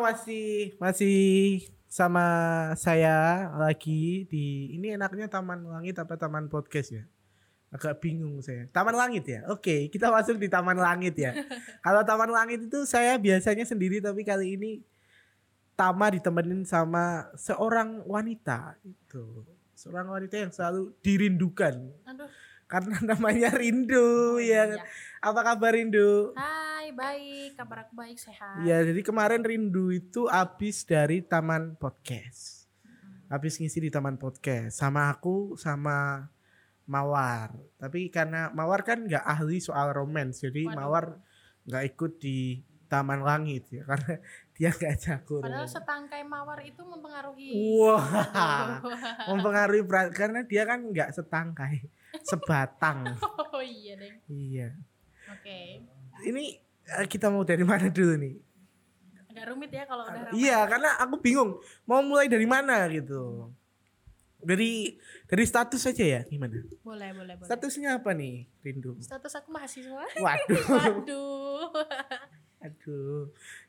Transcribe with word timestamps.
masih 0.00 0.74
masih 0.80 1.18
sama 1.90 2.26
saya 2.78 3.50
lagi 3.58 4.24
di 4.30 4.70
ini 4.78 4.94
enaknya 4.94 5.26
Taman 5.26 5.66
Langit 5.66 5.98
apa 5.98 6.14
Taman 6.14 6.46
Podcast 6.46 6.94
ya? 6.94 7.04
Agak 7.70 8.02
bingung 8.02 8.38
saya. 8.42 8.66
Taman 8.70 8.94
Langit 8.94 9.26
ya. 9.26 9.46
Oke, 9.50 9.90
kita 9.90 10.10
masuk 10.10 10.38
di 10.38 10.46
Taman 10.50 10.78
Langit 10.78 11.14
ya. 11.18 11.34
Kalau 11.86 12.02
Taman 12.06 12.30
Langit 12.30 12.66
itu 12.66 12.82
saya 12.86 13.18
biasanya 13.18 13.66
sendiri 13.66 13.98
tapi 13.98 14.22
kali 14.22 14.54
ini 14.58 14.72
Tama 15.74 16.12
ditemenin 16.12 16.62
sama 16.68 17.32
seorang 17.40 18.04
wanita 18.04 18.76
itu. 18.84 19.48
Seorang 19.72 20.12
wanita 20.12 20.36
yang 20.36 20.52
selalu 20.52 20.92
dirindukan 21.00 21.88
Aduh. 22.04 22.28
karena 22.68 23.00
namanya 23.00 23.48
Rindu 23.56 24.36
ya. 24.44 24.76
Iya. 24.76 24.84
Apa 25.24 25.40
kabar 25.40 25.72
Rindu? 25.72 26.36
Hai, 26.36 26.69
baik. 26.94 27.50
Kabar 27.56 27.78
aku 27.86 27.94
baik, 27.94 28.18
sehat. 28.18 28.62
Ya, 28.66 28.82
jadi 28.82 29.00
kemarin 29.02 29.42
Rindu 29.42 29.90
itu 29.94 30.26
habis 30.26 30.82
dari 30.82 31.22
Taman 31.22 31.78
Podcast. 31.78 32.66
Habis 33.30 33.62
ngisi 33.62 33.78
di 33.78 33.90
Taman 33.94 34.18
Podcast 34.18 34.74
sama 34.74 35.10
aku 35.10 35.54
sama 35.54 36.26
Mawar. 36.90 37.54
Tapi 37.78 38.10
karena 38.10 38.50
Mawar 38.50 38.82
kan 38.82 39.06
nggak 39.06 39.22
ahli 39.22 39.62
soal 39.62 39.94
romance, 39.94 40.42
jadi 40.42 40.66
Waduh. 40.66 40.76
Mawar 40.76 41.04
nggak 41.70 41.84
ikut 41.94 42.12
di 42.18 42.38
Taman 42.90 43.22
Langit 43.22 43.70
ya 43.70 43.86
karena 43.86 44.18
dia 44.58 44.70
nggak 44.74 44.94
jago. 44.98 45.38
Padahal 45.38 45.70
setangkai 45.70 46.26
mawar 46.26 46.58
itu 46.66 46.82
mempengaruhi. 46.82 47.54
Wah, 47.78 48.02
mempengaruhi 49.30 49.86
berat 49.86 50.10
karena 50.10 50.42
dia 50.42 50.66
kan 50.66 50.82
nggak 50.90 51.14
setangkai, 51.14 51.86
sebatang. 52.28 53.14
oh 53.54 53.62
iya, 53.62 53.94
Deng. 53.94 54.18
iya. 54.26 54.74
Oke. 55.30 55.86
Ini 56.26 56.44
eh, 56.50 56.69
kita 57.06 57.26
mau 57.30 57.42
dari 57.46 57.62
mana 57.62 57.86
dulu 57.88 58.14
nih? 58.18 58.34
Agak 59.30 59.44
rumit 59.54 59.70
ya 59.70 59.84
kalau 59.86 60.04
udah 60.04 60.22
ramai. 60.26 60.34
Iya, 60.34 60.58
karena 60.66 60.90
aku 60.98 61.14
bingung 61.22 61.50
mau 61.86 62.02
mulai 62.02 62.26
dari 62.26 62.44
mana 62.44 62.86
gitu. 62.90 63.50
Dari 64.40 64.96
dari 65.28 65.44
status 65.44 65.80
saja 65.84 66.00
ya, 66.02 66.20
gimana? 66.24 66.64
Boleh, 66.80 67.12
boleh, 67.12 67.34
boleh. 67.36 67.46
Statusnya 67.46 68.00
apa 68.00 68.16
nih, 68.16 68.48
Rindu? 68.64 68.96
Status 68.98 69.36
aku 69.36 69.52
mahasiswa. 69.52 70.04
Waduh, 70.16 70.64
Waduh. 70.80 71.64
aduh. 72.64 73.22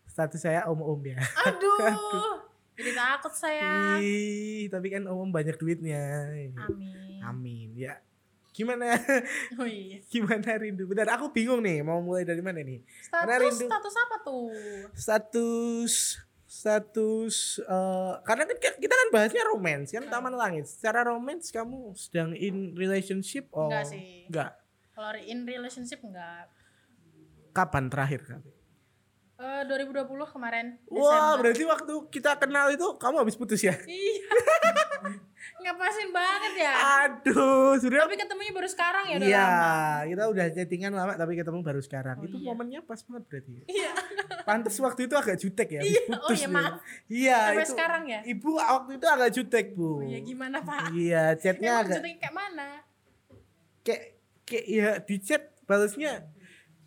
Status 0.08 0.42
saya 0.44 0.68
om-om 0.68 1.00
ya. 1.04 1.20
Aduh. 1.48 2.40
Jadi 2.82 2.92
takut 2.98 3.34
saya. 3.36 4.00
Ih, 4.02 4.72
tapi 4.72 4.90
kan 4.90 5.06
om 5.06 5.30
banyak 5.30 5.60
duitnya. 5.60 6.34
Amin. 6.66 7.20
Amin. 7.22 7.70
Ya. 7.78 8.00
Gimana? 8.52 9.00
Oh 9.60 9.64
iya. 9.64 10.04
Gimana 10.06 10.60
Rindu? 10.60 10.84
Bentar, 10.86 11.08
aku 11.12 11.32
bingung 11.32 11.60
nih 11.60 11.80
mau 11.80 12.00
mulai 12.00 12.24
dari 12.24 12.40
mana 12.40 12.60
nih. 12.60 12.84
Karena 13.08 13.40
Status 13.40 13.44
rindu- 13.56 13.70
status 13.72 13.96
apa 13.98 14.16
tuh? 14.22 14.44
Status 14.94 15.94
status 16.46 17.36
eh 17.64 18.14
karena 18.22 18.44
kan 18.44 18.58
kita- 18.60 18.76
kan 18.92 19.10
bahasnya 19.10 19.44
romance 19.48 19.90
kan 19.90 20.04
Hmm. 20.04 20.12
Taman 20.12 20.36
Langit. 20.36 20.68
Secara 20.68 21.08
romance 21.08 21.48
kamu 21.48 21.96
sedang 21.96 22.36
in 22.36 22.76
relationship 22.76 23.48
oh 23.52 23.72
Enggak 23.72 23.88
sih. 23.88 24.28
enggak. 24.28 24.52
Kalau 24.92 25.12
in 25.18 25.40
relationship 25.44 26.04
enggak. 26.04 26.52
Kapan 27.52 27.88
terakhir 27.88 28.22
kali? 28.26 28.52
Eh 29.42 29.62
2020 29.66 30.06
kemarin. 30.28 30.78
Wah, 30.86 31.02
Desember. 31.02 31.38
berarti 31.42 31.64
waktu 31.66 31.94
kita 32.14 32.32
kenal 32.38 32.70
itu 32.70 32.86
kamu 32.96 33.16
habis 33.20 33.34
putus 33.34 33.58
ya? 33.60 33.74
Iya. 33.82 34.30
Ngapasin 35.58 36.10
banget 36.10 36.54
ya. 36.60 36.74
Aduh, 37.02 37.74
sudah 37.76 38.06
Tapi 38.06 38.14
ketemunya 38.16 38.50
baru 38.52 38.66
sekarang 38.66 39.04
ya 39.08 39.16
udah 39.18 39.28
Iya, 39.28 39.42
lama. 39.42 40.06
kita 40.06 40.24
udah 40.28 40.46
chattingan 40.52 40.92
lama 40.92 41.14
tapi 41.16 41.34
ketemu 41.34 41.60
baru 41.60 41.82
sekarang. 41.82 42.18
Oh, 42.18 42.26
itu 42.28 42.38
iya. 42.38 42.48
momennya 42.48 42.80
pas 42.82 43.02
banget 43.02 43.24
berarti. 43.26 43.52
ya? 43.52 43.64
Iya. 43.68 43.92
Pantes 44.48 44.78
waktu 44.78 45.02
itu 45.06 45.16
agak 45.16 45.38
jutek 45.38 45.70
ya, 45.72 45.80
habis 45.80 45.90
Iya, 45.92 46.02
oh 46.08 46.18
putus. 46.20 46.38
iya, 46.38 46.42
ya. 46.42 46.50
maaf. 46.52 46.74
Iya, 47.08 47.38
Sampai 47.40 47.58
itu. 47.60 47.72
sekarang 47.74 48.04
ya. 48.06 48.20
Ibu 48.24 48.50
waktu 48.56 48.92
itu 48.94 49.08
agak 49.08 49.30
jutek, 49.32 49.66
Bu. 49.74 49.90
Oh 49.92 50.02
iya 50.02 50.20
gimana 50.20 50.58
Pak? 50.62 50.82
Iya, 50.94 51.24
chatnya 51.36 51.72
Emang 51.72 51.82
agak 51.84 51.98
juteknya 51.98 52.18
kayak 52.20 52.36
mana? 52.36 52.68
kayak 53.82 54.04
kayak 54.44 54.66
ya 54.68 54.90
di 55.00 55.16
chat 55.18 55.44
balasnya 55.64 56.30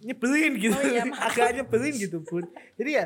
nyebelin 0.05 0.53
gitu. 0.61 0.77
Oh 0.77 0.85
iya, 0.85 1.03
agak 1.27 1.49
nyebelin 1.57 1.95
gitu, 1.97 2.21
Bun. 2.21 2.45
Jadi 2.77 2.91
ya 2.93 3.05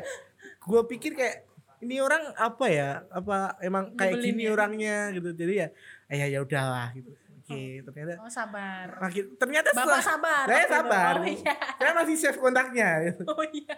gua 0.61 0.83
pikir 0.83 1.15
kayak 1.15 1.47
ini 1.79 1.97
orang 1.97 2.35
apa 2.35 2.65
ya? 2.67 3.07
Apa 3.07 3.55
emang 3.63 3.95
kayak 3.95 4.19
Nyebelin 4.19 4.27
gini 4.29 4.43
ya? 4.43 4.51
orangnya 4.51 4.97
gitu. 5.15 5.29
Jadi 5.31 5.53
ya 5.55 5.67
eh, 6.07 6.27
ya 6.27 6.39
udahlah 6.43 6.91
gitu. 6.91 7.09
Oke, 7.39 7.81
ternyata 7.81 8.11
Oh 8.21 8.29
sabar. 8.29 8.87
makin 9.01 9.25
ternyata 9.33 9.73
Bapak 9.73 9.81
setelah 9.81 10.03
sabar. 10.05 10.43
saya 10.45 10.65
sabar. 10.69 11.13
Oh 11.17 11.25
iya. 11.25 11.55
Saya 11.79 11.91
masih 11.95 12.15
save 12.15 12.37
kontaknya. 12.37 12.89
gitu. 13.09 13.23
Oh 13.25 13.45
iya. 13.49 13.75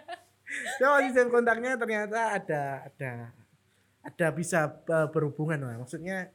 Saya 0.76 0.88
masih 0.98 1.10
save 1.14 1.30
kontaknya 1.30 1.72
ternyata 1.80 2.18
ada 2.36 2.62
ada 2.84 3.12
ada 4.02 4.26
bisa 4.34 4.66
uh, 4.68 5.08
berhubungan 5.08 5.62
lah. 5.62 5.80
Maksudnya 5.80 6.28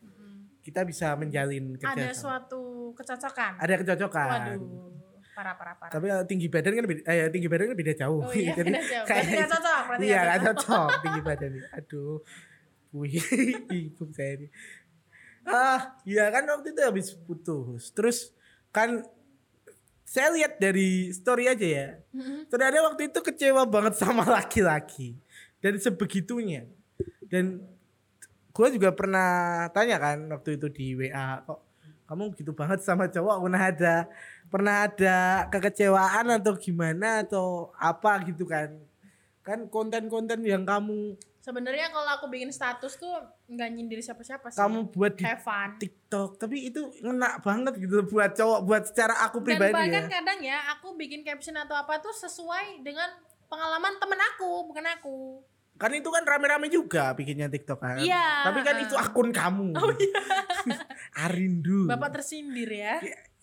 kita 0.64 0.82
bisa 0.82 1.14
menjalin 1.14 1.78
Ada 1.78 1.94
kerjasama. 2.10 2.16
suatu 2.18 2.62
kecocokan. 2.98 3.54
Ada 3.62 3.74
kecocokan. 3.86 4.28
Waduh. 4.34 4.97
Parah 5.38 5.54
parah 5.54 5.78
parah. 5.78 5.94
Tapi 5.94 6.06
kalau 6.10 6.26
tinggi 6.26 6.50
badan 6.50 6.74
kan 6.74 6.86
beda, 6.90 7.02
eh, 7.06 7.30
tinggi 7.30 7.46
badan 7.46 7.66
kan 7.70 7.78
beda 7.78 7.94
jauh. 7.94 8.26
Oh 8.26 8.34
iya, 8.34 8.58
beda 8.58 8.82
jauh. 8.82 9.06
Berarti 9.06 9.30
nggak 9.38 9.52
cocok, 9.54 9.82
berarti 9.86 10.06
iya, 10.10 10.20
nggak 10.26 10.42
cocok. 10.50 10.90
tinggi 11.06 11.22
badan 11.22 11.50
ini. 11.54 11.68
Aduh. 11.78 12.18
Wih, 12.98 13.22
bingung 13.70 14.12
saya 14.18 14.32
ini. 14.42 14.48
Ah, 15.46 15.94
iya 16.10 16.26
kan 16.34 16.42
waktu 16.50 16.74
itu 16.74 16.82
habis 16.82 17.14
putus. 17.14 17.94
Terus 17.94 18.34
kan 18.74 19.06
saya 20.10 20.34
lihat 20.34 20.58
dari 20.58 21.14
story 21.14 21.46
aja 21.46 21.68
ya. 21.70 21.88
Ternyata 22.50 22.82
waktu 22.90 23.14
itu 23.14 23.20
kecewa 23.22 23.62
banget 23.70 23.94
sama 23.94 24.26
laki-laki. 24.42 25.14
Dan 25.62 25.78
sebegitunya. 25.78 26.66
Dan 27.30 27.62
gue 28.58 28.68
juga 28.74 28.90
pernah 28.90 29.70
tanya 29.70 30.02
kan 30.02 30.18
waktu 30.34 30.58
itu 30.58 30.66
di 30.74 30.98
WA 30.98 31.46
kok 31.46 31.62
kamu 32.08 32.34
gitu 32.40 32.56
banget 32.56 32.80
sama 32.82 33.12
cowok 33.12 33.36
pernah 33.44 33.64
ada 33.68 33.96
pernah 34.48 34.88
ada 34.88 35.48
kekecewaan 35.52 36.32
atau 36.40 36.54
gimana 36.56 37.24
atau 37.24 37.72
apa 37.76 38.24
gitu 38.28 38.48
kan 38.48 38.76
kan 39.44 39.68
konten-konten 39.72 40.44
yang 40.44 40.68
kamu 40.68 41.16
Sebenarnya 41.48 41.88
kalau 41.96 42.12
aku 42.12 42.28
bikin 42.28 42.52
status 42.52 43.00
tuh 43.00 43.08
nggak 43.48 43.72
nyindir 43.72 44.04
siapa-siapa 44.04 44.52
sih. 44.52 44.60
kamu 44.60 44.92
buat 44.92 45.16
di 45.16 45.24
have. 45.24 45.80
TikTok 45.80 46.36
tapi 46.36 46.68
itu 46.68 46.92
ngena 47.00 47.40
banget 47.40 47.80
gitu 47.80 48.04
buat 48.04 48.36
cowok 48.36 48.60
buat 48.68 48.84
secara 48.84 49.16
aku 49.24 49.40
Dan 49.40 49.56
pribadi 49.56 49.72
bahkan 49.72 49.88
ya 49.96 50.12
kadang 50.12 50.40
ya 50.44 50.60
aku 50.76 51.00
bikin 51.00 51.24
caption 51.24 51.56
atau 51.56 51.80
apa 51.80 52.04
tuh 52.04 52.12
sesuai 52.12 52.84
dengan 52.84 53.08
pengalaman 53.48 53.96
temen 53.96 54.20
aku, 54.36 54.68
bukan 54.68 54.86
aku. 54.92 55.18
kan 55.78 55.94
itu 55.94 56.10
kan 56.10 56.26
rame-rame 56.26 56.68
juga 56.68 57.14
bikinnya 57.14 57.48
TikTok 57.48 57.80
kan 57.80 58.02
Iya, 58.02 58.50
tapi 58.50 58.66
kan 58.66 58.76
uh. 58.76 58.84
itu 58.84 58.96
akun 58.98 59.30
kamu 59.32 59.72
Oh 59.78 59.94
iya. 59.94 60.20
Arindu 61.30 61.86
Bapak 61.88 62.18
tersindir 62.18 62.66
ya. 62.68 62.98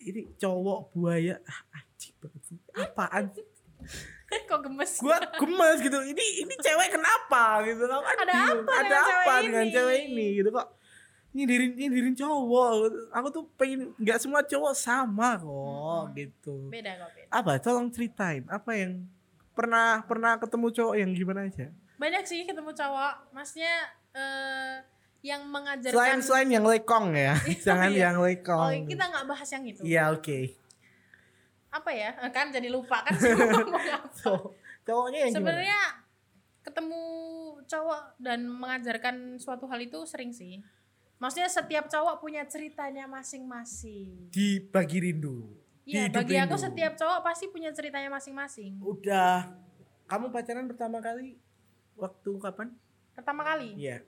Ini 0.05 0.21
cowok 0.35 0.79
buaya. 0.91 1.35
Ah, 1.43 1.59
anjing 1.75 2.13
banget 2.17 2.41
sih. 2.43 2.57
apaan? 2.73 3.23
Sih 3.31 3.45
Kok 4.49 4.59
gemes? 4.61 4.91
gua 4.99 5.17
gemes 5.35 5.77
gitu. 5.79 5.99
Ini 6.01 6.25
ini 6.41 6.53
cewek 6.55 6.89
kenapa 6.91 7.61
gitu? 7.63 7.83
Kan 7.83 8.01
Ada 8.19 8.33
apa 8.35 8.73
ada 8.73 8.83
dengan 8.83 9.01
apa 9.01 9.05
cewek 9.05 9.41
dengan 9.43 9.63
ini? 9.63 9.73
cewek 9.73 9.97
ini 10.03 10.27
gitu 10.35 10.49
kok? 10.49 10.67
Nyindirin 11.31 11.71
nyindirin 11.73 12.15
cowok 12.15 12.69
aku 13.11 13.27
tuh 13.29 13.43
pengen 13.55 13.91
nggak 13.95 14.17
semua 14.17 14.41
cowok 14.41 14.73
sama 14.73 15.35
kok 15.35 15.45
Mm-mm. 15.45 16.15
gitu. 16.15 16.55
Beda 16.69 16.91
kok 16.95 17.09
beda. 17.11 17.27
apa? 17.29 17.51
Tolong 17.59 17.87
ceritain. 17.89 18.43
Apa 18.47 18.71
yang 18.73 19.03
pernah 19.51 20.03
pernah 20.03 20.35
ketemu 20.35 20.67
cowok 20.69 20.95
yang 20.95 21.11
gimana 21.11 21.43
aja? 21.43 21.67
Banyak 21.95 22.23
sih 22.23 22.43
ketemu 22.43 22.71
cowok, 22.71 23.13
maksudnya 23.31 23.75
eh 24.11 24.75
yang 25.25 25.41
mengajarkan. 25.43 25.89
selain 25.91 26.19
selain 26.21 26.49
yang 26.51 26.61
lekong 26.63 27.09
ya 27.11 27.33
jangan 27.65 27.89
iya. 27.89 28.07
yang 28.07 28.15
Oh, 28.15 28.23
lekong 28.23 28.85
kita 28.85 29.03
nggak 29.03 29.25
bahas 29.25 29.49
yang 29.49 29.65
itu. 29.65 29.81
iya 29.81 30.09
oke 30.09 30.53
Apa 31.67 31.89
ya? 31.89 32.13
Eh, 32.15 32.29
Kan 32.29 32.49
jadi 32.49 32.69
lupa 32.69 33.01
kan 33.01 33.11
so, 34.15 34.53
cowoknya 34.81 35.27
yang 35.27 35.33
Sebenarnya 35.33 35.79
ketemu 36.61 37.01
cowok 37.63 38.01
dan 38.17 38.39
mengajarkan 38.47 39.15
suatu 39.35 39.65
hal 39.65 39.77
itu 39.79 40.01
sering 40.03 40.29
sih. 40.29 40.61
Maksudnya 41.15 41.47
setiap 41.47 41.85
cowok 41.85 42.19
punya 42.19 42.45
ceritanya 42.45 43.05
masing-masing. 43.05 44.29
dibagi 44.29 44.99
rindu 45.01 45.51
Iya, 45.83 46.07
bagi 46.09 46.35
aku 46.35 46.53
rindu. 46.53 46.65
setiap 46.65 46.93
cowok 46.95 47.19
pasti 47.21 47.45
punya 47.47 47.69
ceritanya 47.69 48.07
masing-masing. 48.09 48.79
udah 48.79 49.51
kamu 50.05 50.29
pacaran 50.29 50.65
pertama 50.65 50.97
kali 50.99 51.35
waktu 51.93 52.31
kapan 52.37 52.71
Pertama 53.11 53.41
kali 53.43 53.73
Iya 53.75 53.99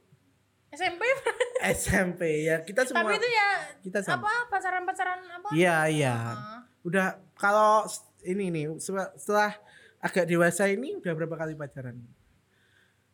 SMP, 0.67 1.03
SMP 1.79 2.43
ya 2.43 2.59
kita 2.59 2.83
semua 2.83 3.07
tapi 3.07 3.15
itu 3.15 3.29
ya 3.31 3.49
kita 3.79 3.99
sama 4.03 4.27
apa 4.27 4.51
pacaran-pacaran 4.51 5.19
apa? 5.23 5.47
iya 5.55 5.87
iya. 5.87 6.15
Ah, 6.35 6.61
udah 6.83 7.15
kalau 7.39 7.87
ini 8.27 8.51
nih 8.51 8.65
setelah, 8.75 9.07
setelah 9.15 9.51
agak 10.03 10.27
dewasa 10.27 10.67
ini 10.67 10.99
udah 10.99 11.13
berapa 11.15 11.35
kali 11.39 11.55
pacaran? 11.55 11.95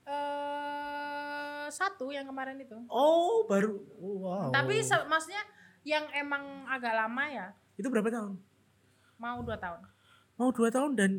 Eh 0.09 1.65
satu 1.69 2.09
yang 2.09 2.25
kemarin 2.25 2.57
itu. 2.57 2.77
oh 2.89 3.45
baru 3.45 3.81
wow. 4.01 4.49
Tapi 4.49 4.81
maksudnya 5.05 5.43
yang 5.85 6.09
emang 6.17 6.65
agak 6.65 6.93
lama 6.95 7.23
ya, 7.29 7.47
itu 7.77 7.87
berapa 7.89 8.09
tahun? 8.09 8.33
Mau 9.21 9.39
dua 9.45 9.57
tahun. 9.61 9.81
mau 10.33 10.49
dua 10.49 10.73
tahun 10.73 10.97
dan 10.97 11.11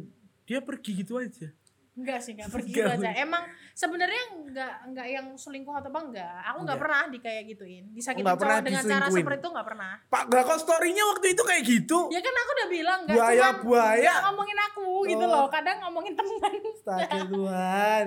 dia 0.42 0.58
pergi 0.58 1.06
gitu 1.06 1.22
aja 1.22 1.54
Enggak 1.94 2.18
sih, 2.20 2.34
enggak 2.34 2.50
pergi 2.50 2.74
Enggak. 2.74 2.90
gitu 2.90 3.06
aja. 3.06 3.10
Emang 3.16 3.42
sebenarnya 3.70 4.22
enggak 4.34 4.72
enggak 4.82 5.06
yang 5.08 5.26
selingkuh 5.32 5.70
atau 5.72 5.88
apa 5.88 6.00
enggak. 6.02 6.36
Aku 6.44 6.58
enggak 6.58 6.74
Enggak. 6.74 6.78
pernah 6.82 7.02
di 7.06 7.18
kayak 7.18 7.42
gituin. 7.46 7.84
Disakitin 7.90 8.26
Enggak 8.26 8.38
pernah 8.38 8.56
cowok 8.56 8.66
dengan 8.66 8.82
cara 8.84 9.06
seperti 9.08 9.38
itu 9.38 9.48
enggak 9.48 9.66
pernah. 9.66 9.92
Pak 10.10 10.22
gak 10.26 10.42
kok 10.44 10.58
storynya 10.60 11.04
waktu 11.08 11.26
itu 11.30 11.42
kayak 11.44 11.62
gitu. 11.64 11.98
Ya 12.10 12.18
kan 12.18 12.34
aku 12.34 12.50
udah 12.52 12.68
bilang 12.68 12.98
enggak 13.02 13.16
Buaya, 13.16 13.38
cuman 13.46 13.62
buaya. 13.62 13.94
enggak 14.02 14.24
ngomongin 14.26 14.58
aku 14.60 14.86
gitu 15.06 15.24
Oh. 15.24 15.30
loh. 15.30 15.46
Kadang 15.48 15.76
ngomongin 15.80 16.14
teman. 16.14 16.52
Astaga 16.74 17.18
Tuhan. 17.24 18.06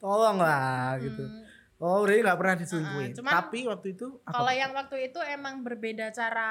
Tolonglah 0.00 0.96
gitu. 0.98 1.22
Hmm. 1.22 1.44
Oh, 1.80 2.04
udah 2.04 2.12
gak 2.12 2.36
pernah 2.36 2.56
diselingkuhin. 2.56 3.08
Uh-uh, 3.08 3.16
cuman 3.16 3.32
Tapi 3.34 3.58
waktu 3.64 3.88
itu? 3.90 4.06
Kalau 4.20 4.52
yang 4.52 4.70
waktu 4.70 4.96
itu 5.02 5.16
emang 5.24 5.64
berbeda 5.64 6.12
cara 6.12 6.48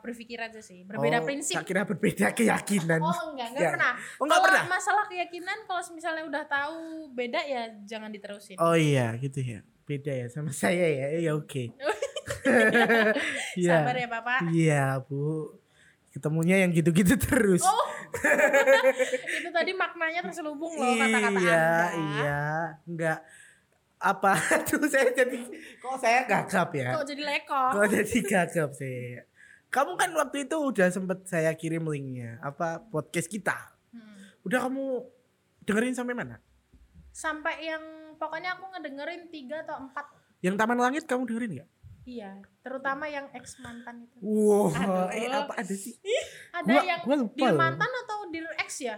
berpikir 0.00 0.40
aja 0.40 0.56
sih, 0.58 0.82
berbeda 0.82 1.20
Oh, 1.20 1.24
prinsip. 1.24 1.60
kira 1.62 1.84
berbeda 1.84 2.32
keyakinan. 2.38 2.96
Oh 2.98 3.12
enggak, 3.30 3.52
enggak 3.52 3.60
Ya. 3.62 3.70
pernah. 3.76 3.92
Oh, 4.16 4.24
enggak 4.24 4.40
Kalau 4.40 4.46
pernah? 4.48 4.64
masalah 4.66 5.04
keyakinan 5.04 5.58
kalau 5.64 5.82
misalnya 5.92 6.24
udah 6.24 6.44
tahu 6.46 6.80
beda 7.12 7.40
ya 7.42 7.62
jangan 7.84 8.08
diterusin. 8.08 8.56
Oh 8.56 8.72
iya, 8.72 9.12
gitu 9.16 9.38
ya. 9.38 9.60
Beda 9.84 10.16
ya 10.16 10.26
sama 10.26 10.48
saya 10.56 10.86
ya. 10.88 11.06
Ya 11.20 11.32
oke. 11.36 11.64
Iya. 13.52 13.84
Sabar 13.84 13.96
ya 13.96 14.08
Bapak. 14.08 14.38
Iya, 14.48 14.84
Bu. 15.04 15.52
Ketemunya 16.10 16.56
yang 16.58 16.72
gitu-gitu 16.72 17.14
terus. 17.16 17.62
Oh. 17.62 17.86
itu 19.30 19.48
tadi 19.50 19.70
maknanya 19.70 20.24
terselubung 20.24 20.74
loh 20.74 20.94
kata-kata 20.96 21.38
iya, 21.38 21.62
Anda. 21.62 21.86
iya. 21.94 22.40
Enggak 22.82 23.18
apa 24.00 24.32
tuh 24.68 24.80
saya 24.88 25.12
jadi 25.12 25.38
kok 25.76 25.96
saya 25.96 26.24
gagap 26.24 26.72
ya? 26.72 26.96
Kok 26.96 27.04
jadi 27.06 27.22
lekor? 27.22 27.70
Kok 27.76 27.86
jadi 27.86 28.16
gagap 28.24 28.70
sih? 28.72 29.20
Kamu 29.68 29.94
kan 29.94 30.10
waktu 30.12 30.44
itu 30.44 30.56
udah 30.56 30.88
sempet 30.88 31.22
saya 31.24 31.52
kirim 31.52 31.84
linknya 31.84 32.40
apa 32.40 32.80
podcast 32.82 33.28
kita. 33.28 33.54
Hmm. 33.92 34.32
Udah 34.42 34.66
kamu 34.66 35.04
dengerin 35.62 35.94
sampai 35.94 36.16
mana? 36.16 36.40
Sampai 37.10 37.60
yang 37.62 37.82
pokoknya 38.16 38.56
aku 38.56 38.66
ngedengerin 38.68 39.28
tiga 39.28 39.62
atau 39.62 39.78
empat. 39.78 40.08
Yang 40.40 40.56
Taman 40.56 40.80
Langit 40.80 41.04
kamu 41.04 41.28
dengerin 41.28 41.52
nggak? 41.54 41.70
Iya, 42.00 42.32
terutama 42.64 43.04
yang 43.06 43.28
ex 43.30 43.60
mantan 43.60 44.08
itu. 44.08 44.16
Wow, 44.18 44.72
Aduh. 44.72 45.12
eh 45.12 45.28
apa 45.28 45.52
ada 45.54 45.74
sih? 45.76 45.94
Ada 46.50 46.64
Gua- 46.66 46.82
yang 46.82 47.00
gua 47.04 47.16
lupa 47.20 47.46
loh. 47.46 47.58
mantan 47.60 47.90
atau 48.02 48.18
dear 48.32 48.48
ex 48.56 48.70
ya? 48.80 48.96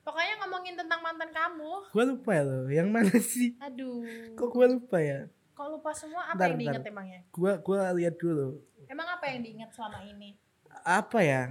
Pokoknya 0.00 0.34
ngomongin 0.40 0.74
tentang 0.74 1.00
mantan 1.00 1.30
kamu. 1.30 1.72
Gua 1.92 2.04
lupa 2.04 2.34
loh. 2.40 2.66
Yang 2.66 2.88
mana 2.88 3.14
sih? 3.20 3.52
Aduh. 3.60 4.00
Kok 4.34 4.48
gua 4.50 4.66
lupa 4.66 4.98
ya? 4.98 5.28
Kok 5.52 5.68
lupa 5.76 5.90
semua 5.92 6.24
apa 6.24 6.40
Bentar, 6.40 6.48
yang 6.48 6.58
diingat 6.58 6.82
bentar. 6.82 6.92
emangnya? 6.96 7.20
Gua 7.28 7.52
gua 7.60 7.92
lihat 7.92 8.16
dulu. 8.16 8.58
Emang 8.88 9.06
apa 9.06 9.24
yang 9.28 9.44
diingat 9.44 9.70
selama 9.70 10.00
ini? 10.02 10.34
Apa 10.82 11.18
ya? 11.20 11.42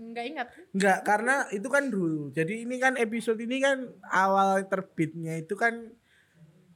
Enggak 0.00 0.24
ingat. 0.24 0.48
Enggak, 0.72 0.98
karena 1.04 1.34
itu 1.52 1.68
kan 1.68 1.84
dulu. 1.86 2.32
Jadi 2.32 2.64
ini 2.64 2.76
kan 2.80 2.96
episode 2.96 3.38
ini 3.38 3.60
kan 3.60 3.84
awal 4.08 4.64
terbitnya 4.64 5.36
itu 5.36 5.52
kan 5.52 5.92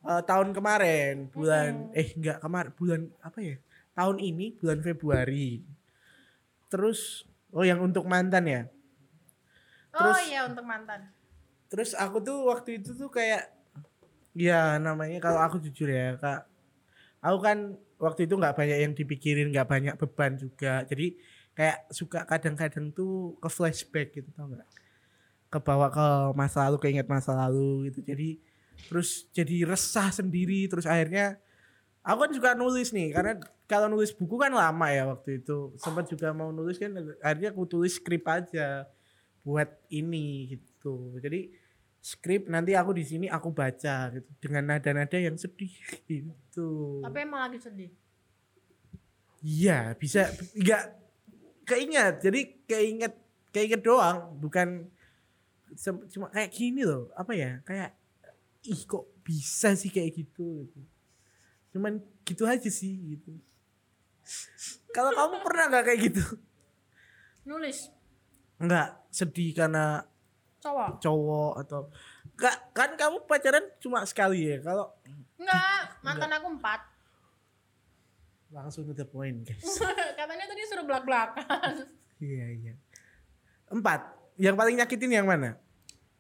eh, 0.03 0.23
tahun 0.27 0.53
kemarin, 0.53 1.31
bulan 1.33 1.89
eh 1.97 2.13
enggak 2.13 2.43
kemarin, 2.43 2.71
bulan 2.77 3.01
apa 3.25 3.39
ya? 3.41 3.57
Tahun 3.95 4.19
ini 4.21 4.53
bulan 4.61 4.83
Februari. 4.83 5.63
Terus 6.69 7.25
oh 7.51 7.65
yang 7.65 7.81
untuk 7.81 8.05
mantan 8.05 8.45
ya. 8.45 8.63
oh 9.95 10.13
Terus- 10.13 10.29
iya 10.29 10.45
untuk 10.45 10.67
mantan. 10.69 11.09
Terus 11.73 11.97
aku 11.97 12.21
tuh 12.21 12.53
waktu 12.53 12.85
itu 12.85 12.93
tuh 12.93 13.09
kayak 13.09 13.49
ya 14.37 14.77
namanya 14.77 15.17
kalau 15.25 15.41
aku 15.41 15.57
jujur 15.57 15.89
ya, 15.89 16.21
Kak. 16.21 16.45
Aku 17.25 17.41
kan 17.41 17.81
waktu 17.97 18.29
itu 18.29 18.37
nggak 18.37 18.53
banyak 18.53 18.79
yang 18.85 18.93
dipikirin, 18.93 19.49
nggak 19.49 19.69
banyak 19.73 19.95
beban 19.97 20.37
juga. 20.37 20.85
Jadi 20.85 21.17
kayak 21.57 21.89
suka 21.89 22.29
kadang-kadang 22.29 22.93
tuh 22.93 23.41
ke 23.41 23.49
flashback 23.49 24.13
gitu 24.13 24.29
tau 24.37 24.53
nggak? 24.53 24.69
Kebawa 25.49 25.89
ke 25.89 26.07
masa 26.37 26.69
lalu, 26.69 26.77
keinget 26.85 27.09
masa 27.09 27.33
lalu 27.33 27.89
gitu. 27.89 28.05
Jadi 28.05 28.53
terus 28.89 29.25
jadi 29.31 29.65
resah 29.69 30.11
sendiri 30.11 30.67
terus 30.67 30.85
akhirnya 30.89 31.39
aku 32.03 32.27
kan 32.27 32.33
juga 32.35 32.51
nulis 32.59 32.91
nih 32.91 33.15
karena 33.15 33.39
kalau 33.71 33.87
nulis 33.87 34.11
buku 34.11 34.37
kan 34.37 34.51
lama 34.51 34.87
ya 34.91 35.07
waktu 35.07 35.41
itu 35.41 35.73
sempat 35.79 36.11
juga 36.11 36.35
mau 36.35 36.51
nulis 36.51 36.77
kan 36.77 36.91
akhirnya 37.23 37.55
aku 37.55 37.65
tulis 37.65 37.95
skrip 37.97 38.27
aja 38.27 38.91
buat 39.47 39.71
ini 39.91 40.59
gitu 40.59 41.19
jadi 41.23 41.51
skrip 42.03 42.51
nanti 42.51 42.75
aku 42.75 42.91
di 42.91 43.07
sini 43.07 43.27
aku 43.31 43.55
baca 43.55 44.11
gitu. 44.11 44.27
Dengan 44.43 44.75
nada-nada 44.75 45.15
yang 45.15 45.39
sedih 45.39 45.71
gitu. 46.11 46.99
Tapi 47.01 47.19
emang 47.23 47.47
lagi 47.47 47.63
sedih. 47.63 47.91
iya 49.43 49.95
bisa 49.95 50.27
nggak 50.59 50.85
keinget. 51.63 52.15
Jadi 52.27 52.41
keinget 52.67 53.15
keinget 53.55 53.81
doang 53.87 54.35
bukan 54.43 54.91
cuma 56.11 56.29
kayak 56.29 56.53
gini 56.53 56.85
loh 56.85 57.09
apa 57.17 57.33
ya 57.33 57.65
kayak 57.65 57.97
ih 58.69 58.83
kok 58.85 59.07
bisa 59.23 59.79
sih 59.79 59.89
kayak 59.95 60.27
gitu? 60.27 60.67
Gitu. 60.67 60.81
Cuman 61.73 62.03
gitu 62.27 62.45
aja 62.51 62.69
sih 62.69 63.15
gitu. 63.15 63.39
Kalau 64.91 65.15
kamu 65.15 65.37
pernah 65.43 65.65
nggak 65.71 65.85
kayak 65.87 66.01
gitu? 66.11 66.25
Nulis? 67.47 67.91
Nggak 68.63 68.89
sedih 69.11 69.51
karena 69.55 70.07
cowok. 70.63 70.91
cowok 70.99 71.53
atau 71.61 71.81
Nggak, 72.33 72.57
kan 72.73 72.91
kamu 72.95 73.17
pacaran 73.23 73.65
cuma 73.77 74.03
sekali 74.03 74.47
ya 74.47 74.59
kalau 74.59 74.87
Enggak, 75.37 75.83
mantan 76.07 76.31
aku 76.33 76.49
empat. 76.55 76.81
langsung 78.49 78.85
to 78.85 78.93
the 78.93 79.03
point 79.03 79.43
guys 79.43 79.65
Katanya 80.19 80.45
tadi 80.45 80.63
suruh 80.65 80.85
belak-belakan. 80.85 81.89
iya 82.19 82.47
iya 82.53 82.75
empat 83.67 84.05
yang 84.37 84.53
paling 84.53 84.77
nyakitin 84.77 85.11
yang 85.11 85.25
mana 85.25 85.57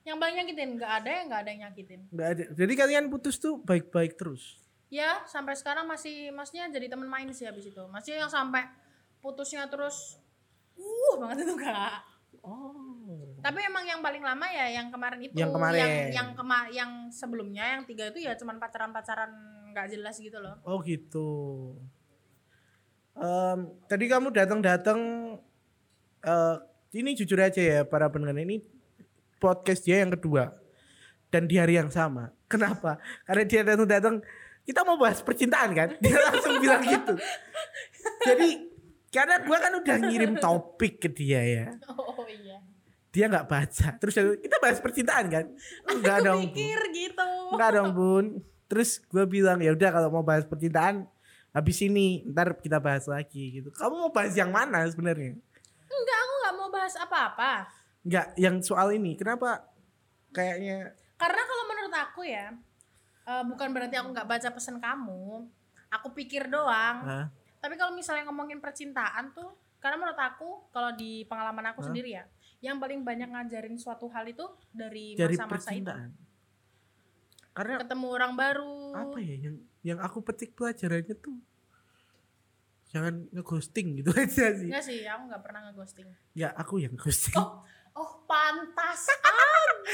yang 0.02 0.16
paling 0.16 0.34
nyakitin 0.34 0.74
enggak 0.74 0.92
ada 0.92 1.08
yang 1.08 1.24
enggak 1.26 1.40
ada 1.40 1.48
yang 1.48 1.60
nyakitin. 1.62 2.00
nggak 2.08 2.28
ada 2.28 2.42
jadi 2.52 2.72
kalian 2.74 3.04
putus 3.06 3.36
tuh 3.36 3.56
baik-baik 3.58 4.16
terus 4.16 4.58
Ya, 4.88 5.24
sampai 5.24 5.56
sekarang 5.56 5.88
masih 5.88 6.28
maksudnya 6.30 6.68
jadi 6.68 6.84
teman 6.84 7.08
main 7.08 7.24
sih 7.32 7.48
habis 7.48 7.64
itu. 7.64 7.80
Masih 7.88 8.12
yang 8.12 8.28
sampai 8.28 8.68
putusnya 9.20 9.64
terus 9.64 10.20
uh 10.76 11.16
banget 11.16 11.48
itu 11.48 11.56
enggak. 11.56 12.04
oh 12.44 13.11
Tapi 13.42 13.58
emang 13.60 13.82
yang 13.82 13.98
paling 13.98 14.22
lama 14.22 14.46
ya 14.46 14.66
yang 14.72 14.88
kemarin 14.88 15.20
itu. 15.20 15.34
Yang 15.34 15.50
kemarin. 15.52 15.78
Yang 15.78 15.92
yang, 16.14 16.28
kema- 16.32 16.70
yang 16.70 16.90
sebelumnya 17.10 17.64
yang 17.74 17.82
tiga 17.82 18.08
itu 18.08 18.22
ya 18.22 18.38
cuman 18.38 18.56
pacaran-pacaran 18.56 19.30
nggak 19.72 19.86
jelas 19.90 20.16
gitu 20.16 20.38
loh. 20.38 20.56
oh 20.62 20.78
gitu 20.80 21.28
Em, 23.12 23.58
tadi 23.84 24.08
kamu 24.08 24.32
datang-datang 24.32 25.00
eh 26.22 26.56
ini 26.94 27.12
jujur 27.12 27.36
aja 27.36 27.60
ya 27.60 27.80
para 27.84 28.08
pendengar 28.08 28.36
ini 28.38 28.64
podcast 29.36 29.84
dia 29.84 30.00
yang 30.00 30.12
kedua 30.12 30.56
dan 31.28 31.44
di 31.44 31.60
hari 31.60 31.76
yang 31.76 31.88
sama 31.88 32.32
kenapa 32.46 32.96
karena 33.24 33.44
dia 33.44 33.60
datang-datang 33.62 34.24
kita 34.64 34.80
mau 34.80 34.96
bahas 34.96 35.20
percintaan 35.20 35.76
kan 35.76 35.88
dia 36.02 36.16
langsung 36.16 36.56
bilang 36.56 36.80
gitu 36.84 37.12
jadi 38.24 38.48
karena 39.08 39.44
gua 39.44 39.58
kan 39.60 39.72
udah 39.76 39.96
ngirim 40.08 40.32
topik 40.38 40.96
ke 40.96 41.08
dia 41.12 41.40
ya 41.44 41.64
Oh 41.92 42.24
iya. 42.24 42.64
Dia 43.12 43.28
nggak 43.28 43.46
baca 43.46 43.88
terus 44.00 44.16
kita 44.16 44.56
bahas 44.58 44.80
percintaan 44.80 45.26
kan 45.28 45.44
enggak 45.92 46.18
dong 46.24 46.48
Bu. 46.48 46.56
Pikir 46.56 46.80
gitu. 46.96 47.30
enggak 47.52 47.70
dong 47.76 47.90
bun 47.92 48.24
terus 48.66 49.04
gue 49.12 49.24
bilang 49.28 49.60
ya 49.60 49.76
udah 49.76 49.90
kalau 49.92 50.08
mau 50.08 50.24
bahas 50.24 50.48
percintaan 50.48 51.04
habis 51.52 51.76
ini 51.84 52.24
ntar 52.32 52.56
kita 52.56 52.80
bahas 52.80 53.04
lagi 53.04 53.60
gitu 53.60 53.68
kamu 53.76 54.08
mau 54.08 54.12
bahas 54.12 54.32
yang 54.32 54.48
mana 54.48 54.88
sebenarnya 54.88 55.36
Enggak, 55.92 56.18
aku 56.24 56.34
nggak 56.40 56.54
mau 56.56 56.68
bahas 56.72 56.94
apa-apa. 56.96 57.52
Enggak 58.02 58.26
yang 58.40 58.56
soal 58.64 58.88
ini 58.96 59.14
kenapa 59.14 59.62
kayaknya 60.32 60.96
Karena 61.20 61.42
kalau 61.46 61.64
menurut 61.70 61.94
aku 61.94 62.26
ya, 62.26 62.50
eh, 63.30 63.44
bukan 63.46 63.68
berarti 63.70 63.94
aku 63.94 64.08
nggak 64.10 64.26
baca 64.26 64.48
pesan 64.50 64.82
kamu. 64.82 65.46
Aku 66.00 66.10
pikir 66.10 66.50
doang. 66.50 66.96
Hah? 67.06 67.26
Tapi 67.62 67.78
kalau 67.78 67.94
misalnya 67.94 68.26
ngomongin 68.26 68.58
percintaan 68.58 69.30
tuh, 69.30 69.54
karena 69.78 70.02
menurut 70.02 70.18
aku 70.18 70.66
kalau 70.74 70.90
di 70.98 71.22
pengalaman 71.30 71.70
aku 71.70 71.84
Hah? 71.84 71.86
sendiri 71.86 72.10
ya, 72.18 72.24
yang 72.62 72.78
paling 72.78 73.02
banyak 73.02 73.26
ngajarin 73.26 73.74
suatu 73.74 74.06
hal 74.06 74.22
itu 74.24 74.46
dari 74.70 75.12
masa-masa 75.12 75.70
itu. 75.70 75.90
karena 77.52 77.78
Ketemu 77.78 78.06
orang 78.08 78.32
baru. 78.32 78.94
apa 78.94 79.18
ya 79.18 79.34
yang 79.40 79.54
yang 79.82 79.98
aku 79.98 80.22
petik 80.22 80.52
pelajarannya 80.52 81.14
tuh 81.14 81.36
jangan 82.88 83.24
ngeghosting 83.28 83.98
gitu 83.98 84.10
aja 84.16 84.52
sih 84.52 84.68
Enggak 84.68 84.82
sih, 84.82 85.02
aku 85.02 85.22
nggak 85.26 85.42
pernah 85.42 85.60
ngeghosting. 85.66 86.06
ya 86.32 86.48
aku 86.52 86.78
yang 86.78 86.94
ghosting 86.94 87.34
Oh, 87.34 87.60
oh 87.94 88.10
pantas 88.24 89.04
aja. 89.04 89.82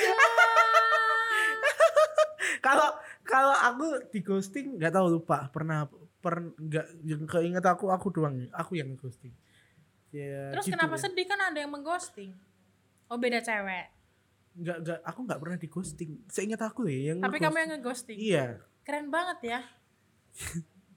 kalau 2.60 2.88
kalau 3.22 3.54
aku 3.54 3.86
di 4.08 4.20
ghosting 4.20 4.76
nggak 4.76 4.90
tahu 4.90 5.06
lupa 5.10 5.46
pernah 5.48 5.86
per 6.18 6.52
nggak 6.52 6.86
yang 7.02 7.22
keinget 7.24 7.64
aku 7.64 7.88
aku 7.88 8.10
doang 8.10 8.44
aku 8.50 8.74
yang 8.74 8.94
ghosting 8.94 9.30
ya 10.10 10.50
Terus 10.52 10.64
gitu 10.64 10.74
kenapa 10.74 10.94
ya. 10.94 11.00
sedih 11.00 11.24
kan 11.24 11.38
ada 11.42 11.58
yang 11.58 11.70
mengghosting? 11.70 12.30
Oh 13.08 13.16
beda 13.16 13.40
cewek. 13.40 13.86
nggak 14.54 14.76
nggak 14.80 14.98
aku 15.02 15.20
nggak 15.22 15.38
pernah 15.38 15.56
di 15.56 15.68
ghosting 15.68 16.10
seingat 16.26 16.58
aku 16.60 16.84
ya 16.84 17.12
yang 17.12 17.18
Tapi 17.20 17.38
kamu 17.38 17.56
yang 17.56 17.70
ngeghosting. 17.74 18.18
iya 18.18 18.58
Keren 18.82 19.06
banget 19.06 19.38
ya. 19.48 19.60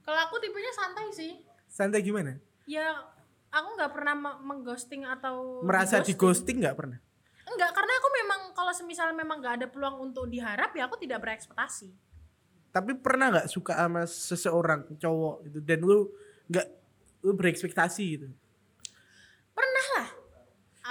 Kalau 0.01 0.19
aku 0.19 0.35
tipenya 0.37 0.71
santai 0.71 1.07
sih. 1.11 1.31
santai 1.67 2.01
gimana 2.01 2.35
Ya 2.65 2.91
aku 3.47 3.67
nggak 3.75 3.91
pernah 3.91 4.11
me- 4.13 4.39
mengghosting 4.43 5.03
atau 5.03 5.61
merasa 5.61 5.99
di 5.99 6.11
ghosting 6.11 6.59
nggak 6.59 6.73
pernah 6.73 6.99
enggak 7.43 7.71
karena 7.71 7.93
aku 7.93 8.09
memang 8.13 8.39
kalau 8.51 8.71
semisal 8.71 9.11
memang 9.11 9.39
nggak 9.39 9.55
ada 9.55 9.67
peluang 9.67 9.99
untuk 10.01 10.25
diharap 10.25 10.71
ya 10.71 10.85
aku 10.85 10.95
tidak 10.97 11.19
berekspektasi 11.19 11.91
Tapi 12.69 12.95
pernah 12.95 13.27
nggak 13.29 13.47
suka 13.47 13.75
sama 13.77 14.03
seseorang 14.03 14.87
cowok 14.95 15.35
itu 15.45 15.59
dan 15.59 15.79
lu 15.79 16.07
nggak 16.47 16.67
lu 17.21 17.31
berekspektasi 17.33 18.03
gitu. 18.09 18.27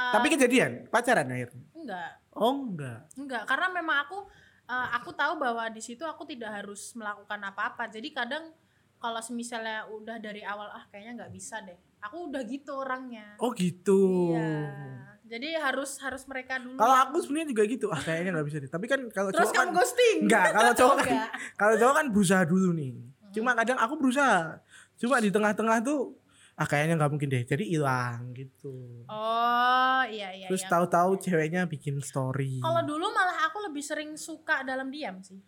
Eh, 0.01 0.13
Tapi 0.13 0.27
kejadian 0.31 0.73
pacaran 0.89 1.29
akhirnya. 1.29 1.65
enggak 1.73 2.11
Oh 2.33 2.55
enggak. 2.65 3.01
enggak 3.15 3.43
karena 3.45 3.67
memang 3.71 3.97
aku 4.01 4.19
eh, 4.65 4.89
aku 4.97 5.11
tahu 5.13 5.37
bahwa 5.37 5.69
di 5.69 5.81
situ 5.81 6.03
aku 6.03 6.25
tidak 6.25 6.51
harus 6.55 6.95
melakukan 6.95 7.41
apa-apa 7.43 7.89
jadi 7.89 8.09
kadang 8.11 8.49
kalau 8.97 9.21
misalnya 9.31 9.85
udah 9.89 10.17
dari 10.17 10.41
awal 10.41 10.69
ah 10.69 10.85
kayaknya 10.89 11.25
nggak 11.25 11.33
bisa 11.33 11.61
deh 11.61 11.77
aku 11.99 12.29
udah 12.29 12.43
gitu 12.45 12.73
orangnya 12.75 13.37
Oh 13.37 13.53
gitu. 13.53 14.31
iya 14.31 15.09
jadi 15.25 15.63
harus 15.63 15.95
harus 16.01 16.27
mereka 16.27 16.59
dulu 16.59 16.75
Kalau 16.75 16.97
aku 17.01 17.23
sebenarnya 17.23 17.55
juga 17.55 17.63
gitu. 17.65 17.87
Ah 17.87 18.03
kayaknya 18.03 18.35
nggak 18.35 18.47
bisa 18.51 18.59
deh. 18.59 18.67
Tapi 18.67 18.91
kan 18.91 19.01
kalau 19.15 19.31
cowok 19.31 19.53
kan 19.55 19.69
ghosting 19.71 20.27
enggak, 20.27 20.45
kalau 20.51 20.73
cowok 20.75 20.97
kan 20.99 21.07
kalau 21.55 21.75
cowok 21.79 21.95
kan 21.95 22.07
berusaha 22.11 22.43
dulu 22.43 22.69
nih. 22.75 22.93
Cuma 23.31 23.55
kadang 23.55 23.79
aku 23.79 23.95
berusaha. 23.95 24.59
Cuma 24.99 25.23
di 25.23 25.31
tengah-tengah 25.31 25.87
tuh 25.87 26.19
ah 26.61 26.67
kayaknya 26.69 27.01
nggak 27.01 27.11
mungkin 27.17 27.33
deh. 27.33 27.43
Jadi 27.49 27.65
hilang 27.73 28.37
gitu. 28.37 29.05
oh 29.09 30.03
iya 30.05 30.29
iya 30.37 30.47
Terus 30.53 30.69
iya. 30.69 30.71
tahu-tahu 30.77 31.17
ceweknya 31.17 31.65
bikin 31.65 31.97
story. 32.05 32.61
kalau 32.61 32.85
dulu 32.85 33.09
malah 33.09 33.49
aku 33.49 33.65
lebih 33.65 33.81
sering 33.81 34.13
suka 34.21 34.61
dalam 34.61 34.93
diam 34.93 35.25
sih 35.25 35.41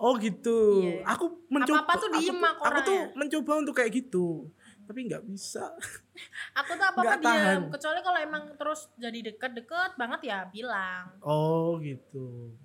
Oh 0.00 0.16
gitu. 0.16 0.80
Iya. 0.80 1.04
Aku 1.12 1.44
mencoba. 1.52 1.84
Apa-apa 1.84 2.00
tuh 2.00 2.08
aku 2.08 2.20
diem 2.24 2.40
aku 2.40 2.62
Aku 2.64 2.78
tuh 2.88 2.98
mencoba 3.12 3.52
untuk 3.60 3.74
kayak 3.76 3.92
gitu. 3.92 4.48
Tapi 4.88 4.98
nggak 5.12 5.28
bisa. 5.28 5.76
aku 6.58 6.70
tuh 6.72 6.86
apa 6.88 7.00
apa 7.04 7.20
diam 7.20 7.68
kecuali 7.68 8.00
kalau 8.00 8.18
emang 8.18 8.44
terus 8.56 8.88
jadi 8.96 9.32
deket-deket 9.32 9.96
banget 10.00 10.20
ya 10.24 10.38
bilang 10.48 11.20
Oh 11.20 11.76
gitu. 11.84 12.56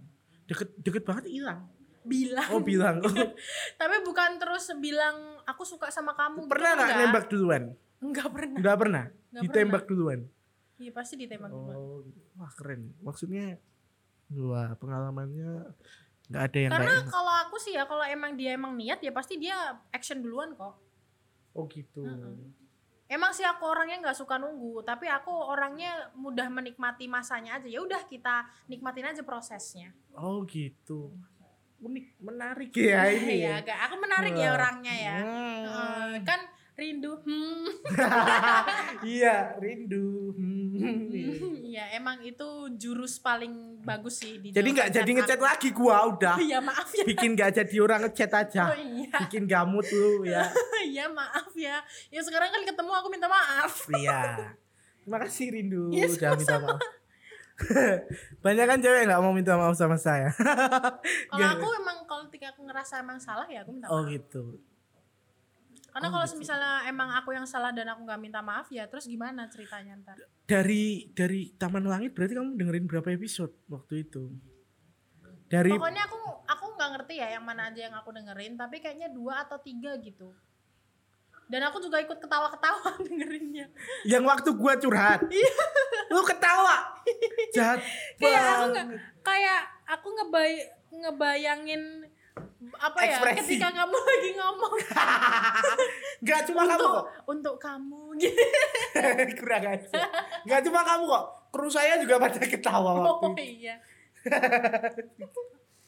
Deket 0.48 0.72
deket 0.80 1.04
banget 1.04 1.28
hilang. 1.28 1.68
bilang 2.06 2.50
Oh 2.56 2.62
bilang. 2.64 3.04
Oh, 3.04 3.12
tapi 3.82 3.96
bukan 4.08 4.40
terus 4.40 4.72
bilang 4.80 5.42
aku 5.44 5.68
suka 5.68 5.92
sama 5.92 6.16
kamu 6.16 6.48
pernah 6.48 6.72
gitu, 6.72 6.82
nggak 6.86 6.98
nembak 7.04 7.26
duluan? 7.28 7.64
Enggak 8.06 8.30
pernah 8.30 8.58
Nggak 8.58 8.78
pernah. 8.78 9.04
Nggak 9.30 9.44
Ditembak 9.44 9.84
duluan. 9.86 10.20
iya 10.76 10.92
pasti 10.92 11.16
ditembak 11.16 11.50
duluan 11.50 11.76
Oh, 11.76 11.98
gitu. 12.02 12.20
wah 12.36 12.52
keren. 12.52 12.92
Maksudnya, 13.00 13.58
wah 14.30 14.76
pengalamannya 14.76 15.72
nggak 16.26 16.44
ada 16.44 16.58
yang 16.60 16.72
karena 16.74 17.06
kalau 17.06 17.34
aku 17.40 17.56
sih 17.56 17.72
ya 17.72 17.84
kalau 17.84 18.02
emang 18.02 18.34
dia 18.34 18.52
emang 18.52 18.74
niat 18.74 18.98
ya 18.98 19.10
pasti 19.10 19.38
dia 19.38 19.54
action 19.90 20.20
duluan 20.20 20.52
kok 20.52 20.74
Oh 21.54 21.64
gitu. 21.68 22.02
Mm-mm. 22.02 22.50
emang 23.06 23.30
sih 23.30 23.46
aku 23.46 23.62
orangnya 23.64 24.02
nggak 24.02 24.18
suka 24.18 24.36
nunggu 24.36 24.82
tapi 24.82 25.06
aku 25.06 25.30
orangnya 25.30 25.94
mudah 26.12 26.50
menikmati 26.50 27.06
masanya 27.06 27.56
aja 27.56 27.70
ya 27.70 27.78
udah 27.78 28.02
kita 28.04 28.42
nikmatin 28.66 29.06
aja 29.06 29.22
prosesnya 29.22 29.94
Oh 30.12 30.42
gitu. 30.44 31.14
Unik, 31.78 32.18
menarik 32.18 32.74
ya 32.74 33.06
ini. 33.06 33.40
ya 33.46 33.62
agak 33.62 33.78
aku 33.84 33.96
menarik 33.96 34.34
ya 34.34 34.50
orangnya 34.50 34.96
ya 34.96 35.16
Hmm. 35.22 36.26
Kan 36.26 36.42
rindu 36.76 37.16
hmm. 37.24 37.66
iya, 39.08 39.56
rindu. 39.64 40.36
Hmm. 40.36 41.64
Iya 41.64 41.96
emang 41.96 42.20
itu 42.24 42.48
jurus 42.76 43.20
paling 43.20 43.80
bagus 43.84 44.20
sih 44.20 44.40
di 44.44 44.52
jadi 44.52 44.64
nggak 44.64 44.90
jadi 44.92 45.12
ngechat 45.16 45.40
lagi 45.40 45.72
gua 45.72 46.08
udah. 46.12 46.36
Iya 46.36 46.60
maaf 46.60 46.92
ya. 46.92 47.08
Bikin 47.08 47.36
nggak 47.36 47.52
jadi 47.64 47.76
orang 47.80 48.00
ngechat 48.08 48.32
aja. 48.32 48.64
Oh 48.72 48.80
iya, 48.80 49.12
Bikin 49.24 49.48
gamut 49.48 49.88
lu 49.88 50.28
ya. 50.28 50.52
iya 50.92 51.08
maaf 51.08 51.48
ya. 51.56 51.80
Ya 52.12 52.22
sekarang 52.24 52.52
kan 52.52 52.62
ketemu 52.68 52.92
aku 52.92 53.08
minta 53.08 53.28
maaf. 53.32 53.88
Iya. 53.96 54.56
Terima 55.06 55.18
kasih 55.22 55.46
Rindu 55.54 55.94
Iya, 55.96 56.12
udah 56.12 56.32
minta 56.36 56.58
maaf. 56.60 56.82
Banyak 58.44 58.66
kan 58.68 58.80
cewek 58.84 59.08
nggak 59.08 59.22
mau 59.24 59.32
minta 59.32 59.56
maaf 59.56 59.80
sama 59.80 59.96
saya. 59.96 60.28
Kalau 61.32 61.48
aku 61.56 61.68
emang 61.80 62.04
kalau 62.04 62.24
ketika 62.28 62.52
aku 62.52 62.68
ngerasa 62.68 63.00
emang 63.00 63.16
salah 63.20 63.48
ya 63.48 63.64
aku 63.64 63.72
minta 63.72 63.88
Oh 63.88 64.04
maaf. 64.04 64.12
gitu. 64.12 64.60
Karena 65.96 66.12
oh 66.12 66.20
kalau 66.20 66.28
gitu. 66.28 66.44
misalnya 66.44 66.84
emang 66.92 67.08
aku 67.16 67.32
yang 67.32 67.48
salah 67.48 67.72
dan 67.72 67.88
aku 67.88 68.04
nggak 68.04 68.20
minta 68.20 68.44
maaf 68.44 68.68
ya 68.68 68.84
terus 68.92 69.08
gimana 69.08 69.48
ceritanya 69.48 69.96
ntar? 70.04 70.20
Dari 70.44 71.08
dari 71.16 71.56
Taman 71.56 71.88
Langit 71.88 72.12
berarti 72.12 72.36
kamu 72.36 72.60
dengerin 72.60 72.84
berapa 72.84 73.16
episode 73.16 73.56
waktu 73.72 74.04
itu? 74.04 74.28
Dari 75.48 75.72
Pokoknya 75.72 76.04
aku 76.04 76.20
aku 76.52 76.66
nggak 76.76 76.90
ngerti 77.00 77.16
ya 77.24 77.40
yang 77.40 77.48
mana 77.48 77.72
aja 77.72 77.88
yang 77.88 77.96
aku 77.96 78.12
dengerin 78.12 78.60
tapi 78.60 78.84
kayaknya 78.84 79.08
dua 79.08 79.48
atau 79.48 79.56
tiga 79.64 79.96
gitu. 80.04 80.36
Dan 81.48 81.64
aku 81.64 81.80
juga 81.80 82.04
ikut 82.04 82.20
ketawa-ketawa 82.20 83.00
dengerinnya. 83.08 83.72
yang 84.04 84.28
waktu 84.28 84.52
gua 84.52 84.76
curhat. 84.76 85.24
Lu 86.12 86.28
ketawa. 86.28 86.92
Jahat 87.56 87.80
Kayak 88.20 88.44
aku 88.44 88.66
nggak 88.76 88.88
kayak 89.24 89.62
aku 89.88 90.08
ngebay 90.12 90.52
ngebayangin 90.92 92.04
apa 92.76 92.98
ya 93.00 93.16
Ekspresi. 93.16 93.40
ketika 93.56 93.70
kamu 93.74 93.98
lagi 94.10 94.32
ngomong 94.34 94.74
Gak 96.28 96.42
cuma 96.46 96.62
kamu 96.64 96.80
untuk 96.80 96.92
kok. 96.92 97.06
untuk 97.26 97.56
kamu 97.58 98.02
gitu. 98.18 98.44
Kurang 99.40 99.64
aja. 99.68 99.88
Gak 100.44 100.62
cuma 100.64 100.82
kamu 100.82 101.04
kok. 101.06 101.26
Kru 101.50 101.68
saya 101.68 101.96
juga 101.98 102.16
pada 102.18 102.36
ketawa 102.38 102.92
waktu 102.98 103.26
Oh 103.26 103.34
itu. 103.34 103.44
iya. 103.62 103.76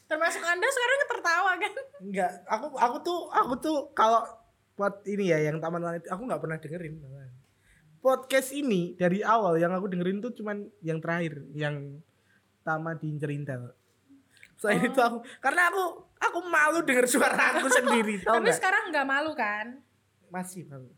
Termasuk 0.07 0.39
Anda 0.41 0.67
sekarang 0.67 0.97
tertawa 1.09 1.51
kan? 1.57 1.71
Enggak, 1.99 2.31
aku 2.45 2.65
aku 2.73 2.97
tuh 3.01 3.19
aku 3.27 3.53
tuh 3.57 3.77
kalau 3.91 4.23
buat 4.73 5.03
ini 5.03 5.27
ya 5.27 5.41
yang 5.43 5.57
Taman 5.57 5.81
Langit 5.81 6.07
aku 6.07 6.21
nggak 6.23 6.39
pernah 6.39 6.57
dengerin. 6.57 6.95
Podcast 7.97 8.49
ini 8.51 8.93
dari 8.93 9.19
awal 9.19 9.57
yang 9.57 9.73
aku 9.73 9.89
dengerin 9.89 10.21
tuh 10.21 10.31
cuman 10.31 10.63
yang 10.79 10.97
terakhir 10.97 11.43
yang 11.51 11.99
Tama 12.61 12.93
diincer 12.93 13.31
Intel. 13.31 13.71
Selain 14.57 14.79
Oh. 14.79 14.89
itu 14.89 14.99
aku 14.99 15.17
karena 15.37 15.69
aku 15.69 15.83
aku 16.17 16.39
malu 16.43 16.81
denger 16.81 17.05
suara 17.05 17.55
aku 17.55 17.69
sendiri 17.77 18.19
Tapi 18.19 18.41
nggak? 18.41 18.57
sekarang 18.57 18.83
nggak 18.89 19.05
malu 19.05 19.31
kan? 19.31 19.77
Masih 20.27 20.65
malu. 20.65 20.89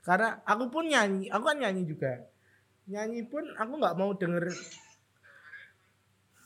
Karena 0.00 0.38
aku 0.44 0.68
pun 0.68 0.84
nyanyi, 0.84 1.26
aku 1.26 1.44
kan 1.44 1.56
nyanyi 1.56 1.82
juga. 1.82 2.12
Nyanyi 2.86 3.24
pun 3.24 3.42
aku 3.52 3.72
nggak 3.74 3.96
mau 3.96 4.12
denger 4.12 4.52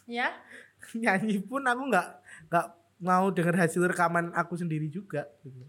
Ya? 0.07 0.35
nyanyi 0.97 1.39
pun 1.41 1.63
aku 1.63 1.83
nggak 1.87 2.09
nggak 2.49 2.67
mau 3.01 3.29
denger 3.29 3.57
hasil 3.59 3.83
rekaman 3.87 4.33
aku 4.33 4.55
sendiri 4.55 4.87
juga 4.87 5.27
gitu. 5.41 5.65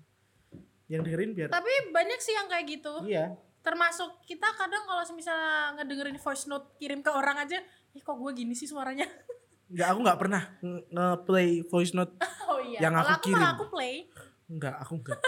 Yang 0.85 1.01
dengerin 1.05 1.31
biar 1.31 1.47
Tapi 1.49 1.71
banyak 1.89 2.19
sih 2.19 2.33
yang 2.33 2.45
kayak 2.45 2.65
gitu. 2.69 2.93
iya. 3.05 3.31
Termasuk 3.61 4.25
kita 4.25 4.49
kadang 4.53 4.83
kalau 4.83 5.05
misalnya 5.11 5.77
ngedengerin 5.77 6.17
voice 6.17 6.45
note 6.45 6.73
kirim 6.75 6.99
ke 6.99 7.09
orang 7.09 7.37
aja, 7.37 7.61
ih 7.91 8.01
kok 8.01 8.15
gue 8.15 8.31
gini 8.33 8.51
sih 8.51 8.65
suaranya? 8.65 9.05
Enggak, 9.71 9.87
aku 9.87 9.99
nggak 10.01 10.19
pernah 10.19 10.41
nge- 10.57 10.85
nge-play 10.89 11.49
voice 11.63 11.93
note. 11.93 12.11
oh 12.51 12.59
iya. 12.59 12.79
Yang 12.81 12.93
aku 12.97 13.09
aku 13.09 13.23
kirim. 13.25 13.47
aku 13.47 13.63
play. 13.69 13.95
Enggak, 14.45 14.75
aku 14.77 14.93
enggak. 14.97 15.19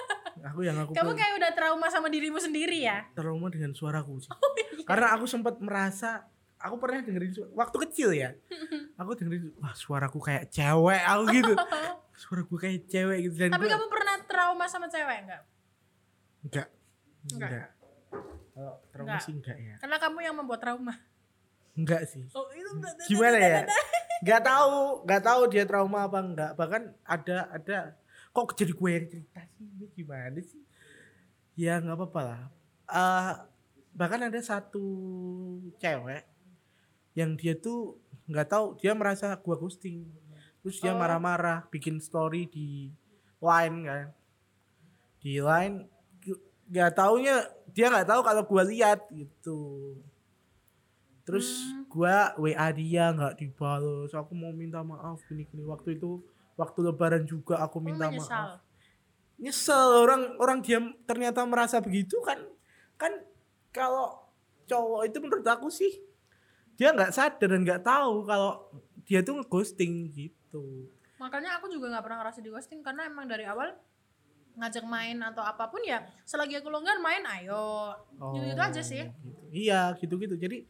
Aku 0.44 0.60
yang 0.62 0.76
aku 0.78 0.92
Kamu 0.92 1.10
play 1.10 1.18
kayak 1.18 1.34
udah 1.38 1.52
trauma 1.54 1.88
sama 1.88 2.08
dirimu 2.08 2.36
sendiri 2.38 2.84
ya? 2.84 3.08
trauma 3.14 3.48
dengan 3.48 3.72
suaraku 3.72 4.20
sih. 4.20 4.32
Oh, 4.36 4.52
iya. 4.54 4.84
Karena 4.84 5.08
aku 5.12 5.24
sempat 5.24 5.56
merasa 5.58 6.28
aku 6.58 6.76
pernah 6.78 7.00
dengerin 7.00 7.32
waktu 7.54 7.78
kecil 7.82 8.12
ya. 8.12 8.36
Aku 9.00 9.16
dengerin 9.16 9.56
wah 9.58 9.74
suaraku 9.74 10.20
kayak 10.20 10.48
cewek 10.50 11.02
aku 11.02 11.24
gitu. 11.32 11.54
Suaraku 12.14 12.56
kayak 12.58 12.86
cewek 12.86 13.18
gitu 13.24 13.36
dan 13.38 13.50
Tapi 13.50 13.66
gua- 13.66 13.74
kamu 13.74 13.86
pernah 13.88 14.16
trauma 14.24 14.66
sama 14.66 14.86
cewek 14.86 15.24
enggak? 15.24 15.42
enggak. 16.44 16.68
Enggak. 17.26 17.50
Enggak. 17.50 17.68
Kalau 18.54 18.74
trauma 18.86 19.08
Enggak. 19.10 19.22
sih 19.22 19.34
enggak 19.34 19.58
ya. 19.58 19.76
Karena 19.78 19.98
kamu 19.98 20.18
yang 20.22 20.36
membuat 20.36 20.60
trauma. 20.60 20.94
Enggak 21.74 22.06
sih. 22.06 22.26
Oh, 22.38 22.46
itu 22.54 22.70
Gimana 23.10 23.38
ya? 23.38 23.62
Enggak 24.22 24.42
tahu, 24.46 25.04
enggak 25.04 25.24
tahu 25.26 25.42
dia 25.50 25.64
trauma 25.66 26.06
apa 26.06 26.20
enggak. 26.22 26.52
Bahkan 26.56 26.82
ada 27.04 27.38
ada 27.50 27.78
kok 28.34 28.54
jadi 28.58 28.74
gue 28.74 28.90
yang 28.90 29.06
cerita 29.10 29.42
sih 29.58 29.66
ini 29.66 29.86
gimana 29.94 30.40
sih? 30.42 30.62
Ya 31.54 31.78
nggak 31.78 31.98
apa-apa 31.98 32.22
lah. 32.22 32.42
Eh, 32.90 33.34
bahkan 33.94 34.22
ada 34.26 34.40
satu 34.42 34.86
cewek 35.78 36.26
yang 37.14 37.38
dia 37.38 37.54
tuh 37.54 38.02
nggak 38.26 38.48
tahu 38.50 38.66
dia 38.82 38.94
merasa 38.98 39.38
gua 39.38 39.58
ghosting. 39.58 40.10
Terus 40.66 40.82
dia 40.82 40.96
Oh. 40.96 40.98
marah-marah 40.98 41.68
bikin 41.70 42.02
story 42.02 42.50
di 42.50 42.90
line 43.38 43.78
kan. 43.86 44.06
Di 45.22 45.38
line 45.44 45.90
nggak 46.74 46.92
taunya 46.96 47.44
dia 47.70 47.92
nggak 47.92 48.08
tahu 48.10 48.22
kalau 48.26 48.42
gua 48.50 48.64
lihat 48.66 49.06
gitu. 49.14 49.94
Terus 51.24 51.48
Hmm. 51.64 51.88
gua 51.88 52.36
WA 52.36 52.68
dia 52.72 53.12
nggak 53.12 53.40
dibalas. 53.40 54.12
Aku 54.12 54.34
mau 54.34 54.52
minta 54.52 54.84
maaf 54.84 55.24
gini-gini 55.26 55.64
waktu 55.64 55.96
itu 55.96 56.20
waktu 56.54 56.80
lebaran 56.84 57.24
juga 57.24 57.58
aku 57.60 57.80
minta 57.80 58.08
menyesal. 58.08 58.60
maaf 58.60 58.62
nyesel 59.34 60.06
orang 60.06 60.38
orang 60.38 60.62
dia 60.62 60.78
ternyata 61.04 61.42
merasa 61.44 61.82
begitu 61.82 62.22
kan 62.22 62.38
kan 62.94 63.10
kalau 63.74 64.22
cowok 64.64 65.10
itu 65.10 65.18
menurut 65.18 65.44
aku 65.44 65.68
sih 65.68 65.90
dia 66.78 66.94
nggak 66.94 67.10
sadar 67.10 67.50
dan 67.50 67.66
nggak 67.66 67.82
tahu 67.82 68.24
kalau 68.24 68.70
dia 69.04 69.26
tuh 69.26 69.42
ngeghosting 69.42 70.14
gitu 70.14 70.88
Makanya 71.18 71.58
aku 71.58 71.66
juga 71.68 71.90
nggak 71.90 72.04
pernah 72.06 72.18
ngerasa 72.22 72.40
di 72.40 72.50
ghosting 72.52 72.86
karena 72.86 73.10
emang 73.10 73.26
dari 73.26 73.44
awal 73.44 73.74
ngajak 74.54 74.86
main 74.86 75.18
atau 75.18 75.42
apa 75.42 75.66
pun 75.66 75.82
ya 75.82 76.06
selagi 76.24 76.62
aku 76.62 76.70
longgar 76.70 77.02
main 77.02 77.26
ayo 77.42 77.90
gitu, 78.38 78.54
-gitu 78.54 78.62
aja 78.62 78.82
sih 78.86 79.02
gitu. 79.02 79.40
iya 79.50 79.98
gitu 79.98 80.14
gitu 80.22 80.38
jadi 80.38 80.62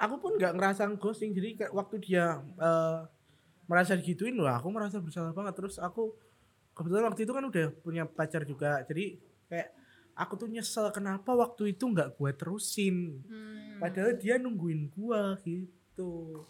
aku 0.00 0.14
pun 0.16 0.32
nggak 0.40 0.56
ngerasa 0.56 0.88
ghosting 0.96 1.36
jadi 1.36 1.48
kayak 1.60 1.72
waktu 1.76 2.00
dia 2.00 2.40
eh, 2.40 3.00
merasa 3.68 3.92
digituin 3.94 4.34
loh 4.34 4.48
aku 4.48 4.72
merasa 4.72 4.96
bersalah 4.98 5.30
banget. 5.36 5.54
Terus 5.60 5.76
aku 5.76 6.16
kebetulan 6.72 7.04
waktu 7.12 7.28
itu 7.28 7.32
kan 7.36 7.44
udah 7.44 7.66
punya 7.84 8.02
pacar 8.08 8.42
juga 8.48 8.80
jadi 8.88 9.20
kayak 9.46 9.68
aku 10.16 10.32
tuh 10.40 10.48
nyesel 10.48 10.88
kenapa 10.90 11.30
waktu 11.36 11.76
itu 11.76 11.84
nggak 11.84 12.16
gue 12.16 12.30
terusin? 12.34 13.20
Hmm. 13.28 13.78
padahal 13.80 14.12
dia 14.20 14.36
nungguin 14.36 14.92
gua 14.92 15.40
gitu. 15.40 16.44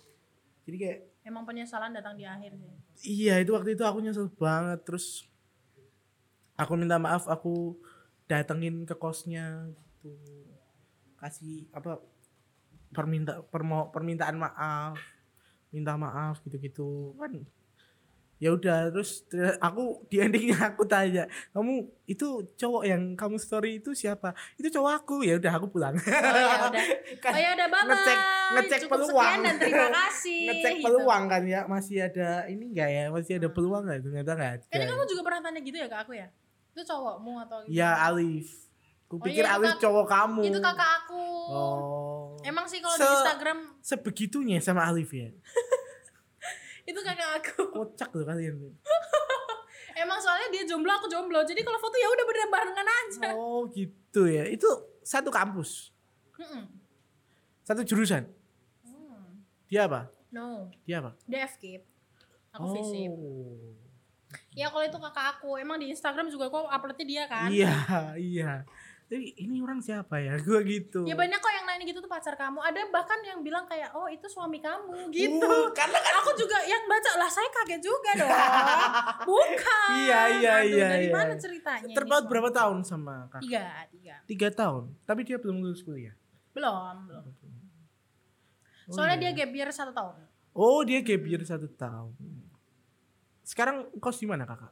Jadi 0.67 0.77
kayak 0.79 0.99
Emang 1.23 1.45
penyesalan 1.45 1.93
datang 1.95 2.17
di 2.17 2.25
akhir 2.27 2.57
sih. 2.57 2.73
iya 3.23 3.39
itu 3.39 3.53
waktu 3.55 3.79
itu 3.79 3.85
aku 3.87 4.03
nyesel 4.03 4.27
banget. 4.35 4.83
Terus 4.83 5.29
aku 6.59 6.73
minta 6.75 6.99
maaf 6.99 7.29
aku 7.31 7.79
datengin 8.27 8.83
ke 8.83 8.95
kosnya 8.99 9.71
gitu. 9.71 10.11
Kasih 11.15 11.71
apa 11.71 12.03
perminta 12.91 13.39
permo, 13.45 13.89
permintaan 13.89 14.37
maaf 14.37 14.99
minta 15.71 15.95
maaf 15.95 16.43
gitu-gitu 16.43 17.15
kan 17.15 17.31
ya 18.37 18.51
udah 18.51 18.89
terus 18.89 19.29
ter- 19.29 19.61
aku 19.61 20.01
di 20.09 20.17
endingnya 20.17 20.57
aku 20.73 20.83
tanya 20.83 21.29
kamu 21.53 21.85
itu 22.05 22.27
cowok 22.57 22.83
yang 22.83 23.03
kamu 23.13 23.37
story 23.37 23.79
itu 23.79 23.93
siapa 23.93 24.33
itu 24.57 24.73
cowok 24.73 24.93
aku 24.99 25.15
ya 25.21 25.37
udah 25.37 25.53
aku 25.55 25.69
pulang 25.69 25.93
Oh 25.95 26.09
ya 26.09 26.57
udah. 26.67 26.85
Kan 27.21 27.33
Oh 27.37 27.39
ya 27.39 27.51
udah 27.53 27.67
bye 27.69 27.85
ngecek 27.85 28.19
ngecek 28.51 28.79
Cukup 28.83 28.93
peluang 28.97 29.21
sekian 29.21 29.41
dan 29.45 29.57
terima 29.61 29.89
kasih. 30.01 30.41
ngecek 30.49 30.73
gitu. 30.73 30.85
peluang 30.89 31.23
kan 31.29 31.43
ya 31.45 31.61
masih 31.65 31.97
ada 32.01 32.29
ini 32.49 32.65
enggak 32.67 32.89
ya 32.89 33.03
masih 33.13 33.33
ada 33.37 33.49
peluang 33.53 33.83
nggak 33.85 33.99
ternyata 34.03 34.31
nggak 34.33 34.53
ada 34.57 34.65
Kayaknya 34.67 34.87
kamu 34.89 35.03
juga 35.07 35.23
pernah 35.23 35.41
tanya 35.45 35.61
gitu 35.61 35.77
ya 35.77 35.87
ke 35.87 35.99
aku 36.01 36.13
ya? 36.17 36.27
Itu 36.73 36.81
cowokmu 36.83 37.33
atau 37.45 37.59
gitu? 37.63 37.77
ya 37.77 37.91
Alif 38.03 38.49
Oh, 39.11 39.19
kupikir 39.19 39.43
iya, 39.43 39.51
itu 39.51 39.57
Alif 39.59 39.71
kak- 39.73 39.83
cowok 39.83 40.07
kamu 40.07 40.41
Itu 40.45 40.59
kakak 40.61 40.91
aku. 41.01 41.25
oh 41.51 42.39
Emang 42.41 42.63
sih 42.65 42.79
kalau 42.79 42.95
Se- 42.95 43.03
di 43.03 43.11
Instagram 43.11 43.59
sebegitunya 43.81 44.59
sama 44.59 44.87
Alif 44.87 45.11
ya 45.11 45.35
itu 46.87 47.01
kakak 47.01 47.31
aku. 47.37 47.71
kocak 47.73 48.11
loh 48.13 48.25
kalian 48.25 48.55
tuh. 48.57 48.73
Emang 50.01 50.17
soalnya 50.17 50.49
dia 50.49 50.63
jomblo 50.65 50.89
aku 50.89 51.07
jomblo. 51.07 51.39
Jadi 51.41 51.61
kalau 51.61 51.77
foto 51.77 51.93
ya 51.95 52.09
udah 52.09 52.25
bener 52.25 52.47
barengan 52.49 52.87
aja. 52.89 53.29
oh 53.33 53.67
gitu 53.69 54.23
ya 54.25 54.43
itu 54.45 54.67
satu 55.01 55.29
kampus 55.29 55.91
Mm-mm. 56.37 56.71
satu 57.61 57.83
jurusan 57.83 58.25
Hmm. 58.81 59.43
dia 59.67 59.85
apa 59.85 60.07
No, 60.31 60.71
dia 60.85 60.99
apa 60.99 61.19
dia 61.25 61.43
FKIP. 61.45 61.83
Aku 62.53 62.71
visip. 62.73 63.11
oh 63.11 63.75
Ya 64.53 64.67
kalau 64.67 64.83
itu 64.83 64.95
kakak 64.97 65.27
aku, 65.37 65.55
emang 65.57 65.75
di 65.77 65.91
Instagram 65.91 66.27
juga 66.27 66.47
kok 66.49 66.63
uploadnya 66.65 67.03
dia 67.05 67.25
kan? 67.27 67.47
iya 67.49 67.75
iya 68.31 68.51
jadi 69.11 69.27
ini 69.37 69.59
orang 69.59 69.83
siapa 69.83 70.23
ya 70.23 70.39
gua 70.47 70.63
gitu 70.63 71.03
Ya 71.03 71.19
banyak 71.19 71.37
kok 71.37 71.51
yang 71.51 71.67
nanya 71.67 71.83
gitu 71.83 71.99
tuh 71.99 72.07
pacar 72.07 72.39
kamu. 72.39 72.63
Ada 72.63 72.87
bahkan 72.89 73.19
yang 73.21 73.43
bilang 73.43 73.67
kayak, 73.67 73.91
oh 73.91 74.07
itu 74.07 74.23
suami 74.25 74.63
kamu 74.63 75.11
gitu. 75.11 75.43
Uh, 75.43 75.67
karena 75.75 75.99
kan 75.99 76.15
Aku 76.23 76.31
juga 76.33 76.63
yang 76.63 76.87
baca 76.87 77.19
lah, 77.19 77.27
saya 77.27 77.51
kaget 77.51 77.83
juga 77.83 78.11
dong. 78.15 78.31
Bukan. 79.35 79.91
Iya, 79.99 80.21
iya, 80.39 80.55
Aduh, 80.63 80.71
iya, 80.71 80.87
Dari 80.89 81.07
iya. 81.07 81.13
mana 81.13 81.35
ceritanya? 81.35 81.91
terpaut 81.91 82.25
berapa 82.25 82.51
tahun 82.51 82.87
sama 82.87 83.27
kak 83.29 83.43
Tiga, 83.43 83.67
tiga. 83.91 84.15
tiga 84.25 84.49
tahun 84.49 84.95
tapi 85.03 85.27
dia 85.27 85.37
belum 85.37 85.59
lulus 85.59 85.83
kuliah 85.83 86.15
Belum, 86.55 86.95
belum. 87.05 87.25
Oh, 88.87 88.95
Soalnya 88.95 89.19
iya. 89.19 89.35
dia 89.35 89.43
gap 89.43 89.51
year 89.51 89.71
satu 89.71 89.91
tahun. 89.91 90.15
oh 90.53 90.81
dia 90.83 91.03
gap 91.03 91.23
year 91.23 91.43
satu 91.43 91.67
tahun 91.69 92.15
sekarang 93.43 93.91
kos 93.99 94.19
di 94.19 94.27
mana 94.27 94.47
kakak 94.47 94.71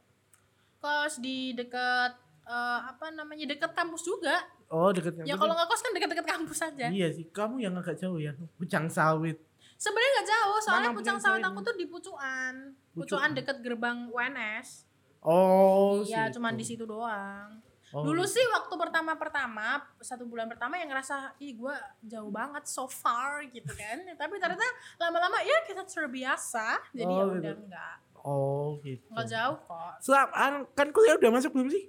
Kos 0.78 1.18
di 1.18 1.50
deket 1.52 2.14
eh, 2.48 2.80
apa 2.82 3.06
namanya 3.10 3.44
deket 3.46 3.70
kampus 3.70 4.02
juga. 4.02 4.40
oh 4.66 4.88
deketnya 4.88 5.22
Ya 5.22 5.34
kalau 5.34 5.52
nggak 5.52 5.64
kos 5.66 5.80
kan 5.80 5.92
deket-deket 5.92 6.26
kampus 6.26 6.58
aja. 6.62 6.86
iya 6.88 7.08
sih 7.08 7.28
kamu 7.28 7.60
yang 7.60 7.74
agak 7.74 7.94
jauh 7.94 8.16
ya 8.16 8.32
pucang 8.56 8.88
sawit 8.88 9.36
Sebenarnya 9.76 10.10
nggak 10.12 10.28
jauh, 10.28 10.58
soalnya 10.58 10.90
Mana 10.90 10.98
pucang 10.98 11.18
sawit 11.18 11.38
aku 11.40 11.62
tuh 11.62 11.70
di 11.72 11.86
Pucuan. 11.86 12.74
Pucuan. 12.90 12.98
Pucuan 12.98 13.30
deket 13.30 13.62
gerbang 13.62 14.10
UNS. 14.10 14.90
oh 15.22 16.02
Iya, 16.02 16.26
cuman 16.30 16.52
di 16.52 16.66
situ 16.66 16.82
doang. 16.82 17.62
Oh, 17.88 18.02
Dulu 18.02 18.26
sih 18.26 18.42
waktu 18.44 18.74
pertama-pertama, 18.74 19.80
satu 19.96 20.26
bulan 20.26 20.44
pertama 20.44 20.76
yang 20.76 20.90
ngerasa, 20.90 21.32
ih 21.38 21.54
gue 21.54 21.72
jauh 22.02 22.28
banget 22.28 22.66
so 22.66 22.84
far 22.84 23.40
gitu 23.46 23.70
kan. 23.70 23.96
Tapi 24.20 24.34
ternyata 24.36 24.66
lama-lama 24.98 25.40
ya 25.40 25.62
kita 25.62 25.86
terbiasa, 25.86 26.82
jadi 26.90 27.08
Oh, 27.08 27.16
ya 27.16 27.24
udah 27.30 27.38
gitu. 27.40 27.62
enggak. 27.62 27.96
oh 28.18 28.66
gitu 28.82 29.06
Enggak 29.08 29.26
jauh 29.30 29.56
kok. 29.62 29.92
Selap, 30.02 30.28
an- 30.34 30.66
kan 30.74 30.90
kuliah 30.90 31.14
udah 31.14 31.30
masuk 31.30 31.54
belum 31.54 31.70
sih 31.70 31.86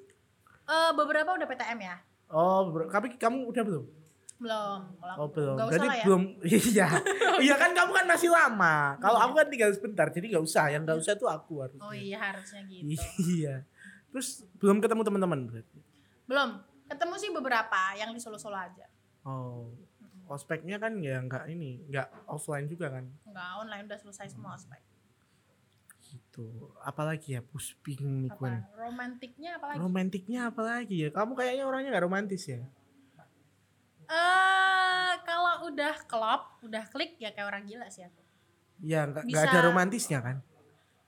Eh 0.70 0.92
beberapa 0.94 1.30
udah 1.32 1.48
PTM 1.48 1.80
ya? 1.82 1.98
oh 2.30 2.62
tapi 2.86 3.18
kamu 3.18 3.50
udah 3.50 3.64
belum 3.64 3.86
Belum. 4.40 4.80
Oh 5.18 5.28
belum 5.28 5.56
Nggak 5.58 5.68
berarti 5.68 5.88
lah 5.90 5.98
ya. 5.98 6.06
belum 6.06 6.22
iya 6.70 6.88
iya 7.44 7.56
kan 7.58 7.74
kamu 7.74 7.92
kan 7.92 8.06
masih 8.08 8.30
lama 8.30 8.76
kalau 8.98 9.18
Iya. 9.18 9.26
aku 9.26 9.34
kan 9.36 9.48
tinggal 9.50 9.70
sebentar 9.74 10.08
jadi 10.08 10.26
nggak 10.30 10.46
usah 10.46 10.66
yang 10.70 10.86
nggak 10.86 10.96
usah 10.96 11.14
tuh 11.14 11.28
aku 11.28 11.60
harusnya 11.60 11.82
Oh 11.82 11.92
iya 11.92 12.18
harusnya 12.22 12.62
gitu. 12.64 12.86
iya 13.36 13.66
terus 14.10 14.46
belum 14.58 14.78
ketemu 14.78 15.02
teman-teman 15.04 15.40
berarti 15.44 15.80
Belum. 16.24 16.50
Ketemu 16.86 17.14
sih 17.18 17.30
beberapa 17.30 17.82
yang 17.94 18.10
di 18.10 18.18
Solo-Solo 18.18 18.58
aja. 18.58 18.86
oh 19.22 19.74
ospeknya 20.26 20.78
kan 20.78 20.94
ya 20.98 21.18
nggak 21.20 21.50
ini 21.50 21.82
nggak 21.86 22.30
offline 22.30 22.66
juga 22.66 22.90
kan 22.92 23.10
Enggak, 23.26 23.50
online 23.58 23.84
udah 23.90 23.98
selesai 24.00 24.30
semua 24.30 24.54
ospek. 24.54 24.78
Gitu 26.10 26.74
apalagi 26.82 27.38
ya 27.38 27.42
pusping 27.42 28.26
nih? 28.26 28.32
Gwen. 28.34 28.66
Romantiknya 28.74 29.62
apa 29.62 29.66
lagi? 29.70 29.78
romantiknya 29.78 30.40
apalagi 30.50 30.96
ya 31.06 31.10
kamu 31.14 31.32
kayaknya 31.38 31.64
orangnya 31.64 31.90
nggak 31.94 32.06
romantis 32.06 32.44
ya 32.46 32.62
Eh 34.10 35.12
kalau 35.22 35.70
udah 35.70 35.94
klop, 36.10 36.58
udah 36.66 36.82
klik 36.90 37.22
ya 37.22 37.30
kayak 37.30 37.46
orang 37.46 37.64
gila 37.64 37.86
sih 37.88 38.02
aku. 38.02 38.22
ya 38.82 39.06
nggak 39.06 39.44
ada 39.46 39.60
romantisnya 39.66 40.20
kan 40.20 40.42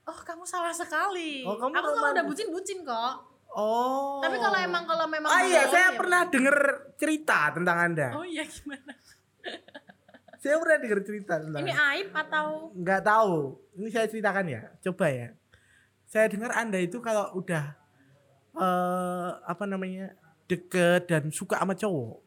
Oh 0.02 0.18
kamu 0.18 0.42
salah 0.42 0.74
sekali. 0.74 1.46
Oh, 1.46 1.54
kamu 1.54 1.72
aku 1.72 1.88
kalau 1.88 2.10
udah 2.10 2.22
romantis. 2.22 2.26
bucin-bucin 2.30 2.82
kok. 2.82 3.14
oh 3.54 4.18
Tapi 4.18 4.36
kalau 4.38 4.58
emang 4.58 4.82
kalau 4.82 5.06
memang 5.06 5.30
ah 5.30 5.42
iya 5.42 5.62
saya 5.66 5.90
ya 5.90 5.98
pernah 5.98 6.20
denger 6.26 6.56
cerita 6.94 7.38
tentang 7.54 7.78
anda 7.90 8.08
Oh 8.14 8.22
iya 8.22 8.42
gimana? 8.42 8.92
saya 10.42 10.58
pernah 10.58 10.76
denger 10.76 11.00
cerita 11.02 11.38
tentang 11.38 11.62
Ini 11.62 11.70
aib 11.72 12.08
atau 12.12 12.46
nggak 12.74 13.00
tahu 13.00 13.36
ini 13.72 13.88
saya 13.88 14.06
ceritakan 14.06 14.46
ya 14.48 14.60
coba 14.82 15.06
ya 15.06 15.28
saya 16.04 16.26
dengar 16.26 16.50
anda 16.52 16.76
itu 16.76 16.98
kalau 16.98 17.30
udah 17.32 17.78
eh 18.52 19.30
apa 19.40 19.64
namanya 19.64 20.12
deket 20.44 21.06
dan 21.06 21.30
suka 21.30 21.56
sama 21.56 21.72
cowok 21.72 22.20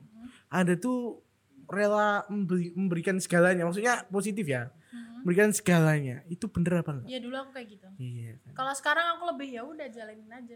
anda 0.47 0.73
tuh 0.73 1.21
rela 1.65 2.23
memberi- 2.27 2.73
memberikan 2.73 3.17
segalanya 3.17 3.61
maksudnya 3.63 4.07
positif 4.07 4.45
ya 4.45 4.71
Hmm. 4.85 5.21
memberikan 5.21 5.51
segalanya 5.51 6.23
itu 6.25 6.47
bener 6.47 6.79
apa 6.79 6.95
enggak 6.95 7.09
Ya 7.09 7.19
dulu 7.19 7.35
aku 7.35 7.51
kayak 7.51 7.67
gitu. 7.69 7.87
iya 7.97 8.39
kan. 8.39 8.53
Kalau 8.55 8.73
sekarang 8.73 9.05
aku 9.11 9.23
lebih 9.27 9.49
ya 9.51 9.61
udah 9.61 9.87
jalanin 9.87 10.29
aja. 10.29 10.55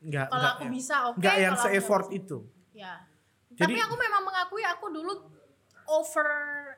nggak 0.00 0.26
Kalau 0.30 0.48
aku 0.50 0.64
ya. 0.64 0.70
bisa 0.72 0.96
oke. 1.06 1.18
nggak 1.18 1.36
yang 1.36 1.52
kalau 1.52 1.60
aku 1.60 1.68
se-effort 1.68 2.06
itu 2.10 2.38
Ya. 2.72 2.92
Jadi- 3.50 3.60
Tapi 3.60 3.78
aku 3.78 3.94
memang 3.94 4.22
mengakui 4.24 4.64
aku 4.64 4.86
dulu 4.88 5.12
over 5.86 6.28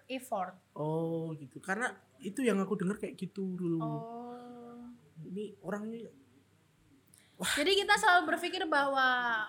effort. 0.06 0.54
oh 0.72 1.30
gitu 1.32 1.58
karena 1.58 1.90
itu 2.18 2.40
yang 2.40 2.56
aku 2.56 2.74
dengar 2.74 2.96
kayak 2.96 3.14
gitu 3.14 3.54
dulu 3.54 3.78
Oh. 3.78 4.88
ini 5.24 5.54
orangnya 5.60 6.10
Jadi 7.36 7.76
kita 7.76 7.92
selalu 7.94 8.32
berpikir 8.32 8.64
bahwa 8.64 9.04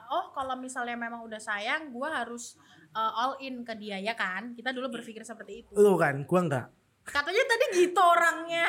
oh 0.10 0.36
kalau 0.36 0.60
misalnya 0.60 0.94
memang 0.94 1.24
udah 1.24 1.40
sayang, 1.40 1.88
gua 1.88 2.12
harus 2.14 2.60
uh, 2.92 3.14
all 3.16 3.34
in 3.40 3.64
ke 3.64 3.72
dia 3.74 3.96
ya 3.96 4.12
kan? 4.12 4.52
Kita 4.52 4.76
dulu 4.76 4.92
berpikir 4.92 5.24
seperti 5.24 5.64
itu. 5.64 5.72
lu 5.72 5.96
kan 5.96 6.20
gua 6.24 6.42
nggak 6.44 6.68
Katanya 7.06 7.44
tadi 7.48 7.66
gitu 7.80 7.96
orangnya 7.98 8.68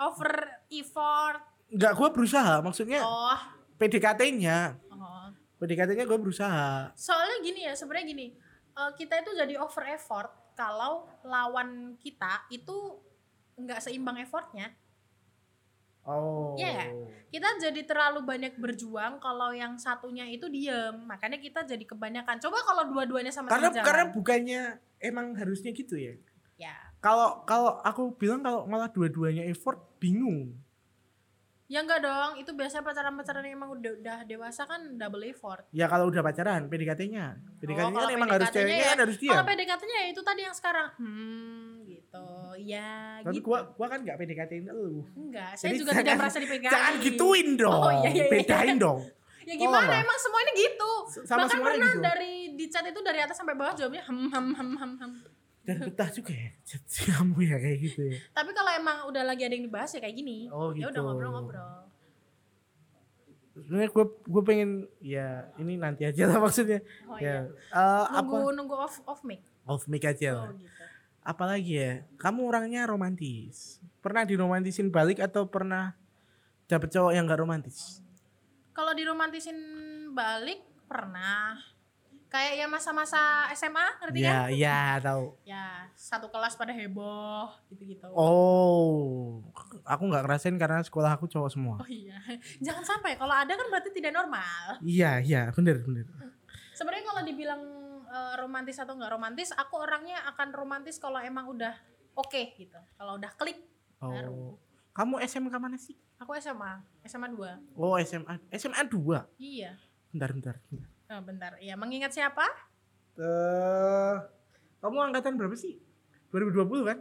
over 0.00 0.32
effort. 0.70 1.44
nggak 1.68 1.92
gua 1.92 2.08
berusaha 2.08 2.54
maksudnya 2.58 3.04
Oh, 3.04 3.36
PDKT-nya 3.76 4.80
oh. 4.88 5.28
PDKT-nya 5.58 6.04
gue 6.04 6.18
berusaha 6.18 6.88
Soalnya 6.94 7.44
gini 7.44 7.60
ya, 7.62 7.76
sebenarnya 7.76 8.06
gini. 8.08 8.26
Uh, 8.78 8.92
kita 8.94 9.26
itu 9.26 9.34
jadi 9.34 9.58
over 9.58 9.84
effort 9.90 10.30
kalau 10.54 11.10
lawan 11.26 11.98
kita 11.98 12.46
itu 12.54 13.02
nggak 13.58 13.82
seimbang 13.82 14.22
effortnya. 14.22 14.70
Oh. 16.08 16.56
Iya. 16.56 16.88
Kita 17.28 17.60
jadi 17.60 17.84
terlalu 17.84 18.24
banyak 18.24 18.56
berjuang 18.56 19.20
kalau 19.20 19.52
yang 19.52 19.76
satunya 19.76 20.24
itu 20.24 20.48
diem. 20.48 21.04
Makanya 21.04 21.36
kita 21.36 21.68
jadi 21.68 21.84
kebanyakan. 21.84 22.40
Coba 22.40 22.64
kalau 22.64 22.88
dua-duanya 22.88 23.28
sama 23.28 23.52
Karena 23.52 23.68
jalan. 23.68 23.84
karena 23.84 24.04
bukannya 24.08 24.60
emang 25.04 25.36
harusnya 25.36 25.76
gitu 25.76 26.00
ya. 26.00 26.16
ya. 26.56 26.72
Kalau 27.04 27.44
kalau 27.44 27.76
aku 27.84 28.16
bilang 28.16 28.40
kalau 28.40 28.64
malah 28.64 28.88
dua-duanya 28.88 29.44
effort 29.52 30.00
bingung. 30.00 30.56
Ya 31.68 31.84
enggak 31.84 32.00
dong, 32.00 32.40
itu 32.40 32.48
biasanya 32.50 32.80
pacaran-pacaran 32.80 33.44
yang 33.44 33.54
emang 33.54 33.70
udah, 33.70 33.92
udah 33.94 34.18
dewasa 34.24 34.64
kan 34.64 34.96
double 34.96 35.20
effort. 35.22 35.68
Ya 35.68 35.84
kalau 35.84 36.08
udah 36.08 36.24
pacaran 36.24 36.64
PDKT-nya. 36.64 37.36
PDKT-nya 37.60 37.84
kan 37.84 37.92
kalau 37.94 38.08
emang 38.10 38.30
harus 38.30 38.48
ceweknya 38.48 38.76
ya- 38.78 38.88
kan 38.88 38.98
harus 39.04 39.16
dia. 39.16 39.30
Kalau 39.30 39.44
PDKT-nya 39.44 39.96
ya 39.98 40.06
itu 40.08 40.22
tadi 40.22 40.40
yang 40.42 40.56
sekarang. 40.56 40.88
Hmm, 40.96 41.84
gitu. 41.84 42.28
Ya, 42.58 43.20
Tapi 43.20 43.36
gitu. 43.36 43.46
gua 43.46 43.68
gua 43.70 43.86
kan 43.86 44.00
nggak 44.00 44.16
PDKT-in 44.16 44.64
lu. 44.66 45.04
enggak, 45.14 45.52
saya 45.54 45.68
Jadi 45.68 45.78
juga 45.78 45.90
jangan- 45.92 46.02
tidak 46.02 46.16
merasa 46.18 46.38
dipegang. 46.40 46.72
Jangan 46.72 46.92
gituin 46.98 47.48
dong. 47.54 47.76
Oh, 47.78 47.92
iya, 47.94 48.08
iya, 48.08 48.24
iya. 48.24 48.32
Bedain 48.32 48.76
dong. 48.76 49.00
Ya 49.44 49.56
gimana 49.56 49.80
Tolong. 49.82 50.04
emang 50.04 50.18
semuanya 50.20 50.52
gitu. 50.54 50.92
Sama 51.24 51.48
Bahkan 51.48 51.56
pernah 51.58 51.88
gitu. 51.90 52.04
dari 52.04 52.34
di 52.52 52.64
chat 52.68 52.84
itu 52.84 53.00
dari 53.00 53.16
atas 53.16 53.32
sampai 53.32 53.56
bawah 53.56 53.72
jawabnya 53.72 54.04
hem 54.04 54.28
hem 54.28 54.46
hem 54.52 54.70
hem 54.74 54.92
hem. 55.00 55.12
Dan 55.68 55.84
betah 55.84 56.08
juga 56.08 56.32
ya 56.32 56.48
kamu 57.12 57.36
ya 57.44 57.56
kayak 57.58 57.78
gitu 57.82 58.00
ya 58.08 58.16
Tapi 58.32 58.50
kalau 58.50 58.70
emang 58.72 58.96
udah 59.04 59.20
lagi 59.22 59.44
ada 59.44 59.52
yang 59.52 59.68
dibahas 59.68 59.92
ya 59.92 60.00
kayak 60.00 60.16
gini. 60.16 60.48
Oh, 60.48 60.72
Ya 60.72 60.88
udah 60.88 60.96
gitu. 60.96 61.04
ngobrol-ngobrol. 61.04 61.72
sebenarnya 63.50 63.90
gue 63.90 64.04
gue 64.24 64.42
pengen 64.42 64.70
ya 64.98 65.28
ini 65.56 65.74
nanti 65.74 66.06
aja 66.06 66.24
lah 66.24 66.38
maksudnya 66.38 66.78
Oh 67.04 67.18
ya 67.18 67.42
iya. 67.44 67.50
Eh, 67.68 68.04
Nunggu 68.16 68.38
apa 68.38 68.54
nunggu 68.54 68.74
off 68.76 68.96
off 69.04 69.20
mic. 69.22 69.42
off 69.62 69.84
mic 69.84 70.02
aja 70.02 70.30
Oh 70.32 70.38
lah 70.40 70.54
gitu. 70.54 70.84
apalagi 71.20 71.72
ya 71.74 71.90
kamu 72.16 72.40
orangnya 72.46 72.86
romantis 72.86 73.82
pernah 73.98 74.22
diromantisin 74.22 74.88
balik 74.88 75.18
atau 75.18 75.44
pernah 75.44 75.92
dapet 76.64 76.88
cowok 76.88 77.12
yang 77.12 77.26
gak 77.26 77.40
romantis 77.40 77.98
Kalau 78.70 78.94
diromantisin 78.94 79.58
balik 80.14 80.62
pernah. 80.86 81.58
Kayak 82.28 82.52
ya 82.54 82.66
masa-masa 82.66 83.20
SMA, 83.50 83.86
ngerti 83.98 84.20
kan? 84.20 84.28
ya 84.28 84.38
ya 84.52 84.80
tahu 84.98 85.32
Ya, 85.42 85.88
satu 85.90 86.28
kelas 86.28 86.54
pada 86.54 86.70
heboh 86.70 87.48
gitu-gitu. 87.68 88.04
oh 88.08 89.40
aku 89.82 90.02
nggak 90.04 90.22
ngerasain 90.22 90.54
karena 90.54 90.80
sekolah 90.80 91.10
aku 91.10 91.24
cowok 91.24 91.48
semua 91.48 91.76
Oh 91.76 91.88
iya. 91.88 92.20
Jangan 92.64 92.84
sampai 92.84 93.16
kalau 93.16 93.32
ada 93.32 93.48
kan 93.50 93.66
berarti 93.66 93.90
tidak 93.90 94.12
normal. 94.12 94.76
iya 94.80 95.18
iya 95.18 95.48
bener 95.50 95.80
bener 95.80 96.04
Sebenarnya 96.72 97.04
kalau 97.06 97.22
dibilang 97.24 97.62
eh, 98.04 98.34
romantis 98.36 98.76
atau 98.76 98.92
nggak 98.92 99.10
romantis, 99.10 99.48
aku 99.50 99.74
orangnya 99.78 100.20
akan 100.28 100.48
romantis 100.52 100.96
kalau 100.96 101.18
emang 101.18 101.48
udah 101.48 101.72
oke 102.14 102.54
gitu. 102.54 102.78
Kalau 102.94 103.16
udah 103.16 103.32
klik. 103.34 103.58
Baru. 103.98 104.30
oh 104.30 104.52
kamu 104.92 105.22
SMK 105.22 105.54
mana 105.56 105.74
sih 105.74 105.94
Aku 106.18 106.34
SMA, 106.34 106.82
SMA 107.04 107.30
2. 107.30 107.78
oh 107.78 107.94
SMA 107.98 108.34
SMA 108.52 108.82
2 108.84 109.38
Iya. 109.38 109.74
bentar 110.10 110.30
bentar, 110.30 110.54
bentar. 110.66 110.90
Oh, 111.08 111.20
bentar. 111.20 111.56
Ya, 111.58 111.72
mengingat 111.72 112.12
siapa? 112.12 112.44
Eh, 113.16 114.14
kamu 114.78 115.10
angkatan 115.10 115.34
berapa 115.34 115.56
sih 115.56 115.80
2020 116.30 116.86
kan 116.86 116.98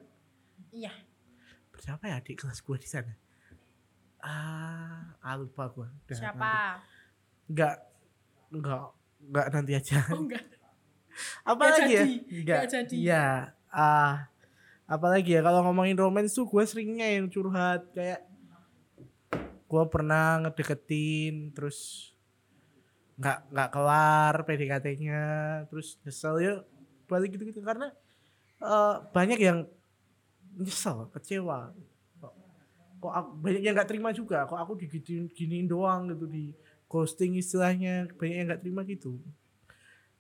Iya. 0.74 0.90
berapa 1.70 2.04
ya 2.04 2.18
adik 2.18 2.42
kelas 2.42 2.66
gua 2.66 2.74
di 2.74 2.90
sana 2.90 3.14
ah 4.18 5.14
ah, 5.22 5.36
lupa 5.38 5.70
Udah, 5.70 5.86
nanti. 5.86 6.18
siapa? 6.18 6.82
Enggak 7.46 7.76
enggak 8.50 8.82
enggak 9.22 9.46
nanti 9.54 9.72
aja 9.78 10.02
Oh 10.10 10.26
enggak. 10.26 10.42
apa 11.46 11.62
Nggak 11.62 11.76
lagi 11.78 11.94
ya 11.94 12.04
enggak 12.34 12.58
nggak 12.58 12.70
jadi. 12.74 12.96
ya 12.98 13.26
ah 13.70 14.26
apalagi 14.90 15.38
ya 15.38 15.46
kalau 15.46 15.62
ngomongin 15.62 15.94
romance 15.94 16.34
tuh 16.34 16.50
gue 16.50 16.64
seringnya 16.66 17.14
yang 17.14 17.30
curhat 17.30 17.86
kayak 17.94 18.26
gue 19.70 19.84
pernah 19.86 20.42
ngedeketin 20.42 21.54
terus 21.54 22.10
nggak 23.18 23.50
nggak 23.50 23.70
kelar 23.74 24.36
PDKT-nya 24.46 25.24
terus 25.74 25.98
nyesel 26.06 26.36
ya 26.38 26.54
balik 27.10 27.34
gitu 27.34 27.50
gitu 27.50 27.66
karena 27.66 27.90
eh, 28.62 28.96
banyak 29.10 29.40
yang 29.42 29.60
nyesel 30.58 31.10
kecewa. 31.14 31.74
Kok, 32.22 32.34
kok 33.02 33.14
aku, 33.14 33.30
banyak 33.38 33.62
yang 33.62 33.74
nggak 33.78 33.90
terima 33.90 34.10
juga. 34.14 34.46
Kok 34.50 34.58
aku 34.58 34.74
digituin 34.78 35.30
giniin 35.30 35.70
doang 35.70 36.10
gitu 36.10 36.26
di 36.26 36.54
ghosting 36.90 37.38
istilahnya. 37.38 38.10
Banyak 38.18 38.36
yang 38.36 38.48
nggak 38.50 38.62
terima 38.66 38.82
gitu. 38.86 39.22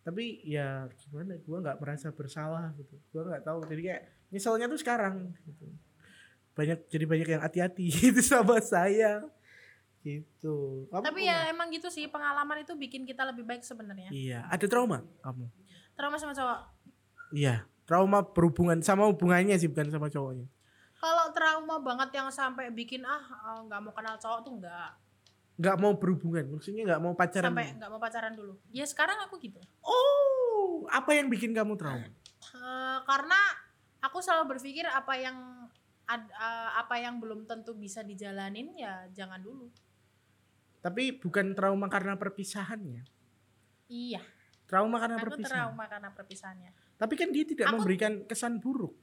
Tapi 0.05 0.39
ya 0.47 0.87
gimana 1.03 1.35
gue 1.35 1.57
nggak 1.57 1.77
merasa 1.81 2.13
bersalah 2.13 2.71
gitu. 2.77 2.95
Gue 3.11 3.21
nggak 3.25 3.43
tahu. 3.43 3.65
Jadi 3.65 3.81
kayak 3.81 4.03
nyeselnya 4.29 4.65
tuh 4.69 4.79
sekarang 4.79 5.33
gitu. 5.43 5.65
Banyak 6.53 6.89
jadi 6.89 7.05
banyak 7.05 7.27
yang 7.37 7.43
hati-hati 7.43 7.85
gitu 8.09 8.21
sama 8.21 8.61
saya 8.61 9.25
gitu 10.07 10.87
kamu 10.87 11.03
Tapi 11.03 11.21
ya 11.21 11.37
emang 11.47 11.67
gitu 11.69 11.87
sih 11.87 12.07
pengalaman 12.07 12.61
itu 12.61 12.71
bikin 12.73 13.03
kita 13.03 13.23
lebih 13.23 13.43
baik 13.43 13.61
sebenarnya. 13.61 14.07
iya 14.09 14.47
ada 14.47 14.63
trauma 14.63 15.03
kamu 15.19 15.51
Trauma 15.93 16.15
sama 16.15 16.31
cowok. 16.31 16.59
iya 17.31 17.55
trauma 17.83 18.23
berhubungan 18.23 18.79
sama 18.79 19.05
hubungannya 19.05 19.55
sih 19.55 19.67
bukan 19.67 19.89
sama 19.89 20.07
cowoknya 20.07 20.47
Kalau 20.95 21.29
trauma 21.29 21.77
banget 21.79 22.09
yang 22.11 22.27
sampai 22.27 22.69
bikin 22.69 23.01
ah 23.01 23.19
eh, 23.19 23.59
nggak 23.63 23.79
mau 23.79 23.91
kenal 23.91 24.15
cowok 24.15 24.39
tuh 24.41 24.53
nggak. 24.57 24.89
nggak 25.57 25.75
mau 25.75 25.93
berhubungan 25.93 26.45
maksudnya 26.51 26.85
nggak 26.85 27.01
mau 27.01 27.13
pacaran 27.13 27.49
Sampai 27.49 27.73
nggak 27.73 27.89
mau 27.89 27.97
pacaran 27.97 28.33
dulu. 28.33 28.53
Ya 28.69 28.83
sekarang 28.83 29.17
aku 29.21 29.37
gitu. 29.37 29.57
oh 29.81 30.85
apa 30.87 31.11
yang 31.11 31.27
bikin 31.27 31.51
kamu 31.51 31.75
trauma 31.75 32.07
Eh, 32.47 32.99
karena 33.03 33.37
aku 33.99 34.17
selalu 34.19 34.53
berpikir 34.53 34.85
apa 34.85 35.13
yang 35.13 35.35
ad- 36.05 36.29
eh, 36.29 36.69
apa 36.75 36.95
yang 36.95 37.17
belum 37.17 37.43
tentu 37.43 37.73
bisa 37.73 38.01
dijalanin 38.01 38.71
ya 38.73 39.09
jangan 39.11 39.37
dulu. 39.37 39.67
Tapi 40.79 41.11
bukan 41.13 41.51
trauma 41.51 41.87
karena 41.87 42.13
perpisahannya 42.13 43.03
Iya, 43.87 44.19
trauma 44.65 44.99
karena 44.99 45.15
aku 45.15 45.25
perpisahan 45.31 45.55
trauma 45.63 45.83
karena 45.85 46.09
perpisahannya. 46.11 46.71
tapi 46.95 47.13
kan 47.15 47.29
dia 47.29 47.43
tidak 47.43 47.67
Aku- 47.67 47.75
memberikan 47.77 48.23
kesan 48.23 48.57
buruk 48.57 48.93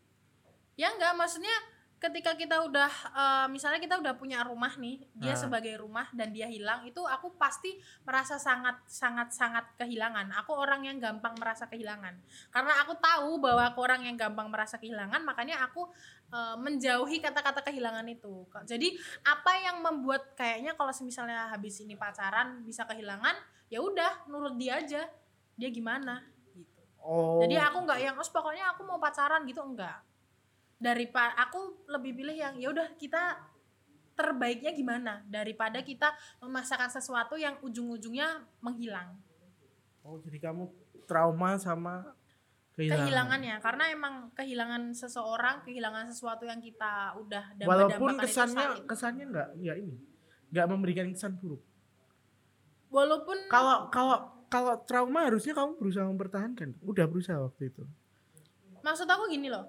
Ya 0.75 0.91
enggak, 0.91 1.15
maksudnya 1.15 1.55
ketika 1.97 2.35
kita 2.35 2.61
udah 2.61 2.91
eh, 3.15 3.47
misalnya 3.49 3.79
kita 3.79 3.95
udah 3.97 4.13
punya 4.13 4.43
rumah 4.43 4.75
nih, 4.75 5.07
dia 5.15 5.33
Ah. 5.33 5.39
sebagai 5.39 5.79
rumah 5.79 6.11
dan 6.11 6.35
dia 6.35 6.45
hilang, 6.45 6.83
itu 6.83 6.99
aku 7.01 7.39
pasti 7.39 7.79
merasa 8.03 8.37
sangat 8.37 8.83
sangat 8.85 9.31
sangat 9.31 9.65
kehilangan. 9.79 10.35
Aku 10.35 10.53
orang 10.53 10.83
yang 10.83 10.99
gampang 10.99 11.33
merasa 11.39 11.65
kehilangan. 11.65 12.19
Karena 12.51 12.83
aku 12.83 12.99
tahu 12.99 13.39
bahwa 13.39 13.63
aku 13.65 13.79
orang 13.81 14.03
yang 14.03 14.19
gampang 14.19 14.51
merasa 14.51 14.77
kehilangan, 14.77 15.23
makanya 15.23 15.63
aku 15.63 15.87
eh, 16.35 16.57
menjauhi 16.59 17.23
kata-kata 17.23 17.63
kehilangan 17.63 18.07
itu. 18.11 18.43
Jadi 18.67 18.99
apa 19.23 19.53
yang 19.63 19.79
membuat 19.79 20.35
kayaknya 20.35 20.75
kalau 20.75 20.91
misalnya 21.07 21.55
habis 21.55 21.79
ini 21.79 21.95
pacaran 21.95 22.67
bisa 22.67 22.83
kehilangan, 22.83 23.39
ya 23.71 23.79
udah 23.79 24.27
nurut 24.27 24.59
dia 24.59 24.83
aja. 24.83 25.07
Dia 25.55 25.71
gimana 25.71 26.19
gitu. 26.51 26.83
oh 26.99 27.39
Jadi 27.39 27.55
aku 27.55 27.87
nggak 27.87 28.01
yang, 28.03 28.19
oh 28.19 28.27
pokoknya 28.27 28.75
aku 28.75 28.83
mau 28.83 28.99
pacaran 28.99 29.47
gitu 29.47 29.63
enggak. 29.63 30.03
Daripada 30.83 31.39
aku 31.39 31.87
lebih 31.87 32.19
pilih 32.19 32.35
yang 32.35 32.59
ya 32.59 32.75
udah 32.75 32.99
kita 32.99 33.39
terbaiknya 34.15 34.71
gimana 34.75 35.23
daripada 35.27 35.83
kita 35.83 36.15
memaksakan 36.39 36.91
sesuatu 36.91 37.35
yang 37.35 37.59
ujung-ujungnya 37.63 38.47
menghilang. 38.63 39.19
Oh, 40.07 40.19
jadi 40.23 40.39
kamu 40.51 40.71
trauma 41.07 41.59
sama 41.59 42.15
kehilangan. 42.75 43.07
Kehilangannya 43.07 43.57
karena 43.63 43.85
emang 43.95 44.15
kehilangan 44.35 44.83
seseorang, 44.91 45.57
kehilangan 45.63 46.11
sesuatu 46.11 46.45
yang 46.45 46.59
kita 46.59 47.15
udah 47.23 47.45
Walaupun 47.63 48.19
damba-dambakan 48.19 48.19
itu 48.19 48.27
kesannya 48.27 48.67
kesannya 48.91 49.25
enggak 49.31 49.49
ya 49.63 49.75
ini. 49.79 49.97
Enggak 50.51 50.67
memberikan 50.71 51.07
kesan 51.15 51.39
buruk. 51.39 51.63
walaupun 52.95 53.51
Kalau 53.51 53.91
kalau 53.91 54.47
kalau 54.47 54.79
trauma 54.87 55.27
harusnya 55.27 55.51
kamu 55.51 55.75
berusaha 55.79 56.07
mempertahankan. 56.07 56.79
Udah 56.83 57.07
berusaha 57.11 57.39
waktu 57.39 57.75
itu. 57.75 57.83
maksud 58.85 59.09
aku 59.09 59.33
gini 59.33 59.49
loh. 59.49 59.65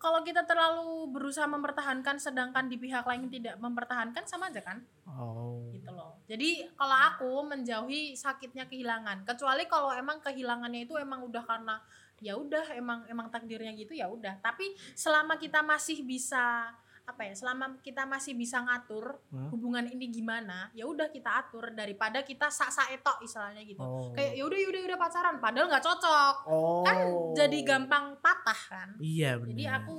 Kalau 0.00 0.20
kita 0.24 0.44
terlalu 0.44 1.12
berusaha 1.12 1.44
mempertahankan 1.48 2.16
sedangkan 2.16 2.68
di 2.68 2.76
pihak 2.80 3.04
lain 3.04 3.28
tidak 3.28 3.60
mempertahankan 3.60 4.24
sama 4.24 4.48
aja 4.48 4.60
kan? 4.60 4.80
Oh. 5.04 5.68
gitu 5.72 5.92
loh. 5.92 6.16
Jadi 6.24 6.64
kalau 6.76 6.96
aku 6.96 7.30
menjauhi 7.44 8.16
sakitnya 8.16 8.64
kehilangan, 8.68 9.24
kecuali 9.28 9.68
kalau 9.68 9.92
emang 9.92 10.20
kehilangannya 10.20 10.88
itu 10.88 10.96
emang 10.96 11.24
udah 11.24 11.44
karena 11.44 11.76
ya 12.24 12.40
udah 12.40 12.72
emang 12.72 13.04
emang 13.04 13.28
takdirnya 13.28 13.76
gitu 13.76 13.92
ya 13.92 14.08
udah. 14.08 14.40
Tapi 14.40 14.72
selama 14.96 15.36
kita 15.36 15.60
masih 15.60 16.00
bisa 16.00 16.72
apa 17.04 17.22
ya? 17.28 17.36
Selama 17.36 17.76
kita 17.84 18.08
masih 18.08 18.32
bisa 18.32 18.64
ngatur 18.64 19.20
Hah? 19.28 19.52
hubungan 19.52 19.84
ini 19.84 20.08
gimana, 20.08 20.72
ya 20.72 20.88
udah 20.88 21.12
kita 21.12 21.44
atur 21.44 21.76
daripada 21.76 22.24
kita 22.24 22.48
sak 22.48 22.72
etok 22.96 23.20
istilahnya 23.20 23.60
gitu. 23.68 23.84
Oh. 23.84 24.08
Kayak 24.16 24.40
ya 24.40 24.42
udah 24.48 24.58
ya 24.58 24.66
udah 24.72 24.80
ya 24.80 24.86
udah 24.88 25.00
pacaran 25.04 25.36
padahal 25.36 25.68
nggak 25.68 25.84
cocok. 25.84 26.34
oh. 26.48 26.80
Kan 26.80 26.96
jadi 27.36 27.58
gampang 27.60 28.16
patah 28.24 28.60
kan. 28.72 28.88
Iya 28.96 29.36
benar. 29.36 29.52
Jadi 29.52 29.64
aku 29.68 29.96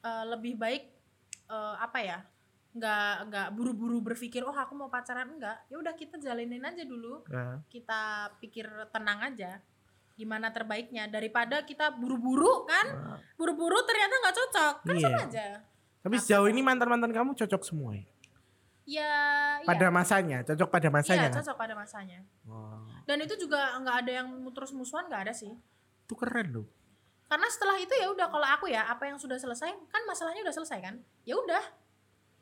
eh, 0.00 0.24
lebih 0.32 0.54
baik 0.56 0.82
eh, 1.52 1.76
apa 1.76 2.00
ya? 2.00 2.18
nggak 2.74 3.30
nggak 3.30 3.48
buru-buru 3.54 4.02
berpikir 4.02 4.42
oh 4.42 4.50
aku 4.50 4.74
mau 4.74 4.90
pacaran 4.90 5.30
enggak 5.30 5.62
ya 5.70 5.78
udah 5.78 5.94
kita 5.94 6.18
jalanin 6.18 6.58
aja 6.58 6.82
dulu 6.82 7.22
Nah, 7.30 7.62
kita 7.70 8.34
pikir 8.42 8.66
tenang 8.90 9.22
aja 9.30 9.62
gimana 10.14 10.50
terbaiknya. 10.50 11.06
Daripada 11.06 11.62
kita 11.62 11.90
buru-buru 11.90 12.64
kan? 12.64 12.86
Nah. 12.90 13.18
buru-buru 13.34 13.78
ternyata 13.82 14.14
nggak 14.22 14.36
cocok. 14.36 14.74
Kan 14.82 14.94
Iya. 14.94 15.02
sama 15.02 15.18
aja. 15.26 15.46
Tapi 16.00 16.16
sejauh 16.20 16.48
ini 16.48 16.60
mantan-mantan 16.60 17.10
kamu 17.10 17.34
cocok 17.34 17.62
semua 17.64 17.96
ya? 17.96 18.04
ya 18.84 19.12
Pada 19.64 19.88
iya 19.88 19.90
masanya, 19.90 20.38
cocok 20.44 20.68
pada 20.68 20.88
masanya 20.92 21.24
iya 21.24 21.32
kan? 21.32 21.40
cocok 21.40 21.56
pada 21.56 21.72
masanya. 21.72 22.20
Oh, 22.44 22.84
dan 23.08 23.16
itu 23.18 23.32
juga 23.40 23.80
nggak 23.80 23.96
ada 24.04 24.12
yang 24.20 24.28
terus 24.52 24.76
musuhan 24.76 25.08
nggak 25.08 25.22
ada 25.24 25.32
sih. 25.32 25.56
Itu 26.04 26.14
keren 26.14 26.52
loh. 26.52 26.68
karena 27.24 27.48
setelah 27.48 27.80
itu 27.80 27.90
ya 27.96 28.12
udah 28.12 28.28
kalau 28.28 28.44
aku 28.44 28.68
ya 28.68 28.84
apa 28.84 29.08
yang 29.08 29.16
sudah 29.16 29.40
selesai 29.40 29.72
kan 29.88 30.02
masalahnya 30.04 30.44
udah 30.44 30.52
selesai 30.52 30.78
kan? 30.84 30.94
Ya 31.24 31.34
udah. 31.34 31.64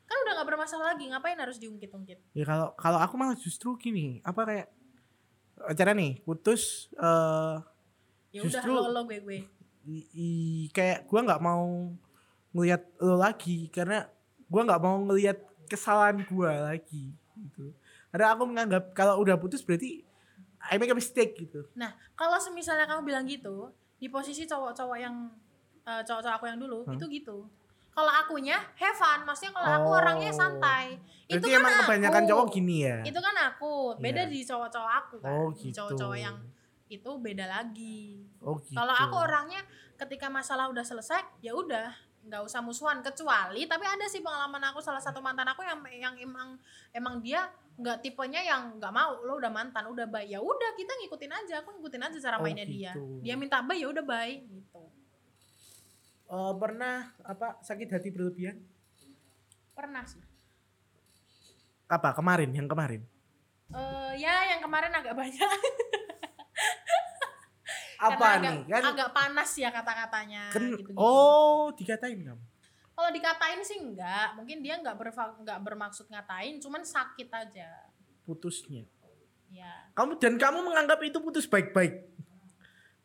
Kan 0.03 0.17
udah 0.27 0.31
nggak 0.35 0.47
bermasalah 0.51 0.93
lagi 0.93 1.07
ngapain 1.07 1.39
harus 1.39 1.55
diungkit-ungkit? 1.57 2.19
Ya 2.35 2.43
kalau 2.43 2.75
kalau 2.75 2.99
aku 2.99 3.15
malah 3.15 3.39
justru 3.39 3.79
gini, 3.79 4.19
apa 4.27 4.43
kayak 4.43 4.67
acara 5.61 5.93
nih 5.93 6.19
putus 6.21 6.89
eh 6.95 7.55
ya 8.33 8.41
udah 8.41 8.61
lo 8.65 8.89
lo 8.89 9.01
gue 9.05 9.19
gue 9.21 9.39
i- 9.85 10.09
i- 10.15 10.67
kayak 10.71 11.05
gua 11.05 11.21
nggak 11.21 11.43
mau 11.43 11.91
ngelihat 12.55 12.81
lo 12.99 13.19
lagi 13.19 13.67
karena 13.69 14.07
gua 14.47 14.61
nggak 14.63 14.81
mau 14.81 14.95
ngelihat 15.05 15.37
kesalahan 15.67 16.21
gua 16.25 16.71
lagi 16.71 17.11
gitu. 17.33 17.73
Karena 18.13 18.37
aku 18.37 18.43
menganggap 18.45 18.93
kalau 18.93 19.17
udah 19.19 19.35
putus 19.35 19.65
berarti 19.65 20.05
I 20.63 20.79
make 20.79 20.93
a 20.93 20.95
mistake 20.95 21.35
gitu. 21.35 21.67
Nah, 21.75 21.91
kalau 22.15 22.39
semisalnya 22.39 22.87
kamu 22.87 23.01
bilang 23.03 23.25
gitu, 23.27 23.73
di 23.99 24.07
posisi 24.07 24.47
cowok-cowok 24.47 24.97
yang 25.01 25.27
eh, 25.83 26.01
cowok-cowok 26.07 26.35
aku 26.39 26.45
yang 26.47 26.59
dulu 26.61 26.87
Hmm. 26.87 26.95
itu 26.95 27.05
gitu 27.11 27.37
kalau 27.93 28.09
akunya 28.11 28.57
have 28.73 28.93
fun 28.93 29.21
maksudnya 29.21 29.53
kalau 29.53 29.69
aku 29.71 29.87
Oh. 29.87 29.97
orangnya 29.97 30.29
santai 30.29 30.97
itu 31.23 31.37
Berarti 31.37 31.47
kan 31.47 31.59
emang 31.59 31.73
kebanyakan 31.79 32.21
aku. 32.21 32.29
cowok 32.29 32.45
gini 32.51 32.75
ya. 32.81 32.97
itu 33.01 33.19
kan 33.19 33.35
aku 33.43 33.71
beda 33.97 34.21
Iya. 34.21 34.29
di 34.29 34.39
cowok-cowok 34.43 34.91
aku 34.99 35.15
kan 35.19 35.31
Oh 35.31 35.47
gitu. 35.51 35.73
cowok-cowok 35.73 36.17
yang 36.17 36.35
itu 36.87 37.09
beda 37.17 37.45
lagi 37.47 38.25
Oh 38.39 38.57
gitu. 38.57 38.73
kalau 38.73 38.91
aku 38.91 39.15
orangnya 39.19 39.61
ketika 39.95 40.27
masalah 40.27 40.67
udah 40.67 40.81
selesai 40.81 41.21
ya 41.39 41.53
udah 41.53 41.89
nggak 42.23 42.39
usah 42.41 42.59
musuhan 42.59 42.99
kecuali 42.99 43.65
tapi 43.65 43.83
ada 43.83 44.05
sih 44.05 44.19
pengalaman 44.19 44.63
aku 44.63 44.79
salah 44.79 44.97
satu 44.97 45.19
mantan 45.19 45.43
aku 45.45 45.59
yang 45.59 45.79
yang 45.91 46.15
emang 46.17 46.55
emang 46.89 47.19
dia 47.19 47.43
nggak 47.73 47.99
tipenya 47.99 48.39
yang 48.39 48.77
nggak 48.77 48.89
mau 48.89 49.19
lo 49.19 49.35
udah 49.35 49.49
mantan 49.49 49.83
udah 49.85 50.05
baik 50.05 50.29
ya 50.29 50.39
udah 50.39 50.71
kita 50.71 50.93
ngikutin 50.95 51.31
aja 51.33 51.53
aku 51.59 51.73
ngikutin 51.73 51.99
aja 52.01 52.17
cara 52.21 52.37
Oh, 52.37 52.41
mainnya 52.41 52.63
dia 52.63 52.93
gitu. 52.93 53.19
dia 53.19 53.35
minta 53.35 53.59
baik 53.59 53.75
ya 53.77 53.87
udah 53.89 54.05
baik 54.05 54.39
gitu 54.47 54.81
Eh, 56.25 56.53
pernah 56.55 56.95
apa 57.21 57.59
sakit 57.59 57.89
hati 57.89 58.09
berlebihan? 58.09 58.57
pernah 59.73 60.05
sih 60.05 60.21
Apa 61.85 62.11
kemarin? 62.11 62.49
Yang 62.49 62.69
kemarin? 62.69 63.01
Eh 63.69 64.11
ya 64.17 64.33
yang 64.47 64.61
kemarin 64.61 64.89
agak 64.91 65.13
banyak 65.13 65.49
Apa 67.99 68.19
Karena 68.37 68.51
nih? 68.51 68.57
agak, 68.61 68.69
Kan, 68.69 68.83
agak 68.91 69.09
panas 69.11 69.49
ya 69.53 69.69
kata-katanya 69.69 70.43
gitu, 70.51 70.91
oh 70.93 71.71
dikatain 71.71 72.19
kamu. 72.19 72.43
kalau 72.93 73.09
dikatain 73.09 73.61
sih 73.61 73.79
enggak 73.79 74.33
mungkin 74.33 74.59
dia 74.59 74.77
nggak 74.77 74.93
berfa- 74.93 75.33
nggak 75.35 75.59
bermaksud 75.59 76.05
ngatain 76.07 76.59
cuman 76.59 76.83
sakit 76.83 77.25
aja 77.27 77.89
Putusnya. 78.23 78.85
ya 79.47 79.89
Kamu 79.93 80.17
dan 80.17 80.35
kamu 80.35 80.61
menganggap 80.61 80.99
itu 81.01 81.17
putus 81.17 81.45
baik-baik. 81.45 82.05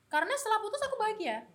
karena 0.06 0.34
setelah 0.34 0.58
putus 0.58 0.80
aku 0.82 0.96
bahagia 0.96 1.46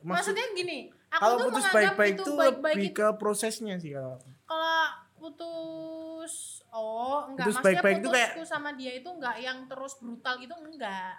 Maksud, 0.00 0.32
maksudnya 0.32 0.46
gini 0.54 0.78
aku 1.08 1.20
kalau 1.20 1.36
tuh 1.36 1.44
putus 1.50 1.66
baik-baik 1.68 2.14
itu 2.14 2.22
itu 2.22 2.32
baik-baik 2.32 2.74
lebih 2.76 2.90
itu 2.90 2.96
ke 2.96 3.06
prosesnya 3.18 3.74
sih 3.76 3.92
kalau. 3.92 4.16
kalau 4.44 4.80
putus 5.20 6.34
oh 6.72 7.28
enggak 7.28 7.44
Putus 7.44 7.56
maksudnya 7.58 7.66
baik-baik 7.76 7.96
itu 7.96 8.08
putusku 8.08 8.42
sama 8.44 8.70
dia 8.72 8.92
itu 8.94 9.08
enggak 9.10 9.36
yang 9.38 9.58
terus 9.66 9.92
brutal 10.00 10.34
gitu 10.38 10.54
enggak 10.56 11.14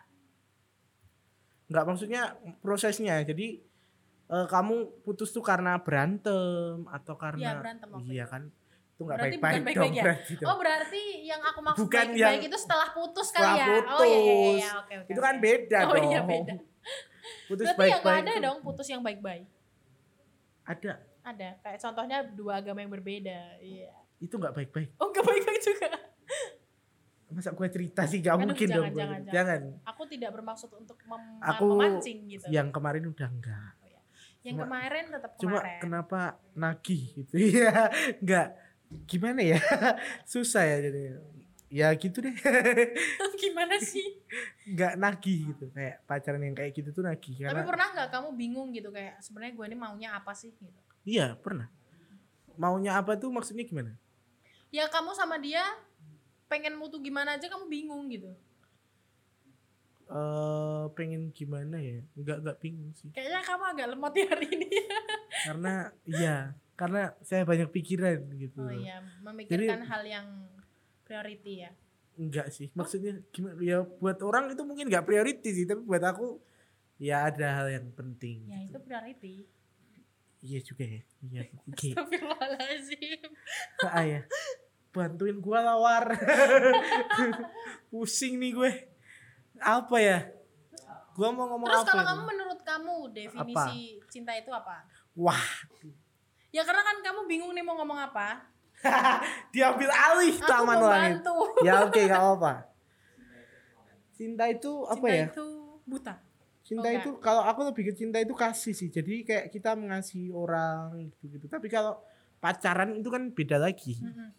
Enggak 1.71 1.85
maksudnya 1.87 2.21
prosesnya. 2.59 3.23
Jadi 3.23 3.63
eh, 4.27 4.45
kamu 4.51 5.03
putus 5.07 5.31
tuh 5.31 5.39
karena 5.39 5.79
berantem 5.79 6.83
atau 6.83 7.15
karena 7.15 7.39
Iya, 7.39 7.59
berantem 7.63 7.87
Iya 8.03 8.25
itu. 8.27 8.27
kan? 8.27 8.41
Itu 8.91 9.01
enggak 9.07 9.17
Berarti 9.23 9.37
baik-baik 9.39 9.39
bukan 9.39 9.55
dong 9.55 9.63
baik-baik 9.63 9.95
ya? 9.95 10.03
berarti 10.03 10.33
oh 10.43 10.57
berarti 10.59 11.01
yang 11.23 11.41
aku 11.41 11.59
maksud 11.63 11.79
Bukan 11.87 12.05
baik-baik 12.11 12.19
yang 12.19 12.49
itu 12.51 12.57
setelah 12.59 12.87
putus 12.91 13.25
setelah 13.31 13.53
kali 13.55 13.61
ya 13.61 13.67
putus. 13.71 13.95
oh 13.95 14.03
iya 14.03 14.19
iya 14.19 14.35
iya 14.35 14.69
oke 14.77 14.93
oke 14.99 15.09
itu 15.09 15.19
oke. 15.19 15.25
kan 15.25 15.35
beda 15.39 15.79
oh 15.79 15.87
dong. 15.95 16.05
iya 16.11 16.19
beda 16.27 16.55
Putus 17.51 17.67
berarti 17.67 17.81
ya 17.81 17.87
nggak 17.91 18.01
baik-baik 18.01 18.21
ada 18.21 18.31
tuh- 18.31 18.43
dong 18.43 18.57
putus 18.61 18.87
yang 18.87 19.01
baik-baik 19.01 19.45
Ada. 20.63 20.93
ada 21.21 21.49
kayak 21.59 21.79
contohnya 21.79 22.17
dua 22.25 22.53
agama 22.57 22.79
yang 22.79 22.89
berbeda 22.89 23.39
iya 23.59 23.91
Itu 24.17 24.37
enggak 24.37 24.53
baik-baik. 24.53 24.89
oh 24.95 25.07
nggak 25.07 25.25
baik-baik 25.25 25.61
juga 25.61 25.89
Masa 27.27 27.49
gue 27.49 27.63
cerita 27.65 28.03
sih 28.03 28.19
gak 28.19 28.35
Aduh, 28.35 28.43
mungkin 28.45 28.67
jangan, 28.67 28.83
dong. 28.83 28.91
jangan, 28.93 29.19
jangan. 29.23 29.31
jangan. 29.61 29.61
aku 29.85 30.01
tidak 30.05 30.29
bermaksud 30.31 30.69
untuk 30.73 30.99
mem- 31.01 31.39
Aku 31.41 31.63
memancing 31.73 32.19
gitu 32.27 32.43
Yang 32.45 32.67
kemarin 32.71 33.03
udah 33.05 33.29
enggak. 33.29 33.71
yang 34.41 34.55
cuma- 34.57 34.63
kemarin 34.67 35.03
tetap 35.07 35.31
Cuma 35.37 35.51
kemarin 35.55 35.79
kenapa 35.79 36.19
nagih 36.53 37.01
gitu 37.15 37.35
ya? 37.61 37.87
Enggak. 38.17 38.47
Gimana 39.05 39.39
ya? 39.39 39.59
Susah 40.27 40.65
ya 40.65 40.77
jadi. 40.81 41.15
Ya 41.71 41.87
gitu 41.95 42.19
deh. 42.19 42.35
gimana 43.41 43.79
sih 43.79 44.03
Enggak 44.67 44.99
nagih 44.99 45.55
gitu. 45.55 45.71
Kayak 45.71 46.03
pacaran 46.03 46.43
yang 46.43 46.51
kayak 46.51 46.75
gitu 46.75 46.91
tuh 46.91 47.01
nagih. 47.01 47.39
tapi 47.39 47.47
Karena, 47.47 47.63
pernah 47.63 47.87
nggak 47.95 48.09
kamu 48.11 48.29
bingung 48.35 48.69
gitu 48.75 48.91
kayak 48.91 49.23
sebenarnya 49.23 49.55
gue 49.55 49.65
ini 49.71 49.77
maunya 49.79 50.09
apa 50.11 50.35
sih 50.35 50.51
gitu 50.51 50.79
Iya 51.07 51.39
pernah. 51.39 51.71
Maunya 52.59 52.99
apa 52.99 53.15
tuh 53.15 53.31
maksudnya 53.31 53.63
gimana? 53.63 53.95
ya 54.71 54.87
kamu 54.87 55.11
sama 55.11 55.35
dia 55.35 55.59
pengen 56.47 56.79
mutu 56.79 56.95
gimana 57.03 57.35
aja 57.35 57.51
kamu 57.51 57.67
bingung 57.67 58.07
gitu 58.07 58.31
eh 60.11 60.83
pengen 60.91 61.31
gimana 61.31 61.75
ya? 61.79 62.03
Enggak 62.15 62.37
enggak 62.43 62.57
bingung 62.59 62.91
sih. 62.95 63.11
kayaknya 63.15 63.39
kamu 63.43 63.63
agak 63.67 63.87
lemot 63.95 64.11
di 64.11 64.23
hari 64.27 64.47
ini 64.47 64.67
Karena 65.47 65.87
iya, 66.03 66.35
karena 66.75 67.15
saya 67.23 67.43
banyak 67.43 67.71
pikiran 67.71 68.19
gitu. 68.35 68.59
oh 68.59 68.71
iya 68.71 68.99
memikirkan 69.23 69.83
hal 69.83 70.03
yang 70.03 70.27
priority 71.11 71.67
ya 71.67 71.71
Enggak 72.21 72.51
sih. 72.51 72.67
Maksudnya 72.75 73.23
gimana? 73.31 73.55
Ya 73.63 73.81
buat 73.81 74.19
orang 74.19 74.51
itu 74.51 74.61
mungkin 74.67 74.91
enggak 74.91 75.07
priority 75.07 75.49
sih, 75.55 75.65
tapi 75.65 75.81
buat 75.87 76.03
aku 76.03 76.43
ya 77.01 77.31
ada 77.31 77.63
hal 77.63 77.67
yang 77.71 77.87
penting. 77.95 78.45
ya 78.51 78.61
gitu. 78.67 78.77
itu 78.77 78.79
priority 78.83 79.35
Iya 80.41 80.59
juga 80.65 80.83
ya. 80.89 81.01
Iya. 81.21 81.41
Oke. 81.69 81.89
Astagfirullahaladzim 81.93 83.29
Ah 83.85 84.03
ya. 84.05 84.21
Bantuin 84.89 85.37
gua 85.37 85.61
lawar. 85.61 86.17
Pusing 87.93 88.41
nih 88.41 88.51
gue. 88.57 88.71
Apa 89.61 90.01
ya? 90.01 90.33
Gua 91.13 91.29
mau 91.29 91.45
ngomong 91.45 91.69
terus 91.69 91.85
apa? 91.85 91.91
kalau 91.93 92.01
ini? 92.01 92.09
kamu 92.09 92.21
menurut 92.25 92.59
kamu 92.65 92.93
definisi 93.13 93.79
cinta 94.09 94.31
itu 94.33 94.49
apa 94.49 94.87
Wah, 95.11 95.43
ya 96.55 96.63
karena 96.63 96.87
kan 96.87 97.03
kamu 97.03 97.27
bingung 97.27 97.51
nih 97.51 97.59
mau 97.59 97.75
ngomong 97.75 97.99
apa 97.99 98.47
diambil 99.53 99.89
alih 99.89 100.35
aku 100.37 100.49
taman 100.49 100.77
langit. 100.81 101.15
Ya 101.61 101.85
oke, 101.85 102.01
gak 102.09 102.23
apa. 102.39 102.51
Cinta 104.13 104.45
itu 104.49 104.85
apa 104.85 105.01
cinta 105.01 105.17
ya? 105.17 105.25
itu 105.33 105.45
buta 105.85 106.13
Cinta 106.61 106.87
Oh, 106.87 106.93
itu 106.93 107.11
kalau 107.19 107.43
aku 107.43 107.67
lebih 107.67 107.91
ke 107.91 107.93
cinta 107.99 108.15
itu 108.21 108.31
kasih 108.31 108.71
sih. 108.71 108.87
Jadi 108.87 109.27
kayak 109.27 109.51
kita 109.51 109.75
mengasihi 109.75 110.31
orang 110.31 111.11
gitu-gitu. 111.11 111.51
Tapi 111.51 111.67
kalau 111.67 111.99
pacaran 112.39 112.95
itu 112.95 113.11
kan 113.11 113.27
beda 113.35 113.59
lagi. 113.59 113.99
Mm-mm. 113.99 114.31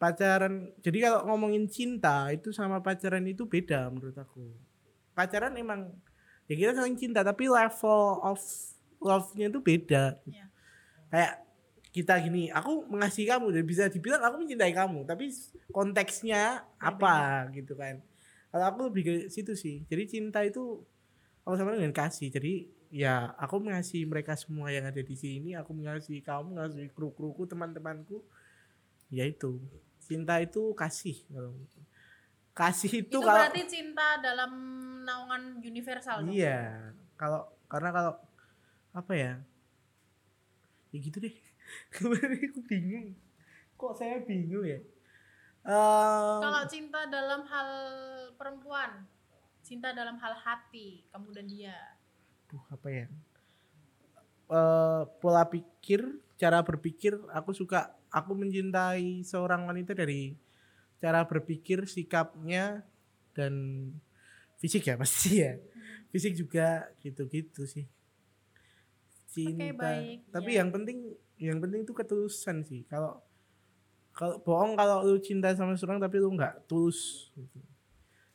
Pacaran 0.00 0.72
jadi 0.80 1.08
kalau 1.08 1.28
ngomongin 1.28 1.68
cinta 1.68 2.32
itu 2.32 2.56
sama 2.56 2.80
pacaran 2.80 3.20
itu 3.28 3.44
beda 3.44 3.92
menurut 3.92 4.16
aku. 4.16 4.48
Pacaran 5.12 5.52
emang 5.60 5.92
ya 6.48 6.56
kita 6.56 6.72
saling 6.72 6.96
cinta 6.96 7.20
tapi 7.20 7.52
level 7.52 8.22
of 8.24 8.40
love-nya 9.04 9.52
itu 9.52 9.60
beda. 9.60 10.16
Iya. 10.24 10.46
Kayak 11.12 11.32
kita 11.96 12.20
gini, 12.20 12.52
aku 12.52 12.84
mengasihi 12.92 13.24
kamu 13.24 13.56
dan 13.56 13.64
bisa 13.64 13.88
dibilang 13.88 14.20
aku 14.20 14.44
mencintai 14.44 14.76
kamu, 14.76 15.08
tapi 15.08 15.32
konteksnya 15.72 16.68
apa 16.76 17.48
gitu 17.56 17.72
kan. 17.72 18.04
Kalau 18.52 18.64
aku 18.68 18.78
lebih 18.92 19.02
ke 19.02 19.14
situ 19.32 19.56
sih. 19.56 19.88
Jadi 19.88 20.04
cinta 20.04 20.44
itu 20.44 20.84
kalau 21.40 21.56
sama 21.56 21.72
dengan 21.72 21.96
kasih. 21.96 22.28
Jadi 22.28 22.68
ya 22.92 23.32
aku 23.40 23.64
mengasihi 23.64 24.04
mereka 24.04 24.36
semua 24.36 24.68
yang 24.68 24.84
ada 24.84 25.00
di 25.00 25.16
sini, 25.16 25.56
aku 25.56 25.72
mengasihi 25.72 26.20
kamu, 26.20 26.52
mengasihi 26.52 26.92
kru-kruku, 26.92 27.48
teman-temanku. 27.48 28.20
Ya 29.08 29.24
itu. 29.24 29.56
Cinta 30.04 30.36
itu 30.36 30.76
kasih. 30.76 31.24
Kasih 32.56 33.04
itu, 33.04 33.16
itu, 33.16 33.18
kalau 33.20 33.40
berarti 33.40 33.62
cinta 33.68 34.20
dalam 34.20 34.52
naungan 35.04 35.60
universal 35.64 36.24
dong? 36.24 36.32
Iya, 36.32 36.92
kalau 37.16 37.48
karena 37.68 37.90
kalau 37.92 38.12
apa 38.92 39.12
ya? 39.12 39.32
Ya 40.92 40.98
gitu 41.00 41.20
deh. 41.20 41.45
Kemarin 41.94 42.40
aku 42.50 42.60
bingung. 42.66 43.08
Kok 43.76 43.92
saya 43.96 44.22
bingung 44.24 44.64
ya? 44.64 44.80
Ehm, 45.66 46.40
Kalau 46.42 46.62
cinta 46.70 47.00
dalam 47.10 47.42
hal 47.44 47.68
perempuan, 48.38 49.04
cinta 49.66 49.90
dalam 49.90 50.14
hal 50.16 50.34
hati 50.38 51.04
kamu 51.10 51.28
dan 51.34 51.46
dia. 51.50 51.76
Duh, 52.46 52.62
apa 52.70 52.88
ya? 52.88 53.06
Eh, 54.46 55.02
pola 55.18 55.42
pikir, 55.50 56.06
cara 56.38 56.62
berpikir, 56.62 57.18
aku 57.34 57.50
suka, 57.50 57.90
aku 58.14 58.38
mencintai 58.38 59.26
seorang 59.26 59.66
wanita 59.66 59.90
dari 59.90 60.38
cara 61.02 61.26
berpikir, 61.26 61.90
sikapnya, 61.90 62.86
dan 63.34 63.52
fisik 64.62 64.86
ya 64.86 64.94
pasti 65.02 65.42
ya. 65.42 65.58
Fisik 66.14 66.38
juga 66.38 66.86
gitu-gitu 67.02 67.66
sih. 67.66 67.90
Cinta. 69.44 69.84
baik, 69.84 70.18
Tapi 70.32 70.50
ya. 70.54 70.64
yang 70.64 70.68
penting, 70.72 70.98
yang 71.36 71.58
penting 71.60 71.84
itu 71.84 71.92
ketulusan 71.92 72.64
sih. 72.64 72.88
Kalau 72.88 73.26
kalau 74.16 74.40
bohong 74.40 74.72
kalau 74.72 75.04
lu 75.04 75.20
cinta 75.20 75.52
sama 75.52 75.76
seorang 75.76 76.00
tapi 76.00 76.16
lu 76.16 76.32
nggak 76.32 76.64
tulus 76.64 77.28
gitu. 77.36 77.60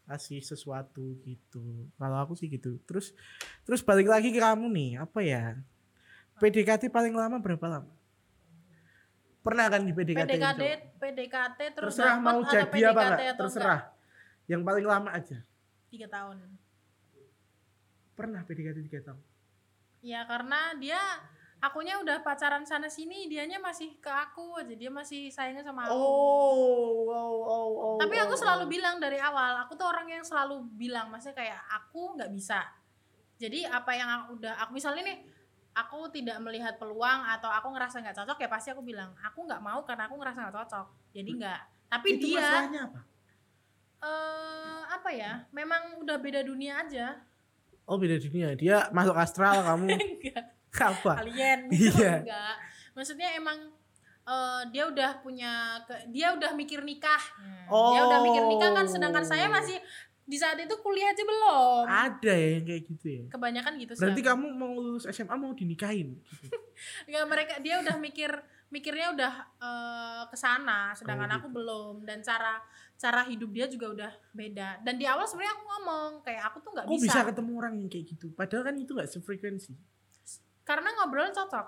kasih 0.05 0.43
sesuatu 0.45 1.17
gitu 1.25 1.89
kalau 1.97 2.21
aku 2.21 2.37
sih 2.37 2.45
gitu 2.45 2.77
terus 2.85 3.17
terus 3.65 3.81
balik 3.81 4.05
lagi 4.05 4.29
ke 4.29 4.37
kamu 4.37 4.69
nih 4.69 4.89
apa 5.01 5.19
ya 5.25 5.57
PDKT 6.37 6.93
paling 6.93 7.17
lama 7.17 7.41
berapa 7.41 7.65
lama 7.65 7.91
pernah 9.41 9.65
kan 9.73 9.81
di 9.81 9.89
PDKT 9.89 10.37
PDKT, 10.37 10.61
cowok? 10.61 10.79
PDKT 11.01 11.59
terus 11.73 11.97
terserah 11.97 12.17
mau 12.21 12.45
atau 12.45 12.53
jadi 12.53 12.61
apa 12.61 12.69
PDKT 12.69 12.93
enggak 12.93 13.17
atau 13.17 13.41
terserah 13.41 13.81
yang 14.45 14.61
paling 14.61 14.85
lama 14.85 15.09
aja 15.09 15.41
enggak? 15.41 15.49
Tiga 15.91 16.07
tahun. 16.07 16.35
pernah 18.13 18.41
PDKT 18.45 18.77
tiga 18.85 19.01
tahun 19.01 19.30
Ya 20.01 20.25
karena 20.25 20.73
dia 20.77 20.97
akunya 21.61 22.01
udah 22.01 22.25
pacaran 22.25 22.65
sana 22.65 22.89
sini, 22.89 23.29
dianya 23.29 23.61
masih 23.61 24.01
ke 24.01 24.09
aku 24.09 24.57
aja, 24.57 24.73
dia 24.73 24.89
masih 24.89 25.29
sayangnya 25.29 25.61
sama 25.61 25.85
aku. 25.85 25.93
oh 25.93 27.05
oh 27.05 27.37
oh 27.45 27.69
oh 27.77 27.95
Tapi 28.01 28.17
aku 28.17 28.33
oh, 28.33 28.39
selalu 28.41 28.65
oh. 28.65 28.69
bilang 28.69 28.97
dari 28.97 29.21
awal, 29.21 29.61
aku 29.61 29.77
tuh 29.77 29.85
orang 29.85 30.09
yang 30.09 30.25
selalu 30.25 30.65
bilang, 30.73 31.13
maksudnya 31.13 31.37
kayak 31.37 31.61
aku 31.69 32.17
nggak 32.17 32.33
bisa. 32.33 32.65
Jadi 33.37 33.61
apa 33.69 33.93
yang 33.93 34.09
aku 34.09 34.41
udah 34.41 34.53
aku 34.57 34.71
misalnya 34.73 35.05
nih 35.13 35.17
aku 35.77 36.09
tidak 36.09 36.37
melihat 36.41 36.75
peluang 36.81 37.25
atau 37.25 37.47
aku 37.49 37.73
ngerasa 37.73 38.03
nggak 38.03 38.17
cocok 38.21 38.37
ya 38.43 38.49
pasti 38.51 38.69
aku 38.69 38.83
bilang 38.83 39.15
aku 39.23 39.47
nggak 39.47 39.61
mau 39.63 39.81
karena 39.85 40.09
aku 40.09 40.17
ngerasa 40.17 40.37
nggak 40.49 40.57
cocok. 40.65 40.87
Jadi 41.13 41.29
nggak. 41.41 41.61
Tapi 41.93 42.07
itu 42.17 42.25
dia 42.25 42.37
masalahnya 42.41 42.81
apa? 42.89 43.01
Eh 44.01 44.81
apa 44.91 45.09
ya 45.13 45.31
memang 45.53 46.01
udah 46.01 46.17
beda 46.17 46.41
dunia 46.41 46.85
aja 46.85 47.21
oh 47.91 47.97
beda 47.97 48.15
dunia. 48.17 48.55
Dia 48.55 48.87
masuk 48.89 49.13
astral 49.13 49.59
kamu 49.67 49.91
enggak. 49.91 50.43
apa? 50.71 51.13
Alien. 51.19 51.67
Gitu 51.67 51.99
Iya. 51.99 52.23
enggak. 52.23 52.55
Maksudnya 52.91 53.35
emang 53.35 53.59
eh, 54.23 54.61
dia 54.69 54.83
udah 54.85 55.19
punya 55.19 55.51
ke- 55.83 56.07
dia 56.07 56.31
udah 56.31 56.51
mikir 56.53 56.79
nikah. 56.81 57.19
Oh. 57.67 57.91
dia 57.91 58.01
udah 58.01 58.19
mikir 58.21 58.43
nikah 58.47 58.71
kan 58.71 58.85
sedangkan 58.85 59.23
saya 59.23 59.47
masih 59.47 59.75
di 60.21 60.39
saat 60.39 60.55
itu 60.55 60.71
kuliah 60.79 61.11
aja 61.11 61.21
belum. 61.21 61.83
Ada 61.83 62.31
ya 62.31 62.47
yang 62.55 62.63
kayak 62.63 62.83
gitu 62.87 63.05
ya? 63.09 63.23
Kebanyakan 63.27 63.73
gitu 63.75 63.91
sih 63.91 63.99
berarti 63.99 64.21
kamu 64.21 64.45
mau 64.53 64.71
lulus 64.71 65.03
SMA 65.05 65.35
mau 65.35 65.51
dinikahin? 65.51 66.15
Gitu. 66.15 66.55
Enggak, 67.07 67.25
mereka 67.27 67.53
dia 67.59 67.75
udah 67.77 67.95
mikir 67.97 68.31
mikirnya 68.71 69.11
udah 69.11 69.33
eh, 69.59 70.23
ke 70.25 70.37
sana 70.37 70.95
sedangkan 70.95 71.27
Oh, 71.27 71.37
aku 71.37 71.47
belum. 71.51 71.95
Dan 72.01 72.23
cara 72.23 72.63
cara 73.01 73.25
hidup 73.25 73.49
dia 73.49 73.65
juga 73.65 73.87
udah 73.89 74.11
beda. 74.29 74.77
Dan 74.85 75.01
di 75.01 75.09
awal 75.09 75.25
sebenarnya 75.25 75.57
aku 75.57 75.65
ngomong 75.65 76.09
kayak 76.21 76.43
aku 76.53 76.57
tuh 76.61 76.71
nggak 76.77 76.85
bisa, 76.85 77.01
bisa 77.09 77.19
ketemu 77.33 77.51
orang 77.57 77.73
yang 77.81 77.89
kayak 77.89 78.05
gitu? 78.13 78.29
Padahal 78.37 78.63
kan 78.69 78.75
itu 78.77 78.91
nggak 78.93 79.09
sefrekuensi. 79.09 79.73
Karena 80.61 80.93
ngobrol 80.93 81.33
cocok. 81.33 81.67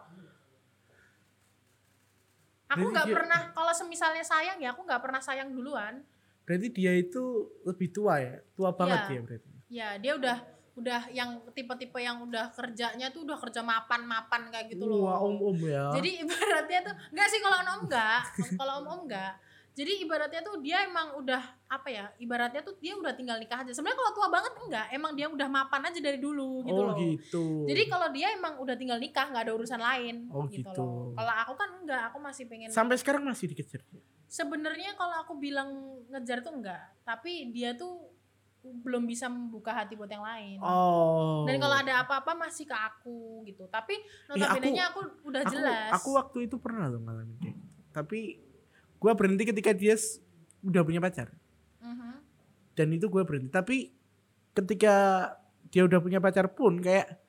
Aku 2.77 2.85
nggak 2.93 3.07
dia- 3.09 3.17
pernah 3.17 3.39
kalau 3.49 3.73
semisalnya 3.73 4.21
sayang 4.21 4.61
ya 4.61 4.77
aku 4.77 4.85
nggak 4.85 5.01
pernah 5.01 5.17
sayang 5.17 5.49
duluan. 5.49 6.05
Berarti 6.45 6.69
dia 6.69 6.93
itu 6.93 7.49
lebih 7.65 7.89
tua 7.89 8.21
ya? 8.21 8.37
Tua 8.53 8.69
banget 8.69 9.17
ya 9.17 9.21
berarti? 9.25 9.51
Ya 9.73 9.89
dia 9.97 10.13
udah 10.13 10.37
udah 10.73 11.01
yang 11.13 11.37
tipe-tipe 11.53 12.01
yang 12.01 12.17
udah 12.25 12.49
kerjanya 12.49 13.13
tuh 13.13 13.25
udah 13.29 13.37
kerja 13.37 13.61
mapan-mapan 13.61 14.49
kayak 14.49 14.73
gitu 14.73 14.89
loh 14.89 15.05
wah 15.09 15.17
om 15.17 15.37
om 15.37 15.57
ya. 15.65 15.97
Jadi 15.97 16.09
ibaratnya 16.25 16.79
tuh 16.81 16.93
enggak 17.09 17.27
sih 17.29 17.39
kalau 17.41 17.57
om 17.57 17.81
enggak, 17.89 18.21
kalau 18.53 18.73
om 18.81 18.87
om 18.89 18.99
enggak. 19.09 19.33
Jadi 19.73 20.05
ibaratnya 20.05 20.45
tuh 20.45 20.61
dia 20.61 20.85
emang 20.85 21.17
udah 21.17 21.41
apa 21.65 21.89
ya? 21.89 22.05
Ibaratnya 22.21 22.61
tuh 22.61 22.77
dia 22.77 22.93
udah 22.93 23.09
tinggal 23.11 23.41
nikah 23.41 23.65
aja. 23.65 23.73
Sebenarnya 23.73 23.97
kalau 23.97 24.13
tua 24.13 24.27
banget 24.29 24.53
enggak, 24.55 24.85
emang 24.93 25.11
dia 25.17 25.25
udah 25.25 25.47
mapan 25.49 25.81
aja 25.89 25.97
dari 25.97 26.21
dulu 26.21 26.61
gitu 26.61 26.77
oh 26.77 26.85
loh. 26.93 26.95
gitu 26.95 27.43
Jadi 27.65 27.81
kalau 27.89 28.07
dia 28.13 28.27
emang 28.31 28.61
udah 28.61 28.77
tinggal 28.77 29.01
nikah 29.01 29.25
nggak 29.25 29.49
ada 29.49 29.53
urusan 29.53 29.81
lain 29.81 30.29
Oh, 30.29 30.45
gitu, 30.45 30.61
gitu. 30.61 30.77
loh. 30.77 31.17
Kalau 31.17 31.33
aku 31.41 31.53
kan 31.57 31.69
enggak, 31.81 32.01
aku 32.07 32.17
masih 32.21 32.43
pengen 32.45 32.69
sampai 32.69 33.01
sekarang 33.01 33.25
masih 33.25 33.49
dikejar 33.49 33.81
Sebenarnya 34.29 34.93
kalau 34.93 35.13
aku 35.19 35.37
bilang 35.37 35.69
ngejar 36.07 36.41
tuh 36.41 36.53
enggak, 36.53 36.93
tapi 37.01 37.49
dia 37.49 37.73
tuh 37.73 38.13
belum 38.63 39.03
bisa 39.03 39.25
membuka 39.25 39.73
hati 39.73 39.93
buat 39.93 40.07
yang 40.07 40.23
lain. 40.23 40.57
oh 40.57 41.43
Dan 41.43 41.57
kalau 41.57 41.75
ada 41.75 41.99
apa-apa 41.99 42.31
masih 42.33 42.63
ke 42.63 42.73
aku 42.73 43.41
gitu. 43.43 43.65
Tapi 43.67 43.97
aku- 44.29 44.37
notabene-nya 44.37 44.89
aku, 44.89 44.99
udah 45.27 45.41
aku, 45.43 45.51
jelas. 45.51 45.89
aku 45.91 46.09
waktu 46.13 46.37
itu 46.45 46.55
pernah 46.57 46.87
loh 46.87 47.01
ngalamin 47.01 47.37
kayak 47.37 47.57
gitu 47.57 47.69
tapi 47.93 48.41
gua 49.03 49.11
berhenti 49.19 49.43
ketika 49.51 49.75
dia 49.75 49.99
udah 50.63 50.81
punya 50.87 51.03
pacar. 51.03 51.27
Mhm. 51.83 52.15
dan 52.73 52.87
itu 52.89 53.05
gue 53.05 53.21
berhenti. 53.21 53.51
Tapi 53.53 53.77
ketika 54.55 54.95
dia 55.69 55.83
udah 55.85 55.99
punya 56.01 56.17
pacar 56.23 56.49
pun 56.53 56.81
kayak 56.81 57.19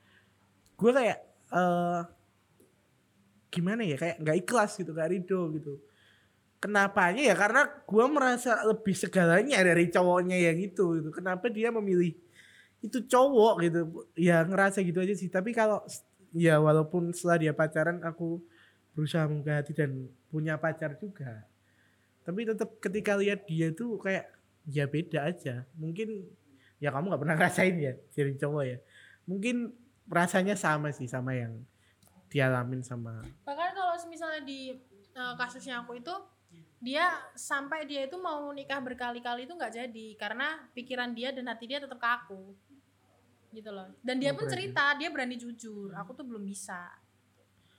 gue 0.79 0.91
kayak 0.95 1.19
eh 1.53 2.01
gimana 3.53 3.83
ya 3.87 3.97
kayak 4.01 4.17
nggak 4.25 4.37
ikhlas 4.47 4.79
gitu 4.81 4.95
nggak 4.97 5.11
ridho 5.11 5.41
gitu. 5.59 5.73
Kenapanya 6.63 7.23
ya 7.29 7.35
karena 7.37 7.69
gue 7.69 8.05
merasa 8.09 8.65
lebih 8.65 8.97
segalanya 8.97 9.61
dari 9.61 9.93
cowoknya 9.93 10.39
yang 10.41 10.57
itu 10.63 11.03
gitu. 11.03 11.11
Kenapa 11.13 11.53
dia 11.53 11.69
memilih 11.69 12.17
itu 12.81 13.05
cowok 13.05 13.55
gitu? 13.69 13.81
Ya 14.17 14.41
ngerasa 14.49 14.81
gitu 14.81 15.05
aja 15.05 15.13
sih. 15.13 15.29
Tapi 15.29 15.53
kalau 15.53 15.85
ya 16.33 16.57
walaupun 16.57 17.13
setelah 17.13 17.37
dia 17.37 17.53
pacaran 17.53 18.01
aku 18.01 18.41
berusaha 18.97 19.29
membuka 19.29 19.61
hati 19.61 19.77
dan 19.77 20.09
punya 20.33 20.57
pacar 20.57 20.97
juga 20.97 21.45
tapi 22.25 22.49
tetap 22.49 22.81
ketika 22.81 23.15
lihat 23.15 23.45
dia 23.45 23.69
tuh 23.71 24.01
kayak 24.01 24.27
ya 24.65 24.89
beda 24.89 25.29
aja. 25.29 25.69
Mungkin 25.77 26.25
ya 26.81 26.89
kamu 26.89 27.13
nggak 27.13 27.23
pernah 27.23 27.37
ngerasain 27.39 27.77
ya 27.77 27.93
jadi 28.11 28.33
cowok 28.41 28.65
ya. 28.65 28.79
Mungkin 29.29 29.77
rasanya 30.09 30.57
sama 30.57 30.89
sih 30.91 31.05
sama 31.05 31.33
yang 31.33 31.65
dialamin 32.29 32.83
sama 32.83 33.23
bahkan 33.47 33.71
kalau 33.73 33.95
misalnya 34.11 34.43
di 34.43 34.75
eh, 35.15 35.35
kasusnya 35.39 35.87
aku 35.87 35.97
itu 36.03 36.11
dia 36.83 37.09
sampai 37.33 37.89
dia 37.89 38.05
itu 38.05 38.19
mau 38.21 38.53
nikah 38.53 38.77
berkali-kali 38.81 39.49
itu 39.49 39.55
nggak 39.57 39.73
jadi. 39.73 40.07
Karena 40.17 40.65
pikiran 40.73 41.17
dia 41.17 41.33
dan 41.33 41.49
hati 41.49 41.65
dia 41.65 41.81
tetap 41.81 41.97
ke 41.97 42.09
aku. 42.09 42.53
Gitu 43.55 43.71
loh. 43.71 43.89
Dan 44.05 44.21
dia 44.21 44.33
Oh, 44.33 44.37
pun 44.37 44.45
berarti. 44.45 44.69
cerita 44.69 44.93
dia 44.97 45.09
berani 45.09 45.37
jujur. 45.41 45.95
Aku 45.97 46.13
tuh 46.13 46.27
belum 46.29 46.45
bisa. 46.45 46.93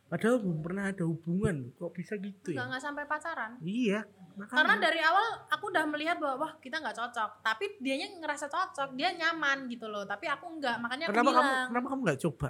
Padahal 0.10 0.41
belum 0.41 0.60
pernah 0.63 0.89
ada 0.89 1.05
hubungan. 1.05 1.69
Kok 1.77 1.91
bisa 1.93 2.17
gitu 2.17 2.53
nggak 2.53 2.65
ya? 2.65 2.69
nggak 2.73 2.81
sampai 2.81 3.03
pacaran. 3.05 3.51
Iya 3.62 3.99
makanya. 4.36 4.58
karena 4.62 4.76
dari 4.78 5.00
awal 5.02 5.28
aku 5.48 5.63
udah 5.71 5.84
melihat 5.88 6.17
bahwa 6.19 6.36
wah 6.48 6.52
kita 6.60 6.80
nggak 6.80 6.95
cocok. 6.95 7.30
Tapi 7.41 7.65
dianya 7.80 8.08
ngerasa 8.19 8.45
cocok 8.52 8.93
dia 8.93 9.12
nyaman 9.15 9.67
gitu 9.71 9.88
loh. 9.88 10.04
Tapi 10.04 10.28
aku 10.28 10.60
nggak 10.60 10.78
makanya 10.80 11.06
aku 11.10 11.13
kenapa 11.15 11.32
kamu 11.32 11.43
bilang. 11.43 11.67
kenapa 11.71 11.88
kamu 11.89 12.02
nggak 12.06 12.19
coba? 12.28 12.50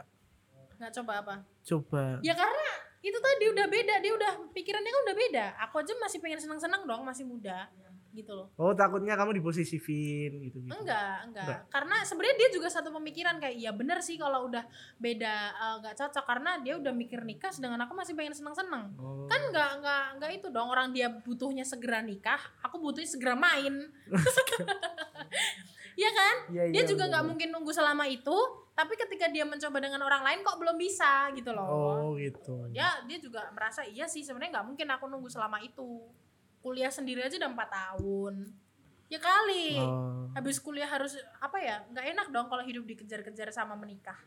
Nggak 0.75 0.93
coba 1.01 1.13
apa? 1.21 1.35
Coba. 1.63 2.03
Ya 2.25 2.33
karena 2.33 2.67
itu 3.05 3.17
tadi 3.21 3.45
udah 3.53 3.65
beda 3.69 3.95
dia 4.01 4.13
udah 4.17 4.33
pikirannya 4.51 4.91
kan 4.91 5.01
udah 5.05 5.15
beda. 5.15 5.45
Aku 5.69 5.75
aja 5.79 5.93
masih 6.01 6.17
pengen 6.19 6.41
seneng-seneng 6.41 6.83
dong 6.89 7.05
masih 7.05 7.23
muda 7.23 7.69
gitu 8.15 8.31
loh. 8.31 8.47
Oh 8.55 8.71
takutnya 8.71 9.19
kamu 9.19 9.43
diposisifin 9.43 10.39
gitu 10.47 10.63
gitu 10.63 10.71
enggak 10.71 11.27
enggak. 11.27 11.43
Enggak. 11.45 11.59
karena 11.67 11.95
sebenarnya 12.07 12.37
dia 12.39 12.49
juga 12.55 12.67
satu 12.71 12.89
pemikiran 12.95 13.35
kayak 13.43 13.55
iya 13.59 13.71
bener 13.75 13.99
sih 13.99 14.15
kalau 14.15 14.47
udah 14.47 14.63
beda 14.97 15.35
eh, 15.51 15.75
nggak 15.83 15.95
cocok. 15.99 16.25
Karena 16.25 16.51
dia 16.63 16.79
udah 16.79 16.93
mikir 16.95 17.21
nikah 17.27 17.51
sedangkan 17.51 17.83
aku 17.83 17.93
masih 17.93 18.15
pengen 18.15 18.33
seneng-seneng. 18.33 18.95
Oh. 18.95 19.27
kan 19.27 19.41
nggak 19.51 19.71
nggak 19.83 20.05
nggak 20.21 20.31
itu 20.39 20.47
dong 20.49 20.71
orang 20.71 20.95
dia 20.95 21.11
butuhnya 21.11 21.67
segera 21.67 21.99
nikah 21.99 22.39
aku 22.63 22.79
butuhnya 22.79 23.09
segera 23.11 23.35
main. 23.35 23.91
Iya 25.95 26.11
kan? 26.11 26.35
Iya, 26.51 26.63
dia 26.75 26.83
iya, 26.83 26.89
juga 26.91 27.07
bener. 27.07 27.11
nggak 27.15 27.25
mungkin 27.31 27.49
nunggu 27.55 27.71
selama 27.71 28.03
itu 28.11 28.37
tapi 28.75 28.99
ketika 28.99 29.31
dia 29.31 29.47
mencoba 29.47 29.79
dengan 29.79 30.03
orang 30.03 30.19
lain 30.27 30.43
kok 30.43 30.59
belum 30.59 30.75
bisa 30.75 31.31
gitu 31.31 31.55
loh. 31.55 31.67
Oh 32.11 32.11
gitu. 32.19 32.67
Ya 32.75 32.99
dia 33.07 33.15
juga 33.23 33.47
merasa 33.55 33.87
iya 33.87 34.03
sih 34.03 34.19
sebenarnya 34.19 34.59
nggak 34.59 34.67
mungkin 34.67 34.87
aku 34.91 35.07
nunggu 35.07 35.31
selama 35.31 35.63
itu 35.63 36.03
kuliah 36.65 36.89
sendiri 36.89 37.21
aja 37.21 37.37
udah 37.37 37.51
empat 37.53 37.69
tahun. 37.69 38.49
Ya 39.05 39.21
kali. 39.21 39.77
Oh. 39.77 40.25
habis 40.33 40.57
kuliah 40.57 40.89
harus 40.89 41.13
apa 41.37 41.61
ya 41.61 41.85
nggak 41.93 42.05
enak 42.17 42.27
dong 42.33 42.49
kalau 42.49 42.65
hidup 42.65 42.81
dikejar-kejar 42.89 43.53
sama 43.53 43.77
menikah. 43.77 44.17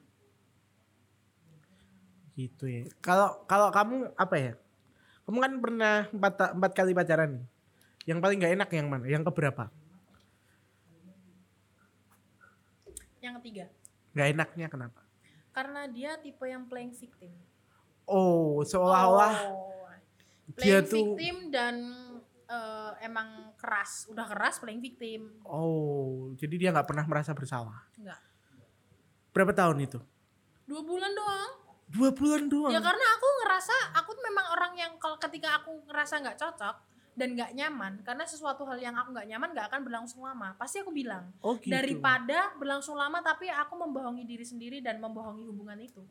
Gitu 2.38 2.70
ya. 2.70 2.86
Kalau 3.02 3.42
kalau 3.50 3.74
kamu 3.74 4.14
apa 4.14 4.36
ya? 4.38 4.52
Kamu 5.26 5.38
kan 5.42 5.52
pernah 5.58 5.96
empat 6.14 6.54
empat 6.54 6.72
kali 6.78 6.94
pacaran 6.94 7.42
nih. 7.42 7.44
Yang 8.06 8.18
paling 8.22 8.36
nggak 8.38 8.54
enak 8.54 8.68
yang 8.70 8.86
mana? 8.86 9.04
Yang 9.10 9.22
keberapa? 9.34 9.64
Yang 13.18 13.34
ketiga. 13.42 13.66
Nggak 14.14 14.28
enaknya 14.30 14.66
kenapa? 14.70 15.00
Karena 15.50 15.90
dia 15.90 16.14
tipe 16.22 16.46
yang 16.46 16.70
playing 16.70 16.94
victim. 16.94 17.34
Oh 18.06 18.62
seolah-olah 18.62 19.34
Oh. 19.52 19.74
dia 20.56 20.80
playing 20.80 20.88
tuh 20.88 21.06
victim 21.12 21.36
dan 21.52 21.74
eh, 22.48 22.92
emang 23.04 23.52
keras 23.60 24.08
udah 24.08 24.24
keras 24.24 24.58
playing 24.58 24.80
victim. 24.80 25.38
Oh 25.44 26.32
jadi 26.34 26.54
dia 26.56 26.68
nggak 26.72 26.88
pernah 26.88 27.04
merasa 27.04 27.36
bersalah? 27.36 27.86
Enggak 27.94 28.28
berapa 29.38 29.54
tahun 29.54 29.86
itu? 29.86 30.00
Dua 30.66 30.82
bulan 30.82 31.14
doang. 31.14 31.52
Dua 31.88 32.10
bulan 32.12 32.50
doang? 32.50 32.74
Ya 32.74 32.82
karena 32.82 33.06
aku 33.14 33.26
ngerasa 33.44 33.76
aku 34.02 34.10
memang 34.18 34.46
orang 34.58 34.72
yang 34.74 34.92
kalau 34.98 35.14
ketika 35.22 35.62
aku 35.62 35.78
ngerasa 35.86 36.20
nggak 36.20 36.38
cocok 36.42 36.76
dan 37.18 37.34
nggak 37.34 37.54
nyaman 37.54 38.02
karena 38.02 38.26
sesuatu 38.26 38.62
hal 38.66 38.78
yang 38.78 38.94
aku 38.98 39.14
nggak 39.14 39.30
nyaman 39.30 39.54
nggak 39.54 39.66
akan 39.70 39.80
berlangsung 39.86 40.26
lama. 40.26 40.58
Pasti 40.58 40.82
aku 40.82 40.90
bilang 40.90 41.30
oh 41.40 41.54
gitu. 41.56 41.70
daripada 41.70 42.50
berlangsung 42.58 42.98
lama 42.98 43.22
tapi 43.22 43.46
aku 43.46 43.78
membohongi 43.78 44.26
diri 44.26 44.42
sendiri 44.42 44.82
dan 44.82 44.98
membohongi 44.98 45.46
hubungan 45.46 45.78
itu 45.78 46.02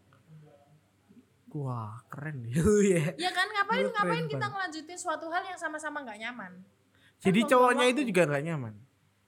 wah 1.64 1.98
keren 2.12 2.46
ya. 2.46 2.62
Lu 2.62 2.82
ya 2.94 3.04
ya 3.18 3.30
kan 3.34 3.48
ngapain 3.50 3.88
keren 3.88 3.94
ngapain 3.94 4.26
kita 4.30 4.38
banget. 4.38 4.52
ngelanjutin 4.54 5.00
suatu 5.00 5.26
hal 5.34 5.44
yang 5.46 5.60
sama-sama 5.60 6.06
nggak 6.06 6.20
nyaman? 6.22 6.54
Jadi 7.18 7.40
Kan 7.46 7.50
cowoknya 7.50 7.86
membuang 7.90 7.94
itu 7.98 8.02
juga 8.14 8.22
nggak 8.30 8.44
nyaman? 8.46 8.74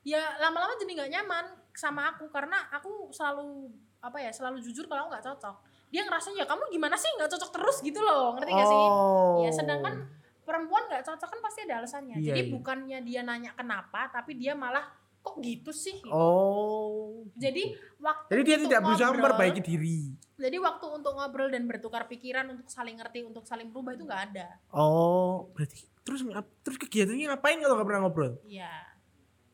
Ya 0.06 0.24
lama-lama 0.38 0.74
jadi 0.78 0.92
nggak 0.96 1.12
nyaman 1.18 1.46
sama 1.74 2.02
aku 2.14 2.30
karena 2.30 2.58
aku 2.70 3.10
selalu 3.10 3.74
apa 4.00 4.18
ya 4.22 4.32
selalu 4.32 4.62
jujur 4.62 4.86
kalau 4.86 5.10
nggak 5.10 5.26
cocok. 5.26 5.56
Dia 5.90 6.06
ngerasa 6.06 6.32
ya 6.38 6.46
kamu 6.46 6.70
gimana 6.70 6.96
sih 6.96 7.10
nggak 7.18 7.30
cocok 7.34 7.52
terus? 7.56 7.78
gitu 7.82 8.00
loh 8.04 8.38
ngerti 8.38 8.52
gak 8.54 8.68
sih? 8.70 8.80
Oh. 8.80 9.42
ya 9.42 9.50
sedangkan 9.50 10.06
perempuan 10.46 10.86
nggak 10.90 11.02
cocok 11.06 11.30
kan 11.34 11.40
pasti 11.42 11.60
ada 11.66 11.82
alasannya. 11.82 12.22
Iya, 12.22 12.34
jadi 12.34 12.42
iya. 12.46 12.52
bukannya 12.54 12.98
dia 13.06 13.22
nanya 13.26 13.52
kenapa 13.58 14.10
tapi 14.14 14.38
dia 14.38 14.54
malah 14.54 14.86
kok 15.20 15.36
gitu 15.39 15.70
sih 15.70 15.97
gitu. 15.97 16.09
oh 16.09 17.28
jadi 17.34 17.76
waktu 17.97 18.28
jadi 18.32 18.41
dia 18.41 18.57
tidak 18.59 18.80
berusaha 18.82 19.07
ngobrol- 19.07 19.17
memperbaiki 19.20 19.61
diri 19.61 19.99
jadi 20.36 20.57
waktu 20.57 20.86
untuk 20.88 21.13
ngobrol 21.13 21.49
dan 21.49 21.63
bertukar 21.65 22.07
pikiran 22.07 22.47
untuk 22.49 22.65
saling 22.65 22.95
ngerti 22.95 23.24
untuk 23.24 23.43
saling 23.43 23.67
berubah 23.67 23.93
itu 23.93 24.03
nggak 24.03 24.24
ada 24.32 24.47
oh 24.72 25.51
berarti 25.51 25.84
terus 26.01 26.24
terus 26.61 26.78
kegiatannya 26.80 27.30
ngapain 27.30 27.59
kalau 27.59 27.76
nggak 27.76 27.88
pernah 27.88 28.01
ngobrol 28.01 28.34
Iya. 28.43 28.72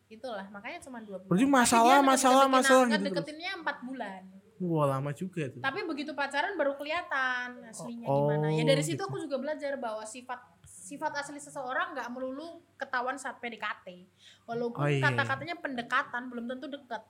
Itulah 0.06 0.46
makanya 0.48 0.80
cuma 0.80 1.02
dua 1.02 1.18
bulan. 1.18 1.28
Berarti 1.28 1.48
masalah, 1.50 1.98
dia 1.98 2.06
masalah, 2.06 2.46
masalah 2.46 2.86
gitu 2.86 2.94
Ngedeketinnya 3.02 3.52
empat 3.58 3.78
bulan. 3.82 4.22
Wah 4.56 4.86
lama 4.88 5.12
juga 5.12 5.50
tuh. 5.50 5.60
Tapi 5.60 5.84
begitu 5.84 6.14
pacaran 6.14 6.56
baru 6.56 6.78
kelihatan 6.80 7.60
aslinya 7.66 8.06
Oh, 8.06 8.30
gimana. 8.30 8.54
Ya 8.54 8.64
dari 8.64 8.80
situ 8.80 8.96
gitu. 8.96 9.04
aku 9.04 9.18
juga 9.20 9.36
belajar 9.36 9.76
bahwa 9.76 10.06
sifat 10.06 10.40
sifat 10.86 11.18
asli 11.18 11.42
seseorang 11.42 11.98
nggak 11.98 12.14
melulu 12.14 12.62
ketahuan 12.78 13.18
saat 13.18 13.42
PDKT. 13.42 14.06
Walaupun 14.46 14.86
Oh, 14.86 14.90
iya. 14.90 15.02
kata-katanya 15.02 15.58
pendekatan 15.58 16.30
belum 16.30 16.46
tentu 16.46 16.70
dekat. 16.70 17.02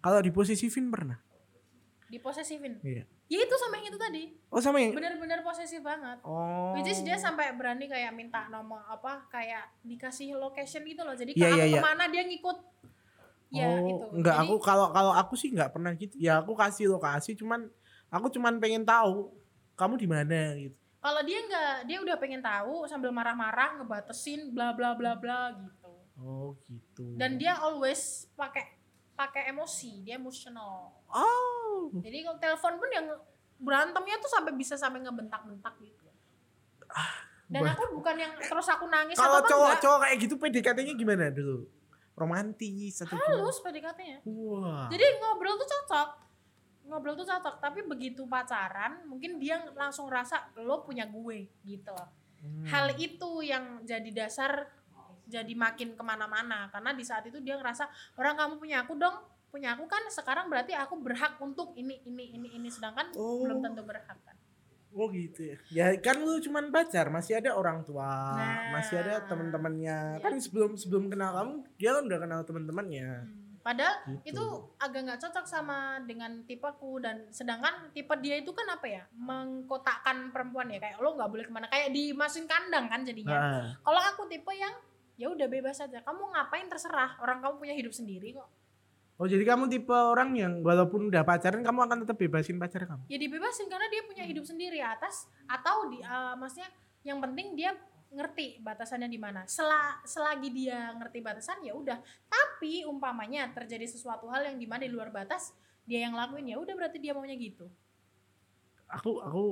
Kalau 0.00 0.24
diposesifin 0.24 0.88
pernah? 0.88 1.20
Diposesifin. 2.08 2.80
Iya. 2.80 3.04
Ya 3.28 3.38
itu 3.40 3.54
sama 3.56 3.80
yang 3.80 3.88
itu 3.92 4.00
tadi. 4.00 4.24
Oh 4.52 4.60
sama 4.60 4.80
yang 4.80 4.96
Bener-bener 4.96 5.40
posesif 5.44 5.80
banget. 5.84 6.20
Oh. 6.24 6.76
Which 6.76 6.88
is 6.88 7.00
dia 7.04 7.16
sampai 7.16 7.52
berani 7.56 7.88
kayak 7.88 8.12
minta 8.12 8.48
nomor 8.48 8.80
apa 8.84 9.28
kayak 9.28 9.68
dikasih 9.84 10.36
location 10.36 10.84
gitu 10.84 11.04
loh. 11.04 11.16
Jadi 11.16 11.36
Iya, 11.36 11.52
kalau 11.52 11.56
iya, 11.60 11.64
iya. 11.68 11.80
ke 11.80 11.84
mana 11.84 12.04
dia 12.08 12.22
ngikut. 12.24 12.58
Ya 13.52 13.68
oh, 13.68 13.88
itu. 13.88 14.06
Enggak, 14.20 14.36
Jadi, 14.40 14.44
aku 14.48 14.54
kalau 14.60 14.86
kalau 14.92 15.12
aku 15.12 15.34
sih 15.36 15.52
enggak 15.52 15.72
pernah 15.72 15.92
gitu. 15.96 16.14
Ya 16.20 16.40
aku 16.40 16.52
kasih 16.52 16.88
lokasi 16.92 17.32
cuman 17.36 17.68
aku 18.12 18.28
cuman 18.32 18.60
pengen 18.60 18.84
tahu 18.84 19.32
kamu 19.76 19.94
di 19.96 20.08
mana 20.08 20.40
gitu. 20.60 20.83
Kalau 21.04 21.20
dia 21.20 21.36
nggak 21.44 21.72
dia 21.84 21.98
udah 22.00 22.16
pengen 22.16 22.40
tahu 22.40 22.88
sambil 22.88 23.12
marah-marah 23.12 23.76
ngebatesin 23.76 24.56
bla 24.56 24.72
bla 24.72 24.96
bla 24.96 25.12
bla 25.12 25.52
gitu. 25.52 25.92
Oh, 26.16 26.56
gitu. 26.64 27.12
Dan 27.20 27.36
dia 27.36 27.60
always 27.60 28.24
pakai 28.32 28.80
pakai 29.12 29.52
emosi, 29.52 30.00
dia 30.00 30.16
emotional. 30.16 30.96
Oh. 31.12 31.92
Jadi 32.00 32.24
kalau 32.24 32.40
telepon 32.40 32.80
pun 32.80 32.88
yang 32.88 33.06
berantemnya 33.60 34.16
tuh 34.16 34.32
sampai 34.32 34.56
bisa 34.56 34.80
sampai 34.80 35.04
ngebentak-bentak 35.04 35.76
gitu. 35.84 36.08
Dan 37.52 37.68
Wah. 37.68 37.76
aku 37.76 38.00
bukan 38.00 38.16
yang 38.16 38.32
terus 38.40 38.64
aku 38.72 38.88
nangis 38.88 39.20
Kalau 39.20 39.44
cowok 39.44 39.76
enggak. 39.76 39.82
cowok 39.84 39.98
kayak 40.08 40.16
gitu 40.24 40.34
PDKT-nya 40.40 40.94
gimana 40.96 41.28
dulu? 41.28 41.68
Romantis 42.16 43.04
atau 43.04 43.12
gimana? 43.12 43.44
halus 43.44 43.60
PDKT-nya. 43.60 44.18
Wah. 44.24 44.88
Jadi 44.88 45.04
ngobrol 45.20 45.60
tuh 45.60 45.68
cocok. 45.68 46.23
Ngobrol 46.84 47.16
tuh 47.16 47.24
cocok, 47.24 47.64
tapi 47.64 47.80
begitu 47.84 48.28
pacaran 48.28 49.08
mungkin 49.08 49.40
dia 49.40 49.56
langsung 49.72 50.06
rasa 50.12 50.52
lo 50.60 50.84
punya 50.84 51.08
gue 51.08 51.48
gitu. 51.64 51.96
Hmm. 52.44 52.64
Hal 52.68 52.92
itu 53.00 53.40
yang 53.40 53.80
jadi 53.88 54.10
dasar 54.12 54.68
jadi 55.24 55.56
makin 55.56 55.96
ke 55.96 56.02
mana-mana 56.04 56.68
karena 56.68 56.92
di 56.92 57.00
saat 57.00 57.24
itu 57.24 57.40
dia 57.40 57.56
ngerasa 57.56 57.88
orang 58.20 58.36
kamu 58.36 58.54
punya 58.60 58.84
aku 58.84 58.92
dong 59.00 59.16
punya 59.48 59.72
aku 59.72 59.88
kan 59.88 60.04
sekarang 60.12 60.52
berarti 60.52 60.76
aku 60.76 61.00
berhak 61.00 61.40
untuk 61.40 61.72
ini 61.80 61.96
ini 62.04 62.36
ini 62.36 62.48
ini 62.60 62.68
sedangkan 62.68 63.16
Oh. 63.16 63.40
belum 63.40 63.64
tentu 63.64 63.80
berhak 63.88 64.20
kan 64.20 64.36
Oh 64.94 65.10
gitu 65.10 65.42
ya. 65.42 65.56
Ya 65.74 65.86
kan 65.98 66.22
lu 66.22 66.38
cuman 66.38 66.70
pacar, 66.70 67.10
masih 67.10 67.42
ada 67.42 67.50
orang 67.58 67.82
tua, 67.82 68.06
Nah. 68.38 68.78
masih 68.78 69.02
ada 69.02 69.26
teman-temannya. 69.26 70.22
Iya. 70.22 70.22
Kan 70.22 70.38
sebelum 70.38 70.78
sebelum 70.78 71.10
kenal 71.10 71.34
kamu, 71.34 71.52
dia 71.74 71.90
kan 71.98 72.02
udah 72.06 72.18
kenal 72.22 72.40
teman-temannya. 72.46 73.10
Hmm. 73.26 73.43
Padahal 73.64 73.96
Gitu. 74.20 74.36
itu 74.36 74.44
agak 74.76 75.00
nggak 75.08 75.20
cocok 75.24 75.46
sama 75.48 75.96
dengan 76.04 76.44
tipeku 76.44 77.00
dan 77.00 77.24
sedangkan 77.32 77.88
tipe 77.96 78.12
dia 78.20 78.36
itu 78.36 78.52
kan 78.52 78.68
apa 78.68 78.84
ya 78.84 79.02
mengkotakkan 79.16 80.28
perempuan 80.28 80.68
ya 80.68 80.76
kayak 80.76 81.00
lo 81.00 81.16
nggak 81.16 81.30
boleh 81.32 81.44
ke 81.48 81.52
mana 81.52 81.66
kayak 81.72 81.88
dimasukin 81.90 82.44
kandang 82.44 82.92
kan 82.92 83.00
jadinya 83.02 83.32
Nah, 83.40 83.72
kalau 83.80 84.00
aku 84.04 84.28
tipe 84.28 84.52
yang 84.52 84.76
ya 85.16 85.32
udah 85.32 85.48
bebas 85.48 85.80
aja 85.80 86.04
kamu 86.04 86.22
ngapain 86.36 86.68
terserah 86.68 87.16
orang 87.18 87.40
kamu 87.40 87.54
punya 87.56 87.74
hidup 87.74 87.96
sendiri 87.96 88.36
kok 88.36 88.50
Oh 89.14 89.30
jadi 89.30 89.46
kamu 89.46 89.70
tipe 89.70 89.94
orang 89.94 90.34
yang 90.34 90.58
walaupun 90.58 91.06
udah 91.06 91.22
pacaran 91.22 91.62
kamu 91.62 91.86
akan 91.86 92.02
tetap 92.02 92.18
bebasin 92.18 92.58
pacar 92.58 92.82
kamu? 92.82 93.06
ya 93.06 93.14
dibebasin 93.14 93.70
karena 93.70 93.86
dia 93.86 94.02
punya 94.02 94.26
hidup 94.26 94.42
sendiri 94.42 94.82
atas 94.82 95.30
atau 95.46 95.86
di 95.86 96.02
eh, 96.02 96.34
maksudnya 96.34 96.66
yang 97.06 97.22
penting 97.22 97.54
dia 97.54 97.78
ngerti 98.14 98.62
batasannya 98.62 99.10
di 99.10 99.18
mana. 99.18 99.42
Sela, 99.50 99.98
selagi 100.06 100.48
dia 100.54 100.94
ngerti 100.94 101.18
batasan 101.20 101.60
ya 101.66 101.74
udah. 101.74 101.98
Tapi 102.30 102.86
umpamanya 102.86 103.50
terjadi 103.50 103.84
sesuatu 103.90 104.30
hal 104.30 104.48
yang 104.48 104.56
di 104.56 104.66
mana 104.70 104.86
di 104.86 104.92
luar 104.94 105.10
batas 105.10 105.52
dia 105.84 106.08
yang 106.08 106.16
lakuin 106.16 106.48
ya 106.48 106.56
udah 106.56 106.72
berarti 106.72 106.96
dia 107.02 107.12
maunya 107.12 107.36
gitu. 107.36 107.68
Aku 108.88 109.20
aku 109.20 109.44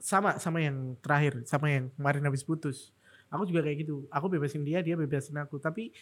sama 0.00 0.36
sama 0.36 0.60
yang 0.60 0.96
terakhir, 1.00 1.44
sama 1.48 1.70
yang 1.70 1.88
kemarin 1.96 2.24
habis 2.26 2.44
putus. 2.44 2.92
Aku 3.30 3.46
juga 3.46 3.62
kayak 3.62 3.86
gitu. 3.86 4.04
Aku 4.10 4.26
bebasin 4.26 4.66
dia, 4.66 4.82
dia 4.82 4.98
bebasin 4.98 5.38
aku. 5.38 5.62
Tapi 5.62 5.94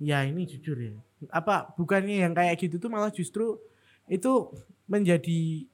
ya 0.00 0.24
ini 0.24 0.48
jujur 0.48 0.78
ya. 0.78 0.96
Apa 1.28 1.70
bukannya 1.76 2.24
yang 2.24 2.32
kayak 2.32 2.58
gitu 2.58 2.80
tuh 2.80 2.88
malah 2.88 3.12
justru 3.12 3.60
itu 4.08 4.50
menjadi 4.88 5.68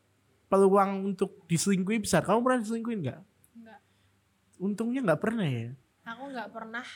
peluang 0.48 1.14
untuk 1.14 1.44
diselingkuhi 1.46 2.02
besar. 2.02 2.24
Kamu 2.24 2.40
pernah 2.42 2.60
diselingkuhin 2.64 3.00
nggak? 3.04 3.20
Untungnya 4.58 5.00
nggak 5.06 5.22
pernah 5.22 5.46
ya. 5.46 5.70
Aku 6.08 6.30
nggak 6.34 6.50
pernah 6.50 6.86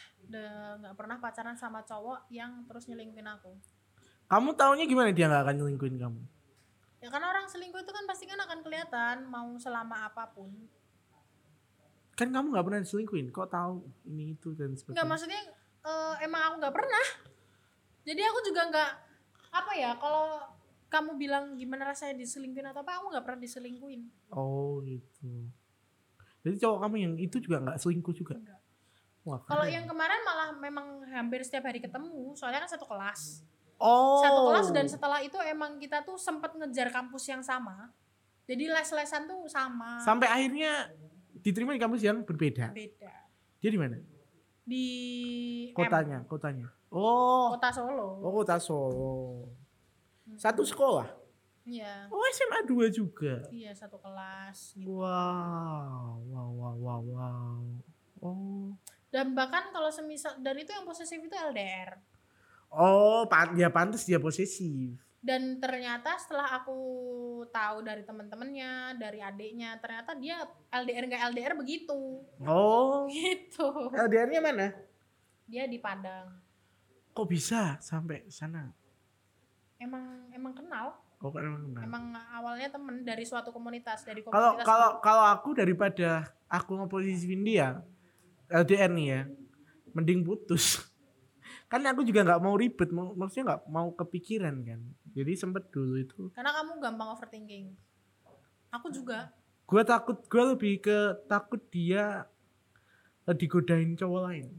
nggak 0.83 0.95
pernah 0.97 1.17
pacaran 1.19 1.57
sama 1.59 1.83
cowok 1.87 2.31
yang 2.31 2.67
terus 2.67 2.87
nyelingkuhin 2.91 3.27
aku. 3.27 3.55
Kamu 4.31 4.57
taunya 4.57 4.89
gimana 4.89 5.13
dia 5.13 5.29
nggak 5.29 5.43
akan 5.47 5.55
nyelingkuhin 5.63 5.97
kamu? 6.01 6.21
Ya 7.03 7.11
karena 7.11 7.35
orang 7.35 7.51
selingkuh 7.51 7.83
itu 7.83 7.93
kan 7.93 8.05
pasti 8.07 8.25
kan 8.31 8.39
akan 8.39 8.63
kelihatan 8.63 9.17
mau 9.27 9.51
selama 9.59 10.07
apa 10.07 10.31
pun. 10.31 10.55
Kan 12.15 12.31
kamu 12.31 12.55
nggak 12.55 12.67
pernah 12.67 12.81
diselingkuhin. 12.81 13.35
Kok 13.35 13.51
tahu 13.51 13.83
ini 14.07 14.39
itu 14.39 14.55
dan 14.55 14.73
sebagainya? 14.79 15.05
maksudnya 15.05 15.43
eh, 15.83 16.15
emang 16.23 16.43
aku 16.47 16.55
nggak 16.63 16.75
pernah. 16.75 17.07
Jadi 18.03 18.23
aku 18.23 18.39
juga 18.47 18.63
nggak 18.71 18.93
apa 19.53 19.73
ya 19.77 19.93
kalau 20.01 20.41
kamu 20.93 21.17
bilang 21.17 21.45
gimana 21.57 21.89
rasanya 21.89 22.21
diselingkuhin 22.21 22.69
atau 22.69 22.85
apa, 22.85 23.01
aku 23.01 23.17
nggak 23.17 23.25
pernah 23.25 23.41
diselingkuhin. 23.41 24.03
Oh 24.33 24.85
gitu. 24.85 25.49
Jadi 26.43 26.57
cowok 26.59 26.79
kamu 26.83 26.97
yang 26.99 27.15
itu 27.19 27.37
juga 27.39 27.63
nggak 27.63 27.79
selingkuh 27.79 28.15
juga? 28.15 28.35
Enggak. 28.35 28.61
Wah, 29.23 29.39
Kalau 29.47 29.63
yang 29.63 29.87
kemarin 29.87 30.19
malah 30.27 30.51
memang 30.59 31.07
hampir 31.15 31.47
setiap 31.47 31.71
hari 31.71 31.79
ketemu, 31.79 32.35
soalnya 32.35 32.67
kan 32.67 32.71
satu 32.75 32.87
kelas. 32.91 33.47
oh. 33.79 34.19
Satu 34.19 34.41
kelas 34.51 34.69
dan 34.75 34.87
setelah 34.91 35.23
itu 35.23 35.39
emang 35.47 35.79
kita 35.79 36.03
tuh 36.03 36.19
sempat 36.19 36.51
ngejar 36.59 36.91
kampus 36.91 37.31
yang 37.31 37.39
sama. 37.39 37.95
Jadi 38.51 38.67
les-lesan 38.67 39.31
tuh 39.31 39.47
sama. 39.47 40.03
sampai 40.03 40.27
akhirnya 40.27 40.91
diterima 41.39 41.71
di 41.71 41.79
kampus 41.79 42.03
yang 42.03 42.27
berbeda. 42.27 42.75
Beda. 42.75 43.15
Dia 43.63 43.71
di 43.71 43.79
mana? 43.79 44.03
Di 44.67 44.87
M, 45.71 45.79
Kotanya, 45.79 46.19
kotanya. 46.27 46.67
Oh, 46.91 47.55
Kota 47.55 47.71
Solo. 47.71 48.19
oh 48.19 48.33
kota 48.35 48.57
Solo. 48.59 49.15
Satu 50.35 50.67
sekolah. 50.67 51.22
Iya. 51.63 52.11
Oh 52.11 52.23
SMA 52.33 52.67
2 52.67 52.91
juga. 52.91 53.47
Iya, 53.49 53.71
satu 53.73 53.99
kelas 53.99 54.75
gitu. 54.75 54.99
Wow, 54.99 56.19
wow, 56.27 56.51
wow, 56.51 56.75
wow, 56.77 57.01
wow. 57.03 57.59
Oh, 58.19 58.71
Dan 59.09 59.35
bahkan 59.35 59.71
kalau 59.71 59.91
semisal 59.91 60.39
dan 60.39 60.55
itu 60.57 60.71
yang 60.71 60.83
posesif 60.83 61.19
itu 61.19 61.35
LDR. 61.35 61.99
oh, 62.73 63.29
pan 63.29 63.53
dia 63.53 63.69
pantas 63.69 64.03
dia 64.03 64.17
posesif. 64.17 64.97
Dan 65.23 65.63
ternyata 65.63 66.19
setelah 66.19 66.51
aku 66.59 66.75
tahu 67.47 67.87
dari 67.87 68.03
teman-temannya, 68.03 68.99
dari 68.99 69.23
adiknya, 69.23 69.79
ternyata 69.79 70.19
dia 70.19 70.43
LDR 70.67 71.07
nggak 71.07 71.23
LDR 71.31 71.55
begitu. 71.55 72.27
Oh, 72.43 73.07
Gitu. 73.13 73.63
LDR-nya 73.93 74.43
mana? 74.43 74.75
Dia 75.47 75.71
di 75.71 75.79
Padang. 75.79 76.43
Kok 77.13 77.29
bisa 77.29 77.77
sampai 77.79 78.27
sana? 78.33 78.73
Emang 79.77 80.27
emang 80.33 80.55
kenal. 80.57 80.97
Oh, 81.23 81.31
kan 81.31 81.47
emang. 81.47 81.63
Emang 81.79 82.05
awalnya 82.35 82.67
temen 82.67 83.07
dari 83.07 83.23
suatu 83.23 83.55
komunitas, 83.55 84.03
dari 84.03 84.27
Kalau 84.27 84.59
komunitas. 84.59 84.67
kalau 84.67 84.91
kalau 84.99 85.25
aku 85.31 85.55
daripada 85.55 86.35
aku 86.51 86.83
ngeposisiin 86.83 87.43
dia 87.47 87.79
LDR 88.51 88.91
nih 88.91 89.07
ya, 89.07 89.21
mending 89.95 90.27
putus. 90.27 90.83
kan 91.71 91.79
aku 91.87 92.03
juga 92.03 92.27
nggak 92.27 92.43
mau 92.43 92.59
ribet, 92.59 92.91
maksudnya 92.91 93.55
nggak 93.55 93.63
mau 93.71 93.95
kepikiran 93.95 94.67
kan. 94.67 94.81
Jadi 95.15 95.33
sempet 95.39 95.71
dulu 95.71 95.95
itu, 96.03 96.21
karena 96.35 96.51
kamu 96.59 96.83
gampang 96.83 97.09
overthinking. 97.15 97.71
Aku 98.75 98.91
juga. 98.91 99.31
gue 99.63 99.81
takut, 99.89 100.21
gue 100.29 100.45
lebih 100.53 100.85
ke 100.85 100.99
takut 101.31 101.57
dia 101.73 102.29
eh, 103.25 103.33
digodain 103.33 103.97
cowok 103.97 104.21
lain 104.29 104.53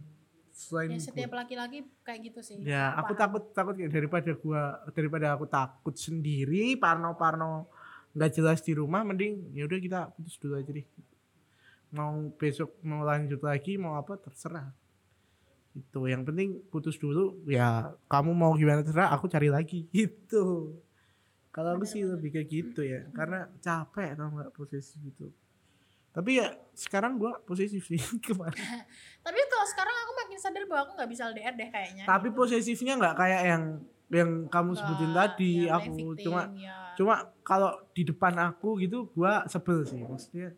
selain 0.53 0.93
Ya 0.93 1.01
setiap 1.01 1.33
laki-laki 1.33 1.89
kayak 2.05 2.29
gitu 2.29 2.39
sih. 2.45 2.61
Ya, 2.61 2.93
aku 2.93 3.17
Paham. 3.17 3.21
takut 3.25 3.43
takut 3.57 3.75
ya, 3.75 3.89
daripada 3.89 4.31
gua 4.37 4.77
daripada 4.93 5.33
aku 5.33 5.49
takut 5.49 5.97
sendiri, 5.97 6.77
parno-parno 6.77 7.65
nggak 8.13 8.31
jelas 8.37 8.61
di 8.61 8.77
rumah, 8.77 9.01
mending 9.01 9.49
ya 9.57 9.65
udah 9.65 9.79
kita 9.81 9.99
putus 10.13 10.37
dulu 10.37 10.61
aja 10.61 10.69
deh. 10.69 10.85
Mau 11.89 12.29
besok 12.37 12.77
mau 12.85 13.01
lanjut 13.01 13.41
lagi 13.41 13.81
mau 13.81 13.97
apa 13.97 14.13
terserah. 14.21 14.69
Itu 15.73 16.05
yang 16.05 16.21
penting 16.21 16.61
putus 16.69 17.01
dulu 17.01 17.41
ya 17.49 17.89
kamu 18.05 18.31
mau 18.37 18.53
gimana 18.53 18.85
terserah 18.85 19.09
aku 19.09 19.25
cari 19.25 19.49
lagi 19.49 19.89
gitu. 19.97 20.77
Kalau 21.49 21.77
aku 21.77 21.85
sih 21.85 22.01
lebih 22.01 22.33
kayak 22.33 22.49
gitu 22.49 22.81
ya, 22.81 23.05
karena 23.13 23.45
capek 23.61 24.17
tau 24.17 24.29
nggak 24.29 24.53
posesif 24.57 25.01
itu. 25.01 25.29
Tapi 26.13 26.37
ya 26.37 26.53
sekarang 26.77 27.17
gua 27.17 27.41
posesif 27.41 27.89
sih 27.89 27.97
kemarin. 28.25 28.61
Tapi 29.25 29.39
kalau 29.49 29.65
sekarang 29.65 29.95
aku 30.05 30.11
makin 30.23 30.37
sadar 30.37 30.63
bahwa 30.69 30.81
aku 30.85 30.91
nggak 30.95 31.09
bisa 31.09 31.21
LDR 31.33 31.53
deh 31.57 31.69
kayaknya. 31.73 32.03
Tapi 32.05 32.27
gitu. 32.29 32.37
posesifnya 32.37 32.93
nggak 33.01 33.15
kayak 33.17 33.41
yang 33.49 33.63
yang 34.13 34.31
kamu 34.45 34.77
sebutin 34.77 35.11
tadi. 35.11 35.53
ya, 35.65 35.81
aku 35.81 35.91
victim, 35.97 36.25
cuma 36.29 36.41
ya. 36.53 36.75
cuma 36.93 37.15
kalau 37.41 37.71
di 37.97 38.05
depan 38.05 38.33
aku 38.37 38.77
gitu 38.77 39.09
gua 39.17 39.43
sebel 39.49 39.81
sih. 39.89 40.05
Maksudnya 40.05 40.53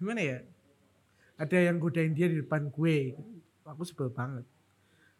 gimana 0.00 0.20
ya? 0.24 0.38
Ada 1.36 1.68
yang 1.68 1.76
godain 1.76 2.16
dia 2.16 2.30
di 2.30 2.40
depan 2.40 2.70
gue. 2.70 3.18
Aku 3.66 3.82
sebel 3.82 4.08
banget. 4.08 4.46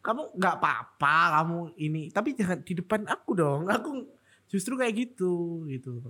Kamu 0.00 0.34
nggak 0.38 0.55
apa-apa 0.59 1.40
kamu 1.40 1.59
ini, 1.78 2.03
tapi 2.11 2.34
jangan 2.34 2.62
di 2.62 2.72
depan 2.78 3.07
aku 3.07 3.30
dong. 3.36 3.66
Aku 3.70 4.07
justru 4.53 4.76
kayak 4.76 4.92
gitu 4.92 5.64
gitu 5.72 6.05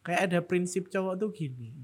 kayak 0.00 0.32
ada 0.32 0.38
prinsip 0.40 0.88
cowok 0.88 1.20
tuh 1.20 1.30
gini 1.36 1.76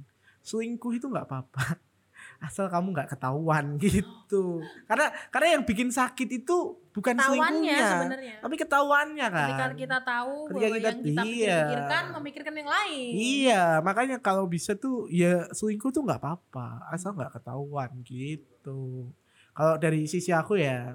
selingkuh 0.45 0.93
itu 0.93 1.09
nggak 1.09 1.25
apa-apa 1.25 1.81
asal 2.47 2.69
kamu 2.69 2.93
nggak 2.93 3.11
ketahuan 3.11 3.77
gitu 3.83 4.61
karena 4.85 5.09
karena 5.29 5.49
yang 5.57 5.63
bikin 5.65 5.89
sakit 5.89 6.29
itu 6.31 6.57
bukan 6.93 7.17
selingkuhnya 7.17 7.79
sebenarnya. 7.81 8.37
tapi 8.39 8.55
ketahuannya 8.55 9.27
kan 9.29 9.49
Ketika 9.51 9.67
kita 9.75 9.99
tahu 10.01 10.35
Ketika 10.47 10.55
bahwa 10.61 10.77
kita- 10.77 10.85
yang 10.85 10.99
kita 11.01 11.23
iya. 11.27 11.59
pikirkan 11.65 12.05
memikirkan 12.15 12.55
yang 12.55 12.71
lain. 12.71 13.11
Iya, 13.11 13.63
makanya 13.81 14.17
kalau 14.21 14.45
bisa 14.47 14.73
tuh 14.75 15.11
ya 15.11 15.51
selingkuh 15.51 15.91
tuh 15.91 16.07
nggak 16.07 16.23
apa-apa, 16.23 16.87
asal 16.95 17.19
nggak 17.19 17.35
ketahuan 17.35 17.91
gitu. 18.07 19.11
Kalau 19.51 19.75
dari 19.75 20.07
sisi 20.07 20.31
aku 20.31 20.55
ya, 20.55 20.95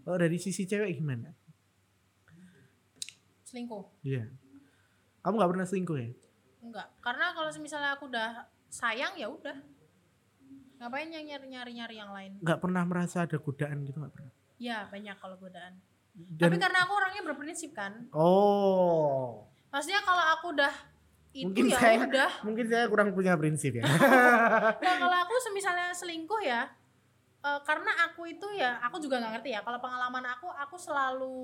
kalau 0.00 0.16
dari 0.16 0.40
sisi 0.40 0.64
cewek 0.64 0.96
gimana? 0.96 1.28
Selingkuh. 3.44 3.84
Iya. 4.00 4.32
Kamu 5.20 5.34
nggak 5.36 5.50
pernah 5.52 5.66
selingkuh 5.66 5.96
ya? 5.98 6.10
Enggak. 6.64 6.88
Karena 7.00 7.26
kalau 7.32 7.50
misalnya 7.60 7.90
aku 7.92 8.08
udah 8.08 8.48
sayang 8.74 9.14
ya 9.14 9.30
udah. 9.30 9.54
Ngapain 10.82 11.06
yang 11.06 11.24
nyari-nyari 11.24 11.72
nyari 11.72 11.94
yang 11.96 12.10
lain? 12.10 12.32
Nggak 12.42 12.58
pernah 12.58 12.82
merasa 12.82 13.22
ada 13.22 13.38
godaan 13.38 13.86
gitu 13.86 13.96
nggak 13.96 14.10
pernah. 14.12 14.32
Ya, 14.58 14.90
banyak 14.90 15.16
kalau 15.16 15.38
godaan. 15.38 15.78
Dan 16.14 16.46
Tapi 16.46 16.56
karena 16.58 16.82
aku 16.82 16.92
orangnya 16.94 17.22
berprinsip 17.24 17.70
kan. 17.72 18.06
oh, 18.10 19.46
Maksudnya 19.70 20.02
kalau 20.02 20.24
aku 20.34 20.54
udah 20.54 20.74
itu 21.34 21.50
Mungkin 21.50 21.66
ya 21.66 21.74
saya- 21.74 22.06
udah. 22.06 22.30
mungkin 22.46 22.66
saya 22.70 22.86
kurang 22.86 23.10
punya 23.10 23.34
prinsip 23.34 23.74
ya. 23.74 23.82
Nah, 24.84 24.94
kalau 24.98 25.16
aku 25.20 25.34
semisalnya 25.40 25.90
selingkuh 25.90 26.38
ya 26.38 26.70
eh, 27.42 27.60
karena 27.62 27.90
aku 28.06 28.22
itu 28.24 28.46
ya 28.54 28.78
aku 28.80 29.02
juga 29.02 29.18
nggak 29.18 29.42
ngerti 29.42 29.50
ya 29.50 29.60
kalau 29.60 29.82
pengalaman 29.82 30.22
aku 30.24 30.46
aku 30.48 30.78
selalu 30.78 31.34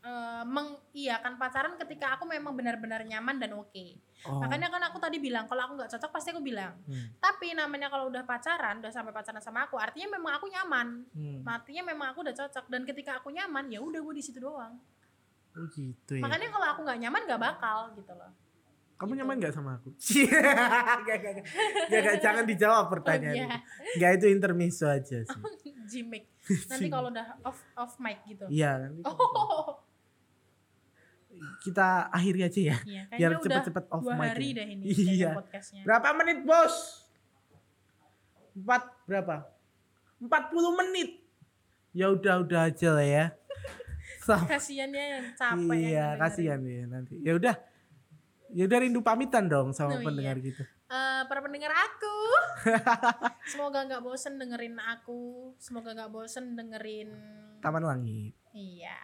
eh, 0.00 0.42
mengiyakan 0.44 1.36
pacaran 1.36 1.76
ketika 1.76 2.16
aku 2.16 2.24
memang 2.24 2.52
benar-benar 2.52 3.04
nyaman 3.04 3.36
dan 3.36 3.52
oke 3.52 3.86
Oh. 4.20 4.36
makanya 4.36 4.68
kan 4.68 4.84
aku 4.84 5.00
tadi 5.00 5.16
bilang 5.16 5.48
kalau 5.48 5.64
aku 5.64 5.80
nggak 5.80 5.96
cocok 5.96 6.12
pasti 6.12 6.28
aku 6.28 6.44
bilang 6.44 6.76
Hmm. 6.84 7.08
tapi 7.16 7.56
namanya 7.56 7.88
kalau 7.88 8.12
udah 8.12 8.20
pacaran 8.20 8.76
udah 8.76 8.92
sampai 8.92 9.16
pacaran 9.16 9.40
sama 9.40 9.64
aku 9.64 9.80
artinya 9.80 10.20
memang 10.20 10.36
aku 10.36 10.44
nyaman 10.44 11.08
Hmm. 11.08 11.40
artinya 11.44 11.88
memang 11.88 12.12
aku 12.12 12.28
udah 12.28 12.36
cocok 12.36 12.68
dan 12.68 12.84
ketika 12.84 13.16
aku 13.16 13.32
nyaman 13.32 13.72
ya 13.72 13.80
udah 13.80 13.96
gue 13.96 14.12
di 14.12 14.20
situ 14.20 14.36
doang 14.36 14.76
Oh 15.50 15.64
gitu 15.66 16.14
ya. 16.14 16.22
makanya 16.22 16.52
kalau 16.52 16.66
aku 16.68 16.80
nggak 16.84 17.00
nyaman 17.00 17.20
nggak 17.24 17.40
bakal 17.40 17.78
gitu 17.96 18.12
loh 18.12 18.28
Kamu 18.94 19.16
gitu. 19.16 19.20
nyaman 19.24 19.36
nggak 19.40 19.54
sama 19.56 19.70
aku? 19.80 19.88
Gak, 21.08 21.16
gak, 21.24 21.32
gak. 21.40 21.44
Gak, 21.88 22.00
gak, 22.04 22.16
jangan 22.20 22.44
dijawab 22.44 22.84
oh, 22.84 22.90
pertanyaan 22.92 23.32
iya. 23.32 23.46
itu. 23.48 23.96
Gak 23.96 24.10
itu 24.20 24.26
intermezzo 24.28 24.84
aja 24.84 25.24
sih. 25.24 25.40
Gimmick. 25.88 26.28
nanti 26.68 26.86
kalau 26.86 27.08
udah 27.08 27.40
off 27.40 27.64
off 27.72 27.96
mic 27.96 28.20
gitu 28.28 28.44
Iya, 28.52 28.76
nanti 28.84 29.00
oh 29.08 29.80
kita 31.60 32.08
akhiri 32.08 32.40
aja 32.42 32.60
ya. 32.66 32.76
Iya, 32.82 33.02
Biar 33.10 33.30
cepet-cepet 33.38 33.84
off 33.88 34.04
mic 34.04 34.30
hari 34.30 34.48
ya. 34.52 34.64
ini 34.66 34.84
Iya. 35.16 35.30
podcastnya. 35.34 35.82
Berapa 35.82 36.08
menit 36.14 36.38
bos? 36.42 36.74
Empat 38.52 38.82
berapa? 39.04 39.36
40 40.20 40.28
menit. 40.78 41.10
Ya 41.90 42.08
udah 42.08 42.40
udah 42.40 42.60
aja 42.66 42.88
lah 42.92 43.06
ya. 43.06 43.24
Kasiannya 44.50 45.04
yang 45.10 45.26
capek. 45.34 45.74
iya, 45.74 46.06
kasihan 46.14 46.60
ya 46.60 46.84
nanti. 46.86 47.18
Ya 47.18 47.34
udah. 47.34 47.54
Ya 48.50 48.66
udah 48.66 48.78
rindu 48.78 49.00
pamitan 49.00 49.46
dong 49.46 49.70
sama 49.70 49.96
Oh, 49.96 50.02
pendengar 50.02 50.38
gitu. 50.38 50.62
Eh, 50.90 51.22
para 51.22 51.38
pendengar 51.38 51.70
aku, 51.70 52.16
semoga 53.50 53.86
nggak 53.86 54.02
bosen 54.02 54.34
dengerin 54.36 54.74
aku, 54.76 55.54
semoga 55.56 55.94
nggak 55.94 56.10
bosen 56.10 56.58
dengerin. 56.58 57.14
Taman 57.62 57.78
Langit. 57.80 58.34
Iya. 58.50 58.98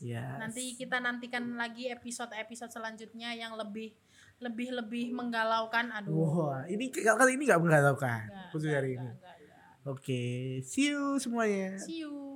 Ya. 0.00 0.40
Nanti 0.40 0.74
kita 0.76 0.98
nantikan 0.98 1.44
lagi 1.56 1.92
episode-episode 1.92 2.72
selanjutnya 2.72 3.36
yang 3.36 3.54
lebih 3.56 3.92
lebih 4.40 4.72
lebih 4.72 5.12
menggalaukan. 5.12 5.92
Aduh. 5.92 6.16
Wah, 6.16 6.64
ini 6.64 6.88
kali 6.92 7.36
ini 7.36 7.44
nggak 7.44 7.60
menggalaukan. 7.60 8.52
Khusus 8.52 8.72
hari 8.72 8.96
ini. 8.96 9.10
Oke, 9.84 10.60
see 10.64 10.92
you 10.92 11.16
semuanya. 11.16 11.76
See 11.80 12.04
you. 12.04 12.29